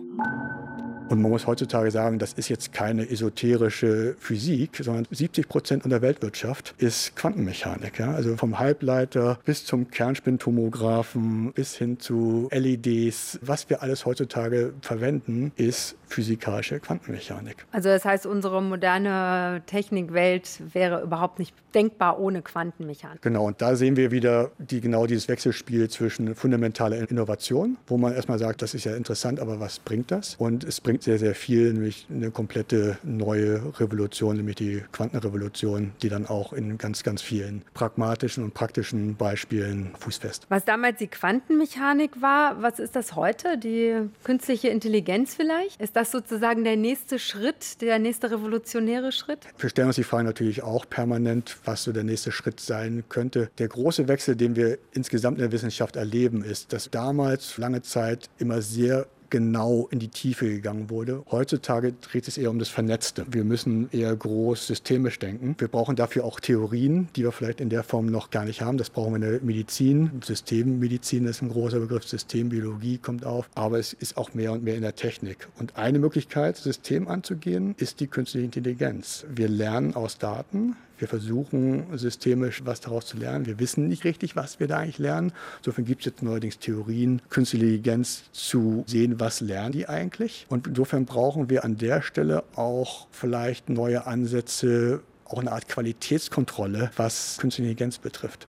Und 1.09 1.23
man 1.23 1.31
muss 1.31 1.47
heutzutage 1.47 1.91
sagen, 1.91 2.19
das 2.19 2.35
ist 2.35 2.49
jetzt 2.49 2.73
keine 2.73 3.09
esoterische 3.09 4.15
Physik, 4.19 4.79
sondern 4.83 5.07
70 5.11 5.49
Prozent 5.49 5.85
unserer 5.85 6.03
Weltwirtschaft 6.03 6.75
ist 6.79 7.17
Quantenmechanik. 7.17 7.99
Ja? 7.99 8.13
Also 8.13 8.37
vom 8.37 8.59
Halbleiter 8.59 9.39
bis 9.45 9.65
zum 9.65 9.91
Kernspintomographen 9.91 11.53
bis 11.53 11.77
hin 11.77 11.99
zu 11.99 12.49
LEDs. 12.53 13.39
Was 13.43 13.71
wir 13.71 13.83
alles 13.83 14.05
heutzutage 14.05 14.75
verwenden, 14.83 15.53
ist 15.57 15.97
physikalische 16.09 16.81
Quantenmechanik. 16.81 17.67
Also 17.73 17.89
das 17.89 18.05
heißt, 18.05 18.27
unsere 18.27 18.63
moderne 18.63 19.63
Technikwelt 19.67 20.63
wäre 20.73 21.03
überhaupt 21.03 21.39
nicht 21.39 21.55
denkbar 21.75 22.19
ohne 22.19 22.43
Quantenmechanik. 22.43 23.23
Genau, 23.23 23.47
und 23.47 23.61
da 23.61 23.77
sehen 23.77 23.97
wir 23.97 24.11
wieder 24.11 24.51
die, 24.59 24.81
genau 24.81 25.07
dieses 25.07 25.29
Wechselspiel 25.29 25.89
zwischen 25.89 26.35
fundamentaler 26.35 27.11
Innovation, 27.11 27.77
wo 27.87 27.99
man 27.99 28.15
erstmal 28.15 28.39
sagt, 28.39 28.63
das 28.63 28.75
ist 28.75 28.85
ja 28.85 28.95
interessant, 28.95 29.41
aber 29.41 29.61
was 29.61 29.79
bringt 29.79 30.11
das? 30.11 30.35
Und 30.37 30.65
es 30.65 30.81
bringt 30.81 30.98
sehr, 31.03 31.19
sehr 31.19 31.35
viel, 31.35 31.73
nämlich 31.73 32.07
eine 32.11 32.31
komplette 32.31 32.99
neue 33.03 33.79
Revolution, 33.79 34.37
nämlich 34.37 34.57
die 34.57 34.83
Quantenrevolution, 34.93 35.93
die 36.03 36.09
dann 36.09 36.27
auch 36.27 36.53
in 36.53 36.79
ganz, 36.79 37.03
ganz 37.03 37.23
vielen 37.23 37.63
pragmatischen 37.75 38.45
und 38.45 38.55
praktischen 38.55 39.17
Beispielen 39.17 39.91
fußfest. 39.99 40.47
Was 40.49 40.65
damals 40.65 40.99
die 40.99 41.09
Quantenmechanik 41.09 42.21
war, 42.21 42.63
was 42.63 42.79
ist 42.79 42.97
das 42.97 43.17
heute? 43.17 43.59
Die 43.59 43.95
künstliche 44.25 44.69
Intelligenz 44.69 45.35
vielleicht? 45.35 45.81
Ist 45.81 45.97
das 45.97 46.11
sozusagen 46.11 46.65
der 46.65 46.77
nächste 46.77 47.19
Schritt, 47.19 47.81
der 47.81 47.99
nächste 47.99 48.31
revolutionäre 48.31 49.13
Schritt? 49.13 49.41
Wir 49.59 49.71
stellen 49.71 49.89
uns 49.89 49.97
die 49.97 50.05
Frage 50.05 50.25
natürlich 50.25 50.63
auch 50.63 50.89
permanent, 50.89 51.57
was 51.65 51.85
so 51.85 51.93
der 51.93 52.05
nächste 52.05 52.33
Schritt 52.33 52.61
sein 52.61 53.05
könnte. 53.09 53.51
Der 53.59 53.69
große 53.69 54.09
Wechsel, 54.09 54.37
den 54.37 54.57
wir 54.57 54.79
insgesamt 54.93 55.39
in 55.39 55.43
der 55.43 55.53
Wissenschaft 55.53 55.97
erleben, 55.97 56.43
ist, 56.43 56.73
dass 56.73 56.91
damals 56.91 57.59
lange 57.59 57.83
Zeit 57.83 58.29
immer 58.39 58.63
sehr 58.63 59.07
genau 59.31 59.89
in 59.91 59.99
die 59.99 60.09
Tiefe 60.09 60.49
gegangen 60.49 60.91
wurde. 60.91 61.23
Heutzutage 61.31 61.93
dreht 61.93 62.29
es 62.29 62.39
eher 62.39 62.51
um 62.51 62.59
das 62.59 62.69
Vernetzte. 62.69 63.27
Wir 63.31 63.45
müssen 63.45 63.89
eher 63.93 64.15
groß 64.15 64.67
systemisch 64.67 65.19
denken. 65.19 65.55
Wir 65.59 65.69
brauchen 65.69 65.97
dafür 65.97 66.25
auch 66.25 66.41
Theorien, 66.41 67.09
die 67.17 67.25
wir 67.25 67.33
vielleicht 67.33 67.61
in 67.61 67.69
der 67.69 67.83
Form 67.83 68.07
noch 68.07 68.31
gar 68.31 68.45
nicht 68.45 68.63
haben. 68.63 68.79
Das 68.79 68.91
brauchen 68.91 69.13
wir 69.13 69.17
in 69.17 69.33
der 69.33 69.43
Medizin. 69.43 70.21
Systemmedizin 70.25 71.27
ist 71.27 71.43
ein 71.43 71.51
großer 71.51 71.81
Begriff. 71.81 72.05
Systembiologie 72.05 72.99
kommt 72.99 73.25
auf. 73.25 73.49
Aber 73.55 73.79
es 73.79 73.93
ist 73.93 74.17
auch 74.17 74.35
mehr 74.35 74.53
und 74.53 74.65
mehr 74.65 74.77
in 74.77 74.83
der 74.83 74.95
Technik. 74.95 75.49
Und 75.59 75.77
eine 75.77 75.99
Möglichkeit, 75.99 76.57
System 76.57 77.09
anzugehen, 77.09 77.75
ist 77.79 78.01
die 78.01 78.07
künstliche 78.07 78.45
Intelligenz. 78.45 79.27
Wir 79.29 79.49
lernen 79.49 79.95
aus 79.95 80.19
Daten. 80.19 80.77
Wir 80.99 81.09
versuchen 81.09 81.87
systemisch 81.97 82.63
was 82.65 82.81
daraus 82.81 83.07
zu 83.07 83.17
lernen. 83.17 83.47
Wir 83.47 83.59
wissen 83.59 83.89
nicht 83.89 84.05
richtig, 84.05 84.37
was 84.37 84.61
wir 84.61 84.67
da 84.67 84.79
eigentlich 84.79 84.99
lernen. 84.99 85.33
Insofern 85.59 85.85
gibt 85.85 86.03
es 86.03 86.07
jetzt 86.07 86.23
neuerdings 86.23 86.59
Theorien, 86.59 87.23
künstliche 87.31 87.65
Intelligenz 87.65 88.25
zu 88.33 88.85
sehen, 88.87 89.21
was 89.21 89.41
lernen 89.41 89.73
die 89.73 89.89
eigentlich. 89.89 90.47
Und 90.49 90.67
insofern 90.67 91.07
brauchen 91.07 91.49
wir 91.51 91.65
an 91.65 91.77
der 91.77 92.03
Stelle 92.03 92.45
auch 92.55 93.07
vielleicht 93.11 93.69
neue 93.69 94.07
Ansätze, 94.07 95.01
auch 95.25 95.39
eine 95.39 95.53
Art 95.53 95.69
Qualitätskontrolle, 95.69 96.91
was 96.97 97.39
künstliche 97.39 97.71
Intelligenz 97.71 97.99
betrifft. 97.99 98.47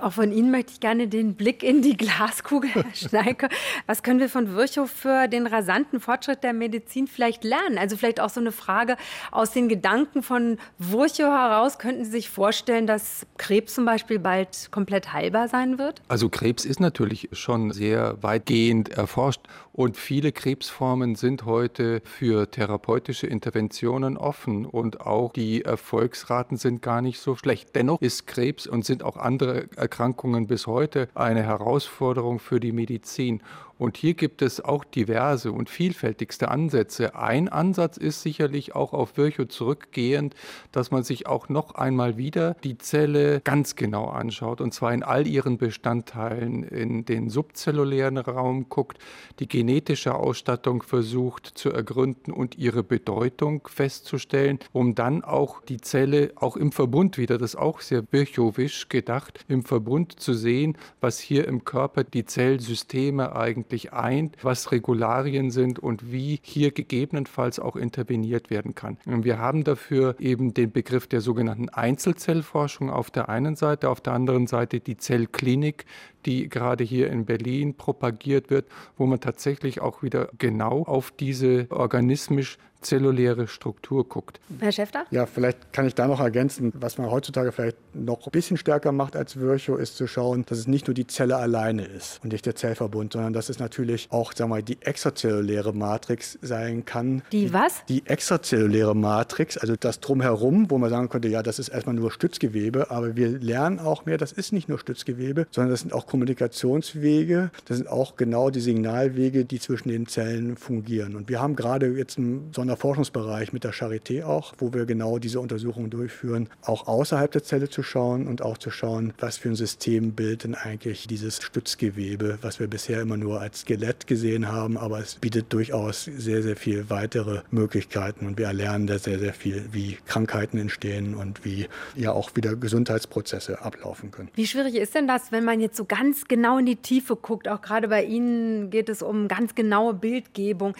Auch 0.00 0.14
von 0.14 0.32
Ihnen 0.32 0.50
möchte 0.50 0.72
ich 0.72 0.80
gerne 0.80 1.08
den 1.08 1.34
Blick 1.34 1.62
in 1.62 1.82
die 1.82 1.96
Glaskugel, 1.96 2.70
Herr 2.74 2.94
Schneike. 2.94 3.48
Was 3.86 4.02
können 4.02 4.18
wir 4.18 4.28
von 4.28 4.54
Virchow 4.54 4.90
für 4.90 5.28
den 5.28 5.46
rasanten 5.46 6.00
Fortschritt 6.00 6.42
der 6.42 6.52
Medizin 6.52 7.06
vielleicht 7.06 7.44
lernen? 7.44 7.76
Also 7.76 7.96
vielleicht 7.96 8.20
auch 8.20 8.30
so 8.30 8.40
eine 8.40 8.52
Frage 8.52 8.96
aus 9.30 9.52
den 9.52 9.68
Gedanken 9.68 10.22
von 10.22 10.58
Virchow 10.78 11.26
heraus. 11.26 11.78
Könnten 11.78 12.04
Sie 12.04 12.10
sich 12.10 12.30
vorstellen, 12.30 12.86
dass 12.86 13.26
Krebs 13.36 13.74
zum 13.74 13.84
Beispiel 13.84 14.18
bald 14.18 14.68
komplett 14.70 15.12
heilbar 15.12 15.48
sein 15.48 15.78
wird? 15.78 16.00
Also 16.08 16.28
Krebs 16.28 16.64
ist 16.64 16.80
natürlich 16.80 17.28
schon 17.32 17.72
sehr 17.72 18.22
weitgehend 18.22 18.88
erforscht 18.88 19.42
und 19.72 19.96
viele 19.96 20.32
Krebsformen 20.32 21.14
sind 21.14 21.44
heute 21.44 22.02
für 22.04 22.50
therapeutische 22.50 23.26
Interventionen 23.26 24.16
offen 24.16 24.66
und 24.66 25.00
auch 25.00 25.32
die 25.32 25.62
Erfolgsraten 25.62 26.56
sind 26.56 26.82
gar 26.82 27.02
nicht 27.02 27.20
so 27.20 27.36
schlecht. 27.36 27.74
Dennoch 27.74 28.00
ist 28.00 28.26
Krebs 28.26 28.66
und 28.66 28.84
sind 28.84 29.02
auch 29.02 29.16
andere 29.16 29.68
Erkrankungen 29.90 30.46
bis 30.46 30.68
heute 30.68 31.08
eine 31.16 31.42
Herausforderung 31.42 32.38
für 32.38 32.60
die 32.60 32.70
Medizin. 32.70 33.42
Und 33.80 33.96
hier 33.96 34.12
gibt 34.12 34.42
es 34.42 34.62
auch 34.62 34.84
diverse 34.84 35.52
und 35.52 35.70
vielfältigste 35.70 36.50
Ansätze. 36.50 37.14
Ein 37.14 37.48
Ansatz 37.48 37.96
ist 37.96 38.20
sicherlich 38.20 38.74
auch 38.74 38.92
auf 38.92 39.16
Virchow 39.16 39.48
zurückgehend, 39.48 40.34
dass 40.70 40.90
man 40.90 41.02
sich 41.02 41.26
auch 41.26 41.48
noch 41.48 41.76
einmal 41.76 42.18
wieder 42.18 42.56
die 42.62 42.76
Zelle 42.76 43.40
ganz 43.40 43.76
genau 43.76 44.08
anschaut 44.08 44.60
und 44.60 44.74
zwar 44.74 44.92
in 44.92 45.02
all 45.02 45.26
ihren 45.26 45.56
Bestandteilen, 45.56 46.62
in 46.62 47.06
den 47.06 47.30
subzellulären 47.30 48.18
Raum 48.18 48.68
guckt, 48.68 48.98
die 49.38 49.48
genetische 49.48 50.14
Ausstattung 50.14 50.82
versucht 50.82 51.46
zu 51.46 51.70
ergründen 51.70 52.34
und 52.34 52.58
ihre 52.58 52.82
Bedeutung 52.82 53.66
festzustellen, 53.66 54.58
um 54.72 54.94
dann 54.94 55.24
auch 55.24 55.62
die 55.62 55.80
Zelle 55.80 56.32
auch 56.36 56.58
im 56.58 56.72
Verbund 56.72 57.16
wieder, 57.16 57.38
das 57.38 57.54
ist 57.54 57.60
auch 57.60 57.80
sehr 57.80 58.04
Virchowisch 58.10 58.90
gedacht, 58.90 59.42
im 59.48 59.64
Verbund 59.64 60.20
zu 60.20 60.34
sehen, 60.34 60.76
was 61.00 61.18
hier 61.18 61.48
im 61.48 61.64
Körper 61.64 62.04
die 62.04 62.26
Zellsysteme 62.26 63.34
eigentlich 63.34 63.69
wirklich 63.70 63.92
eint, 63.92 64.36
was 64.42 64.72
Regularien 64.72 65.52
sind 65.52 65.78
und 65.78 66.10
wie 66.10 66.40
hier 66.42 66.72
gegebenenfalls 66.72 67.60
auch 67.60 67.76
interveniert 67.76 68.50
werden 68.50 68.74
kann. 68.74 68.98
Wir 69.04 69.38
haben 69.38 69.62
dafür 69.62 70.16
eben 70.18 70.54
den 70.54 70.72
Begriff 70.72 71.06
der 71.06 71.20
sogenannten 71.20 71.68
Einzelzellforschung 71.68 72.90
auf 72.90 73.12
der 73.12 73.28
einen 73.28 73.54
Seite, 73.54 73.88
auf 73.88 74.00
der 74.00 74.14
anderen 74.14 74.48
Seite 74.48 74.80
die 74.80 74.96
Zellklinik, 74.96 75.84
die 76.26 76.48
gerade 76.48 76.82
hier 76.82 77.10
in 77.10 77.26
Berlin 77.26 77.74
propagiert 77.74 78.50
wird, 78.50 78.66
wo 78.96 79.06
man 79.06 79.20
tatsächlich 79.20 79.80
auch 79.80 80.02
wieder 80.02 80.30
genau 80.36 80.82
auf 80.82 81.12
diese 81.12 81.68
organismisch 81.70 82.58
zelluläre 82.80 83.48
Struktur 83.48 84.08
guckt. 84.08 84.40
Herr 84.58 84.72
Schäfter? 84.72 85.04
Ja, 85.10 85.26
vielleicht 85.26 85.72
kann 85.72 85.86
ich 85.86 85.94
da 85.94 86.06
noch 86.06 86.20
ergänzen, 86.20 86.72
was 86.76 86.98
man 86.98 87.10
heutzutage 87.10 87.52
vielleicht 87.52 87.76
noch 87.94 88.26
ein 88.26 88.30
bisschen 88.30 88.56
stärker 88.56 88.92
macht 88.92 89.16
als 89.16 89.38
Virchow, 89.38 89.78
ist 89.78 89.96
zu 89.96 90.06
schauen, 90.06 90.44
dass 90.46 90.58
es 90.58 90.66
nicht 90.66 90.86
nur 90.86 90.94
die 90.94 91.06
Zelle 91.06 91.36
alleine 91.36 91.84
ist 91.84 92.20
und 92.22 92.32
nicht 92.32 92.46
der 92.46 92.54
Zellverbund, 92.54 93.12
sondern 93.12 93.32
dass 93.32 93.48
es 93.48 93.58
natürlich 93.58 94.08
auch, 94.10 94.32
sagen 94.32 94.50
wir 94.50 94.56
mal, 94.56 94.62
die 94.62 94.78
extrazelluläre 94.80 95.72
Matrix 95.72 96.38
sein 96.42 96.84
kann. 96.84 97.22
Die 97.32 97.52
was? 97.52 97.84
Die 97.88 98.06
extrazelluläre 98.06 98.94
Matrix, 98.94 99.56
also 99.58 99.74
das 99.78 100.00
drumherum, 100.00 100.70
wo 100.70 100.78
man 100.78 100.90
sagen 100.90 101.08
könnte, 101.08 101.28
ja, 101.28 101.42
das 101.42 101.58
ist 101.58 101.68
erstmal 101.68 101.94
nur 101.94 102.10
Stützgewebe, 102.10 102.90
aber 102.90 103.16
wir 103.16 103.28
lernen 103.28 103.78
auch 103.78 104.06
mehr, 104.06 104.18
das 104.18 104.32
ist 104.32 104.52
nicht 104.52 104.68
nur 104.68 104.78
Stützgewebe, 104.78 105.46
sondern 105.50 105.70
das 105.70 105.80
sind 105.80 105.92
auch 105.92 106.06
Kommunikationswege, 106.06 107.50
das 107.66 107.76
sind 107.78 107.88
auch 107.88 108.16
genau 108.16 108.50
die 108.50 108.60
Signalwege, 108.60 109.44
die 109.44 109.60
zwischen 109.60 109.88
den 109.88 110.06
Zellen 110.06 110.56
fungieren. 110.56 111.16
Und 111.16 111.28
wir 111.28 111.40
haben 111.40 111.56
gerade 111.56 111.86
jetzt 111.96 112.18
einen 112.18 112.52
Sonderforschungsbereich 112.70 113.52
mit 113.52 113.64
der 113.64 113.72
Charité 113.72 114.24
auch, 114.24 114.54
wo 114.58 114.72
wir 114.72 114.86
genau 114.86 115.18
diese 115.18 115.40
Untersuchungen 115.40 115.90
durchführen, 115.90 116.48
auch 116.62 116.86
außerhalb 116.86 117.32
der 117.32 117.42
Zelle 117.42 117.68
zu 117.68 117.82
schauen 117.82 118.28
und 118.28 118.42
auch 118.42 118.58
zu 118.58 118.70
schauen, 118.70 119.12
was 119.18 119.38
für 119.38 119.48
ein 119.48 119.56
Systembild 119.56 120.44
denn 120.44 120.54
eigentlich 120.54 121.08
dieses 121.08 121.42
Stützgewebe, 121.42 122.38
was 122.42 122.60
wir 122.60 122.68
bisher 122.68 123.00
immer 123.00 123.16
nur 123.16 123.40
als 123.40 123.62
Skelett 123.62 124.06
gesehen 124.06 124.46
haben, 124.46 124.76
aber 124.76 125.00
es 125.00 125.16
bietet 125.16 125.52
durchaus 125.52 126.04
sehr, 126.04 126.42
sehr 126.42 126.54
viel 126.54 126.88
weitere 126.90 127.40
Möglichkeiten 127.50 128.26
und 128.26 128.38
wir 128.38 128.46
erlernen 128.46 128.86
da 128.86 129.00
sehr, 129.00 129.18
sehr 129.18 129.34
viel, 129.34 129.64
wie 129.72 129.98
Krankheiten 130.06 130.56
entstehen 130.56 131.14
und 131.14 131.44
wie 131.44 131.66
ja 131.96 132.12
auch 132.12 132.36
wieder 132.36 132.54
Gesundheitsprozesse 132.54 133.62
ablaufen 133.62 134.12
können. 134.12 134.28
Wie 134.36 134.46
schwierig 134.46 134.76
ist 134.76 134.94
denn 134.94 135.08
das, 135.08 135.32
wenn 135.32 135.44
man 135.44 135.60
jetzt 135.60 135.76
so 135.76 135.84
ganz 135.84 136.28
genau 136.28 136.58
in 136.58 136.66
die 136.66 136.76
Tiefe 136.76 137.16
guckt? 137.16 137.48
Auch 137.48 137.62
gerade 137.62 137.88
bei 137.88 138.04
Ihnen 138.04 138.70
geht 138.70 138.88
es 138.88 139.02
um 139.02 139.26
ganz 139.26 139.56
genaue 139.56 139.94
Bildgebung. 139.94 140.74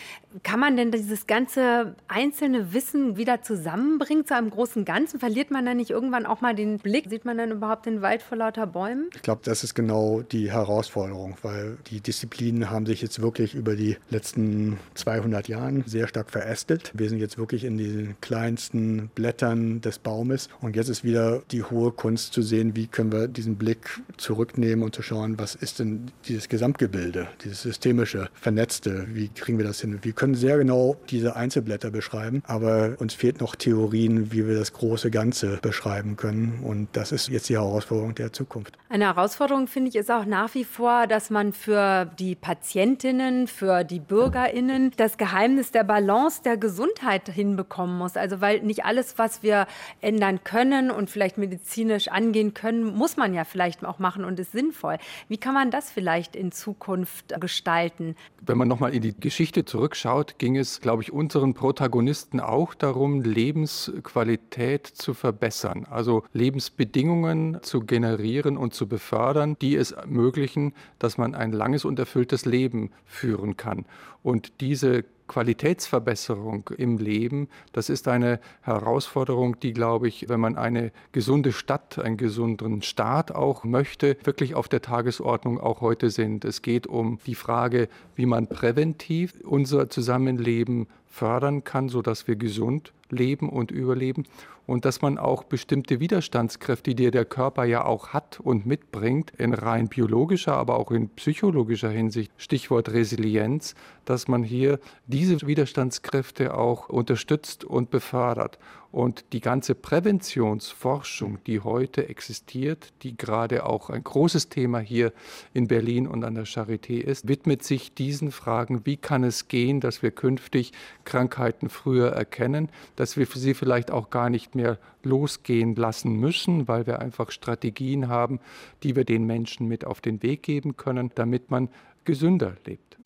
Kann 0.45 0.61
man 0.61 0.77
denn 0.77 0.93
dieses 0.93 1.27
ganze 1.27 1.80
einzelne 2.09 2.73
Wissen 2.73 3.17
wieder 3.17 3.43
zusammenbringen 3.43 4.27
zu 4.27 4.35
einem 4.35 4.51
großen 4.51 4.85
Ganzen? 4.85 5.21
Verliert 5.21 5.51
man 5.51 5.65
dann 5.65 5.77
nicht 5.77 5.91
irgendwann 5.91 6.27
auch 6.27 6.41
mal 6.41 6.55
den 6.55 6.79
Blick? 6.79 7.09
Sieht 7.09 7.25
man 7.25 7.39
dann 7.39 7.51
überhaupt 7.51 7.87
den 7.87 8.03
Wald 8.03 8.23
vor 8.23 8.39
lauter 8.39 8.67
Bäumen? 8.67 9.11
Ich 9.15 9.23
glaube, 9.23 9.43
das 9.45 9.65
ist 9.65 9.75
genau 9.75 10.23
die 10.23 10.51
Herausforderung, 10.51 11.37
weil 11.43 11.79
die 11.91 12.01
Disziplinen 12.01 12.71
haben 12.71 12.87
sich 12.87 13.03
jetzt 13.03 13.21
wirklich 13.23 13.55
über 13.55 13.77
die 13.77 13.97
letzten 14.11 14.79
200 14.95 15.49
Jahre 15.49 15.61
sehr 15.87 16.09
stark 16.09 16.31
verästelt. 16.31 16.91
Wir 16.95 17.09
sind 17.09 17.19
jetzt 17.19 17.39
wirklich 17.39 17.65
in 17.65 17.79
den 17.79 18.17
kleinsten 18.21 19.11
Blättern 19.15 19.81
des 19.81 19.99
Baumes 19.99 20.49
und 20.61 20.77
jetzt 20.77 20.89
ist 20.89 21.05
wieder 21.05 21.43
die 21.51 21.63
hohe 21.63 21.93
Kunst 21.93 22.33
zu 22.33 22.43
sehen, 22.43 22.75
wie 22.77 22.87
können 22.87 23.13
wir 23.13 23.29
diesen 23.29 23.57
Blick 23.57 24.01
zurücknehmen 24.17 24.85
und 24.85 24.95
zu 24.95 25.03
schauen, 25.03 25.39
was 25.39 25.55
ist 25.55 25.79
denn 25.79 26.11
dieses 26.27 26.49
Gesamtgebilde, 26.49 27.29
dieses 27.45 27.63
systemische, 27.63 28.29
vernetzte, 28.35 29.07
wie 29.13 29.29
kriegen 29.29 29.59
wir 29.59 29.67
das 29.67 29.81
hin? 29.81 29.99
Wir 30.03 30.13
können 30.13 30.35
sehr 30.35 30.59
genau 30.59 30.97
diese 31.11 31.37
Einzelblätter 31.37 31.70
beschreiben, 31.79 32.43
aber 32.47 32.97
uns 32.99 33.15
fehlt 33.15 33.41
noch 33.41 33.55
Theorien, 33.55 34.33
wie 34.33 34.47
wir 34.47 34.59
das 34.59 34.73
große 34.73 35.11
Ganze 35.11 35.59
beschreiben 35.63 36.17
können 36.17 36.61
und 36.63 36.89
das 36.93 37.13
ist 37.13 37.29
jetzt 37.29 37.49
die 37.49 37.55
Herausforderung 37.55 38.15
der 38.15 38.33
Zukunft. 38.33 38.77
Eine 38.89 39.05
Herausforderung 39.05 39.69
finde 39.69 39.91
ich 39.91 39.97
ist 39.97 40.11
auch 40.11 40.25
nach 40.25 40.55
wie 40.55 40.65
vor, 40.65 41.07
dass 41.07 41.31
man 41.31 41.53
für 41.53 42.11
die 42.19 42.35
Patientinnen, 42.35 43.47
für 43.47 43.85
die 43.85 44.01
Bürgerinnen 44.01 44.93
das 44.97 45.17
Geheimnis 45.17 45.71
der 45.71 45.85
Balance 45.85 46.43
der 46.43 46.57
Gesundheit 46.57 47.29
hinbekommen 47.29 47.97
muss. 47.97 48.17
Also 48.17 48.41
weil 48.41 48.61
nicht 48.63 48.85
alles, 48.85 49.19
was 49.19 49.43
wir 49.43 49.67
ändern 50.01 50.43
können 50.43 50.91
und 50.91 51.11
vielleicht 51.11 51.39
medizinisch 51.39 52.09
angehen 52.09 52.55
können, 52.55 52.85
muss 52.85 53.17
man 53.17 53.35
ja 53.35 53.45
vielleicht 53.45 53.85
auch 53.85 53.99
machen 53.99 54.25
und 54.25 54.41
ist 54.41 54.53
sinnvoll. 54.53 54.99
Wie 55.29 55.39
kann 55.39 55.55
man 55.55 55.71
das 55.71 55.91
vielleicht 55.91 56.35
in 56.35 56.51
Zukunft 56.51 57.41
gestalten? 57.41 58.17
Wenn 58.41 58.59
man 58.59 58.69
nochmal 58.69 58.95
in 58.95 59.03
die 59.03 59.15
Geschichte 59.19 59.65
zurückschaut, 59.65 60.39
ging 60.39 60.57
es, 60.57 60.81
glaube 60.81 61.03
ich, 61.03 61.13
unseren 61.13 61.55
Protagonisten 61.61 62.41
auch 62.41 62.73
darum, 62.73 63.21
Lebensqualität 63.21 64.87
zu 64.87 65.13
verbessern, 65.13 65.87
also 65.91 66.23
Lebensbedingungen 66.33 67.59
zu 67.61 67.81
generieren 67.83 68.57
und 68.57 68.73
zu 68.73 68.89
befördern, 68.89 69.59
die 69.61 69.77
es 69.77 69.93
ermöglichen, 69.93 70.73
dass 70.99 71.19
man 71.19 71.35
ein 71.35 71.53
langes 71.53 71.85
und 71.85 71.99
erfülltes 71.99 72.47
Leben 72.47 72.93
führen 73.05 73.59
kann. 73.59 73.85
Und 74.23 74.63
diese 74.63 75.05
Qualitätsverbesserung 75.31 76.71
im 76.77 76.99
Leben, 76.99 77.49
das 77.73 77.89
ist 77.89 78.09
eine 78.09 78.41
Herausforderung, 78.63 79.61
die, 79.61 79.73
glaube 79.73 80.09
ich, 80.09 80.29
wenn 80.29 80.41
man 80.41 80.57
eine 80.57 80.91
gesunde 81.13 81.53
Stadt, 81.53 81.99
einen 81.99 82.17
gesunden 82.17 82.83
Staat 82.83 83.33
auch 83.33 83.65
möchte, 83.65 84.17
wirklich 84.25 84.57
auf 84.57 84.67
der 84.69 84.83
Tagesordnung 84.83 85.61
auch 85.61 85.83
heute 85.83 86.11
sind. 86.11 86.45
Es 86.45 86.63
geht 86.63 86.89
um 86.89 87.19
die 87.27 87.37
Frage, 87.37 87.89
wie 88.17 88.27
man 88.27 88.49
präventiv 88.49 89.35
unser 89.45 89.89
Zusammenleben 89.89 90.89
fördern 91.11 91.65
kann, 91.65 91.89
sodass 91.89 92.27
wir 92.27 92.37
gesund 92.37 92.93
leben 93.11 93.49
und 93.51 93.71
überleben 93.71 94.25
und 94.71 94.85
dass 94.85 95.03
man 95.03 95.19
auch 95.19 95.43
bestimmte 95.43 95.99
Widerstandskräfte, 95.99 96.95
die 96.95 97.11
der 97.11 97.25
Körper 97.25 97.65
ja 97.65 97.85
auch 97.85 98.11
hat 98.11 98.39
und 98.39 98.67
mitbringt, 98.67 99.33
in 99.37 99.53
rein 99.53 99.89
biologischer, 99.89 100.55
aber 100.55 100.79
auch 100.79 100.93
in 100.93 101.09
psychologischer 101.09 101.91
Hinsicht, 101.91 102.31
Stichwort 102.37 102.93
Resilienz, 102.93 103.75
dass 104.05 104.29
man 104.29 104.45
hier 104.45 104.79
diese 105.09 105.45
Widerstandskräfte 105.45 106.55
auch 106.55 106.89
unterstützt 106.89 107.65
und 107.65 107.91
befördert. 107.91 108.61
Und 108.93 109.33
die 109.33 109.41
ganze 109.41 109.77
Präventionsforschung, 109.77 111.39
die 111.47 111.61
heute 111.61 112.09
existiert, 112.09 112.93
die 113.03 113.17
gerade 113.17 113.65
auch 113.65 113.89
ein 113.89 114.03
großes 114.03 114.49
Thema 114.49 114.81
hier 114.81 115.13
in 115.55 115.69
Berlin 115.69 116.09
und 116.09 116.25
an 116.25 116.35
der 116.35 116.47
Charité 116.47 117.01
ist, 117.01 117.29
widmet 117.29 117.63
sich 117.63 117.95
diesen 117.95 118.33
Fragen, 118.33 118.85
wie 118.87 118.97
kann 118.97 119.23
es 119.23 119.47
gehen, 119.47 119.79
dass 119.79 120.03
wir 120.03 120.11
künftig 120.11 120.73
Krankheiten 121.05 121.69
früher 121.69 122.09
erkennen, 122.09 122.69
dass 122.97 123.17
wir 123.17 123.27
sie 123.27 123.55
vielleicht 123.55 123.93
auch 123.93 124.11
gar 124.11 124.29
nicht 124.29 124.57
mehr 124.57 124.79
losgehen 125.05 125.77
lassen 125.77 126.17
müssen, 126.17 126.67
weil 126.67 126.87
wir 126.87 126.99
einfach 126.99 127.31
Strategien 127.31 128.09
haben, 128.09 128.41
die 128.83 128.97
wir 128.97 129.05
den 129.05 129.25
Menschen 129.25 129.69
mit 129.69 129.85
auf 129.85 130.01
den 130.01 130.23
Weg 130.23 130.43
geben 130.43 130.77
können, 130.77 131.13
damit 131.15 131.51
man 131.51 131.69
gesünder 132.05 132.57
lebt. 132.67 132.99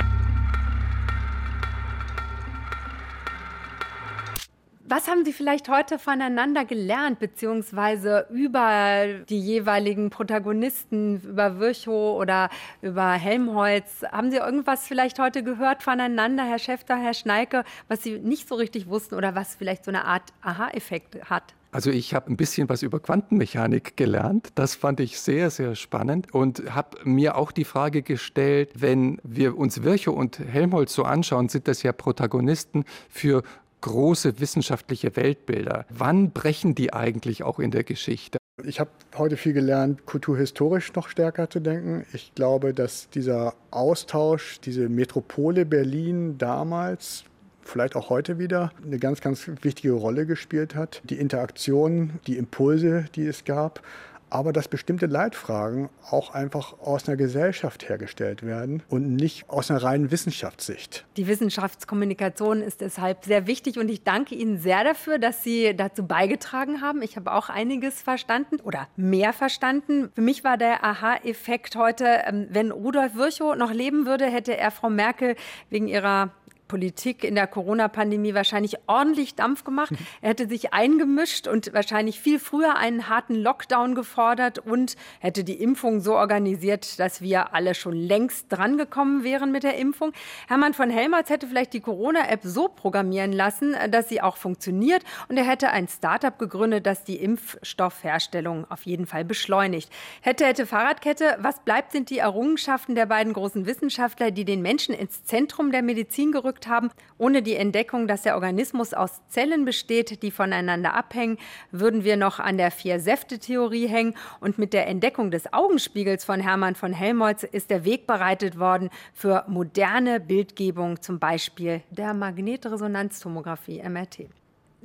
Was 4.86 5.08
haben 5.08 5.24
Sie 5.24 5.32
vielleicht 5.32 5.70
heute 5.70 5.98
voneinander 5.98 6.66
gelernt, 6.66 7.18
beziehungsweise 7.18 8.26
über 8.28 9.06
die 9.30 9.40
jeweiligen 9.40 10.10
Protagonisten, 10.10 11.22
über 11.22 11.58
Virchow 11.58 12.20
oder 12.20 12.50
über 12.82 13.12
Helmholtz? 13.12 14.02
Haben 14.12 14.30
Sie 14.30 14.36
irgendwas 14.36 14.86
vielleicht 14.86 15.18
heute 15.18 15.42
gehört 15.42 15.82
voneinander, 15.82 16.44
Herr 16.44 16.58
Schäfter, 16.58 16.98
Herr 16.98 17.14
Schneike, 17.14 17.64
was 17.88 18.02
Sie 18.02 18.18
nicht 18.18 18.46
so 18.46 18.56
richtig 18.56 18.86
wussten 18.86 19.14
oder 19.14 19.34
was 19.34 19.54
vielleicht 19.54 19.86
so 19.86 19.90
eine 19.90 20.04
Art 20.04 20.34
Aha-Effekt 20.42 21.30
hat? 21.30 21.54
Also 21.74 21.90
ich 21.90 22.14
habe 22.14 22.30
ein 22.30 22.36
bisschen 22.36 22.68
was 22.68 22.84
über 22.84 23.00
Quantenmechanik 23.00 23.96
gelernt. 23.96 24.50
Das 24.54 24.76
fand 24.76 25.00
ich 25.00 25.18
sehr, 25.18 25.50
sehr 25.50 25.74
spannend 25.74 26.32
und 26.32 26.72
habe 26.72 26.98
mir 27.02 27.36
auch 27.36 27.50
die 27.50 27.64
Frage 27.64 28.02
gestellt, 28.02 28.70
wenn 28.76 29.18
wir 29.24 29.58
uns 29.58 29.82
Virchow 29.82 30.14
und 30.14 30.38
Helmholtz 30.38 30.94
so 30.94 31.02
anschauen, 31.02 31.48
sind 31.48 31.66
das 31.66 31.82
ja 31.82 31.90
Protagonisten 31.90 32.84
für 33.08 33.42
große 33.84 34.40
wissenschaftliche 34.40 35.14
Weltbilder. 35.14 35.84
Wann 35.90 36.30
brechen 36.30 36.74
die 36.74 36.94
eigentlich 36.94 37.42
auch 37.42 37.58
in 37.58 37.70
der 37.70 37.84
Geschichte? 37.84 38.38
Ich 38.64 38.80
habe 38.80 38.88
heute 39.18 39.36
viel 39.36 39.52
gelernt, 39.52 40.06
kulturhistorisch 40.06 40.94
noch 40.94 41.10
stärker 41.10 41.50
zu 41.50 41.60
denken. 41.60 42.06
Ich 42.14 42.34
glaube, 42.34 42.72
dass 42.72 43.10
dieser 43.10 43.52
Austausch, 43.70 44.58
diese 44.60 44.88
Metropole 44.88 45.66
Berlin 45.66 46.38
damals 46.38 47.24
vielleicht 47.60 47.94
auch 47.94 48.08
heute 48.08 48.38
wieder 48.38 48.72
eine 48.82 48.98
ganz, 48.98 49.20
ganz 49.20 49.50
wichtige 49.60 49.92
Rolle 49.92 50.24
gespielt 50.24 50.74
hat. 50.74 51.02
Die 51.04 51.18
Interaktion, 51.18 52.20
die 52.26 52.38
Impulse, 52.38 53.04
die 53.14 53.26
es 53.26 53.44
gab, 53.44 53.82
aber 54.30 54.52
dass 54.52 54.68
bestimmte 54.68 55.06
Leitfragen 55.06 55.88
auch 56.10 56.34
einfach 56.34 56.78
aus 56.80 57.08
einer 57.08 57.16
Gesellschaft 57.16 57.88
hergestellt 57.88 58.44
werden 58.44 58.82
und 58.88 59.14
nicht 59.14 59.48
aus 59.48 59.70
einer 59.70 59.82
reinen 59.82 60.10
Wissenschaftssicht. 60.10 61.06
Die 61.16 61.26
Wissenschaftskommunikation 61.26 62.60
ist 62.60 62.80
deshalb 62.80 63.24
sehr 63.24 63.46
wichtig 63.46 63.78
und 63.78 63.88
ich 63.88 64.02
danke 64.02 64.34
Ihnen 64.34 64.58
sehr 64.58 64.84
dafür, 64.84 65.18
dass 65.18 65.42
Sie 65.42 65.74
dazu 65.76 66.06
beigetragen 66.06 66.80
haben. 66.80 67.02
Ich 67.02 67.16
habe 67.16 67.32
auch 67.32 67.48
einiges 67.48 68.02
verstanden 68.02 68.60
oder 68.60 68.88
mehr 68.96 69.32
verstanden. 69.32 70.10
Für 70.14 70.22
mich 70.22 70.44
war 70.44 70.56
der 70.56 70.84
Aha-Effekt 70.84 71.76
heute, 71.76 72.04
ähm, 72.26 72.46
wenn 72.50 72.70
Rudolf 72.70 73.14
Virchow 73.14 73.56
noch 73.56 73.72
leben 73.72 74.06
würde, 74.06 74.26
hätte 74.26 74.56
er 74.56 74.70
Frau 74.70 74.90
Merkel 74.90 75.36
wegen 75.70 75.86
ihrer 75.88 76.30
Politik 76.68 77.24
in 77.24 77.34
der 77.34 77.46
Corona-Pandemie 77.46 78.34
wahrscheinlich 78.34 78.76
ordentlich 78.86 79.34
Dampf 79.34 79.64
gemacht. 79.64 79.92
Er 80.22 80.30
hätte 80.30 80.48
sich 80.48 80.72
eingemischt 80.72 81.46
und 81.46 81.72
wahrscheinlich 81.72 82.20
viel 82.20 82.38
früher 82.38 82.76
einen 82.76 83.08
harten 83.08 83.34
Lockdown 83.34 83.94
gefordert 83.94 84.58
und 84.58 84.96
hätte 85.20 85.44
die 85.44 85.62
Impfung 85.62 86.00
so 86.00 86.14
organisiert, 86.14 86.98
dass 86.98 87.20
wir 87.20 87.54
alle 87.54 87.74
schon 87.74 87.94
längst 87.94 88.46
drangekommen 88.48 89.24
wären 89.24 89.52
mit 89.52 89.62
der 89.62 89.76
Impfung. 89.76 90.12
Hermann 90.48 90.74
von 90.74 90.90
Helmholtz 90.90 91.30
hätte 91.30 91.46
vielleicht 91.46 91.72
die 91.74 91.80
Corona-App 91.80 92.40
so 92.42 92.68
programmieren 92.68 93.32
lassen, 93.32 93.76
dass 93.90 94.08
sie 94.08 94.22
auch 94.22 94.36
funktioniert 94.36 95.02
und 95.28 95.36
er 95.36 95.44
hätte 95.44 95.70
ein 95.70 95.88
Startup 95.88 96.38
gegründet, 96.38 96.86
das 96.86 97.04
die 97.04 97.16
Impfstoffherstellung 97.16 98.70
auf 98.70 98.82
jeden 98.82 99.06
Fall 99.06 99.24
beschleunigt. 99.24 99.90
Hätte, 100.22 100.46
hätte 100.46 100.66
Fahrradkette, 100.66 101.36
was 101.40 101.60
bleibt, 101.60 101.92
sind 101.92 102.10
die 102.10 102.18
Errungenschaften 102.18 102.94
der 102.94 103.06
beiden 103.06 103.32
großen 103.32 103.66
Wissenschaftler, 103.66 104.30
die 104.30 104.44
den 104.44 104.62
Menschen 104.62 104.94
ins 104.94 105.24
Zentrum 105.24 105.70
der 105.70 105.82
Medizin 105.82 106.32
gerückt 106.32 106.53
gerückt 106.54 106.68
haben. 106.68 106.90
Ohne 107.18 107.42
die 107.42 107.56
Entdeckung, 107.56 108.06
dass 108.06 108.22
der 108.22 108.34
Organismus 108.34 108.94
aus 108.94 109.20
Zellen 109.28 109.64
besteht, 109.64 110.22
die 110.22 110.30
voneinander 110.30 110.94
abhängen, 110.94 111.38
würden 111.70 112.04
wir 112.04 112.16
noch 112.16 112.38
an 112.38 112.56
der 112.56 112.70
Vier-Säfte-Theorie 112.70 113.86
hängen. 113.86 114.14
Und 114.40 114.58
mit 114.58 114.72
der 114.72 114.86
Entdeckung 114.86 115.30
des 115.30 115.52
Augenspiegels 115.52 116.24
von 116.24 116.40
Hermann 116.40 116.74
von 116.74 116.92
Helmholtz 116.92 117.42
ist 117.42 117.70
der 117.70 117.84
Weg 117.84 118.06
bereitet 118.06 118.58
worden 118.58 118.90
für 119.12 119.44
moderne 119.48 120.20
Bildgebung, 120.20 121.00
zum 121.00 121.18
Beispiel 121.18 121.82
der 121.90 122.14
Magnetresonanztomographie 122.14 123.82
MRT. 123.82 124.28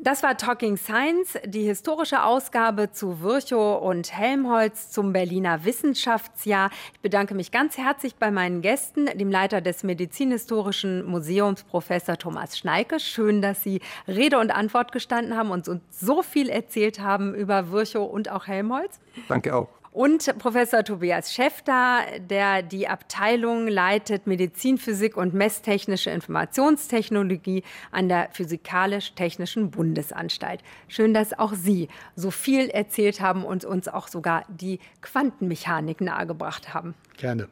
Das 0.02 0.24
war 0.24 0.38
Talking 0.38 0.78
Science, 0.78 1.38
die 1.46 1.64
historische 1.64 2.24
Ausgabe 2.24 2.90
zu 2.90 3.22
Virchow 3.22 3.82
und 3.82 4.18
Helmholtz 4.18 4.92
zum 4.92 5.12
Berliner 5.12 5.66
Wissenschaftsjahr. 5.66 6.70
Ich 6.94 7.02
bedanke 7.02 7.36
mich 7.36 7.52
ganz 7.52 7.78
herzlich 7.78 8.16
bei 8.16 8.32
meinen 8.32 8.62
Gästen, 8.62 9.08
dem 9.18 9.30
Leiter 9.30 9.60
des 9.60 9.84
Medizinhistorischen 9.84 11.06
Museums, 11.06 11.64
Professor 11.64 12.18
Thomas 12.18 12.58
Schneike. 12.58 13.02
Schön, 13.02 13.42
dass 13.42 13.62
Sie 13.62 13.82
Rede 14.08 14.40
und 14.40 14.52
Antwort 14.52 14.94
gestanden 14.94 15.36
haben 15.36 15.52
und 15.52 15.68
uns 15.68 15.82
so 15.92 16.24
viel 16.24 16.48
erzählt 16.48 17.02
haben 17.02 17.36
über 17.36 17.70
Virchow 17.70 18.10
und 18.10 18.32
auch 18.32 18.48
Helmholtz. 18.48 19.02
Danke 19.28 19.54
auch 19.54 19.79
und 19.92 20.38
Professor 20.38 20.84
Tobias 20.84 21.34
Schäfter, 21.34 22.02
der 22.20 22.62
die 22.62 22.88
Abteilung 22.88 23.68
leitet 23.68 24.28
Medizinphysik 24.28 25.18
und 25.18 25.34
messtechnische 25.34 26.12
Informationstechnologie 26.12 27.64
an 27.92 28.10
der 28.10 28.30
Physikalisch-Technischen 28.32 29.72
Bundesanstalt. 29.72 30.62
Schön, 30.88 31.14
dass 31.14 31.38
auch 31.38 31.54
Sie 31.54 31.88
so 32.16 32.32
viel 32.32 32.70
erzählt 32.70 33.22
haben 33.22 33.44
und 33.44 33.66
uns 33.66 33.88
auch 33.88 34.08
sogar 34.08 34.46
die 34.48 34.80
Quantenmechanik 35.02 36.02
nahegebracht 36.02 36.74
haben. 36.74 36.94
Gerne. 37.18 37.48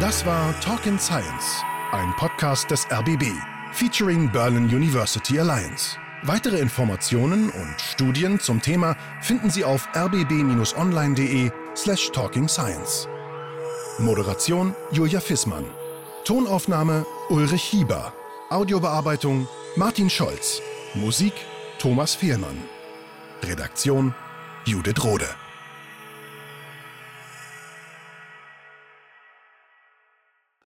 Das 0.00 0.24
war 0.26 0.58
Talk 0.60 0.86
in 0.86 0.98
Science, 0.98 1.62
ein 1.92 2.12
Podcast 2.16 2.70
des 2.70 2.86
RBB, 2.90 3.24
featuring 3.72 4.30
Berlin 4.30 4.64
University 4.64 5.38
Alliance. 5.40 5.98
Weitere 6.22 6.58
Informationen 6.58 7.48
und 7.50 7.80
Studien 7.80 8.40
zum 8.40 8.60
Thema 8.60 8.96
finden 9.20 9.50
Sie 9.50 9.64
auf 9.64 9.88
rbb-online.de 9.94 11.50
slash 11.76 12.10
talkingscience. 12.10 13.08
Moderation 13.98 14.74
Julia 14.90 15.20
Fissmann. 15.20 15.64
Tonaufnahme 16.24 17.06
Ulrich 17.28 17.62
Hieber. 17.62 18.12
Audiobearbeitung 18.50 19.46
Martin 19.76 20.10
Scholz. 20.10 20.60
Musik 20.94 21.34
Thomas 21.78 22.16
Fehlmann. 22.16 22.64
Redaktion 23.44 24.12
Judith 24.64 25.04
Rode. 25.04 25.47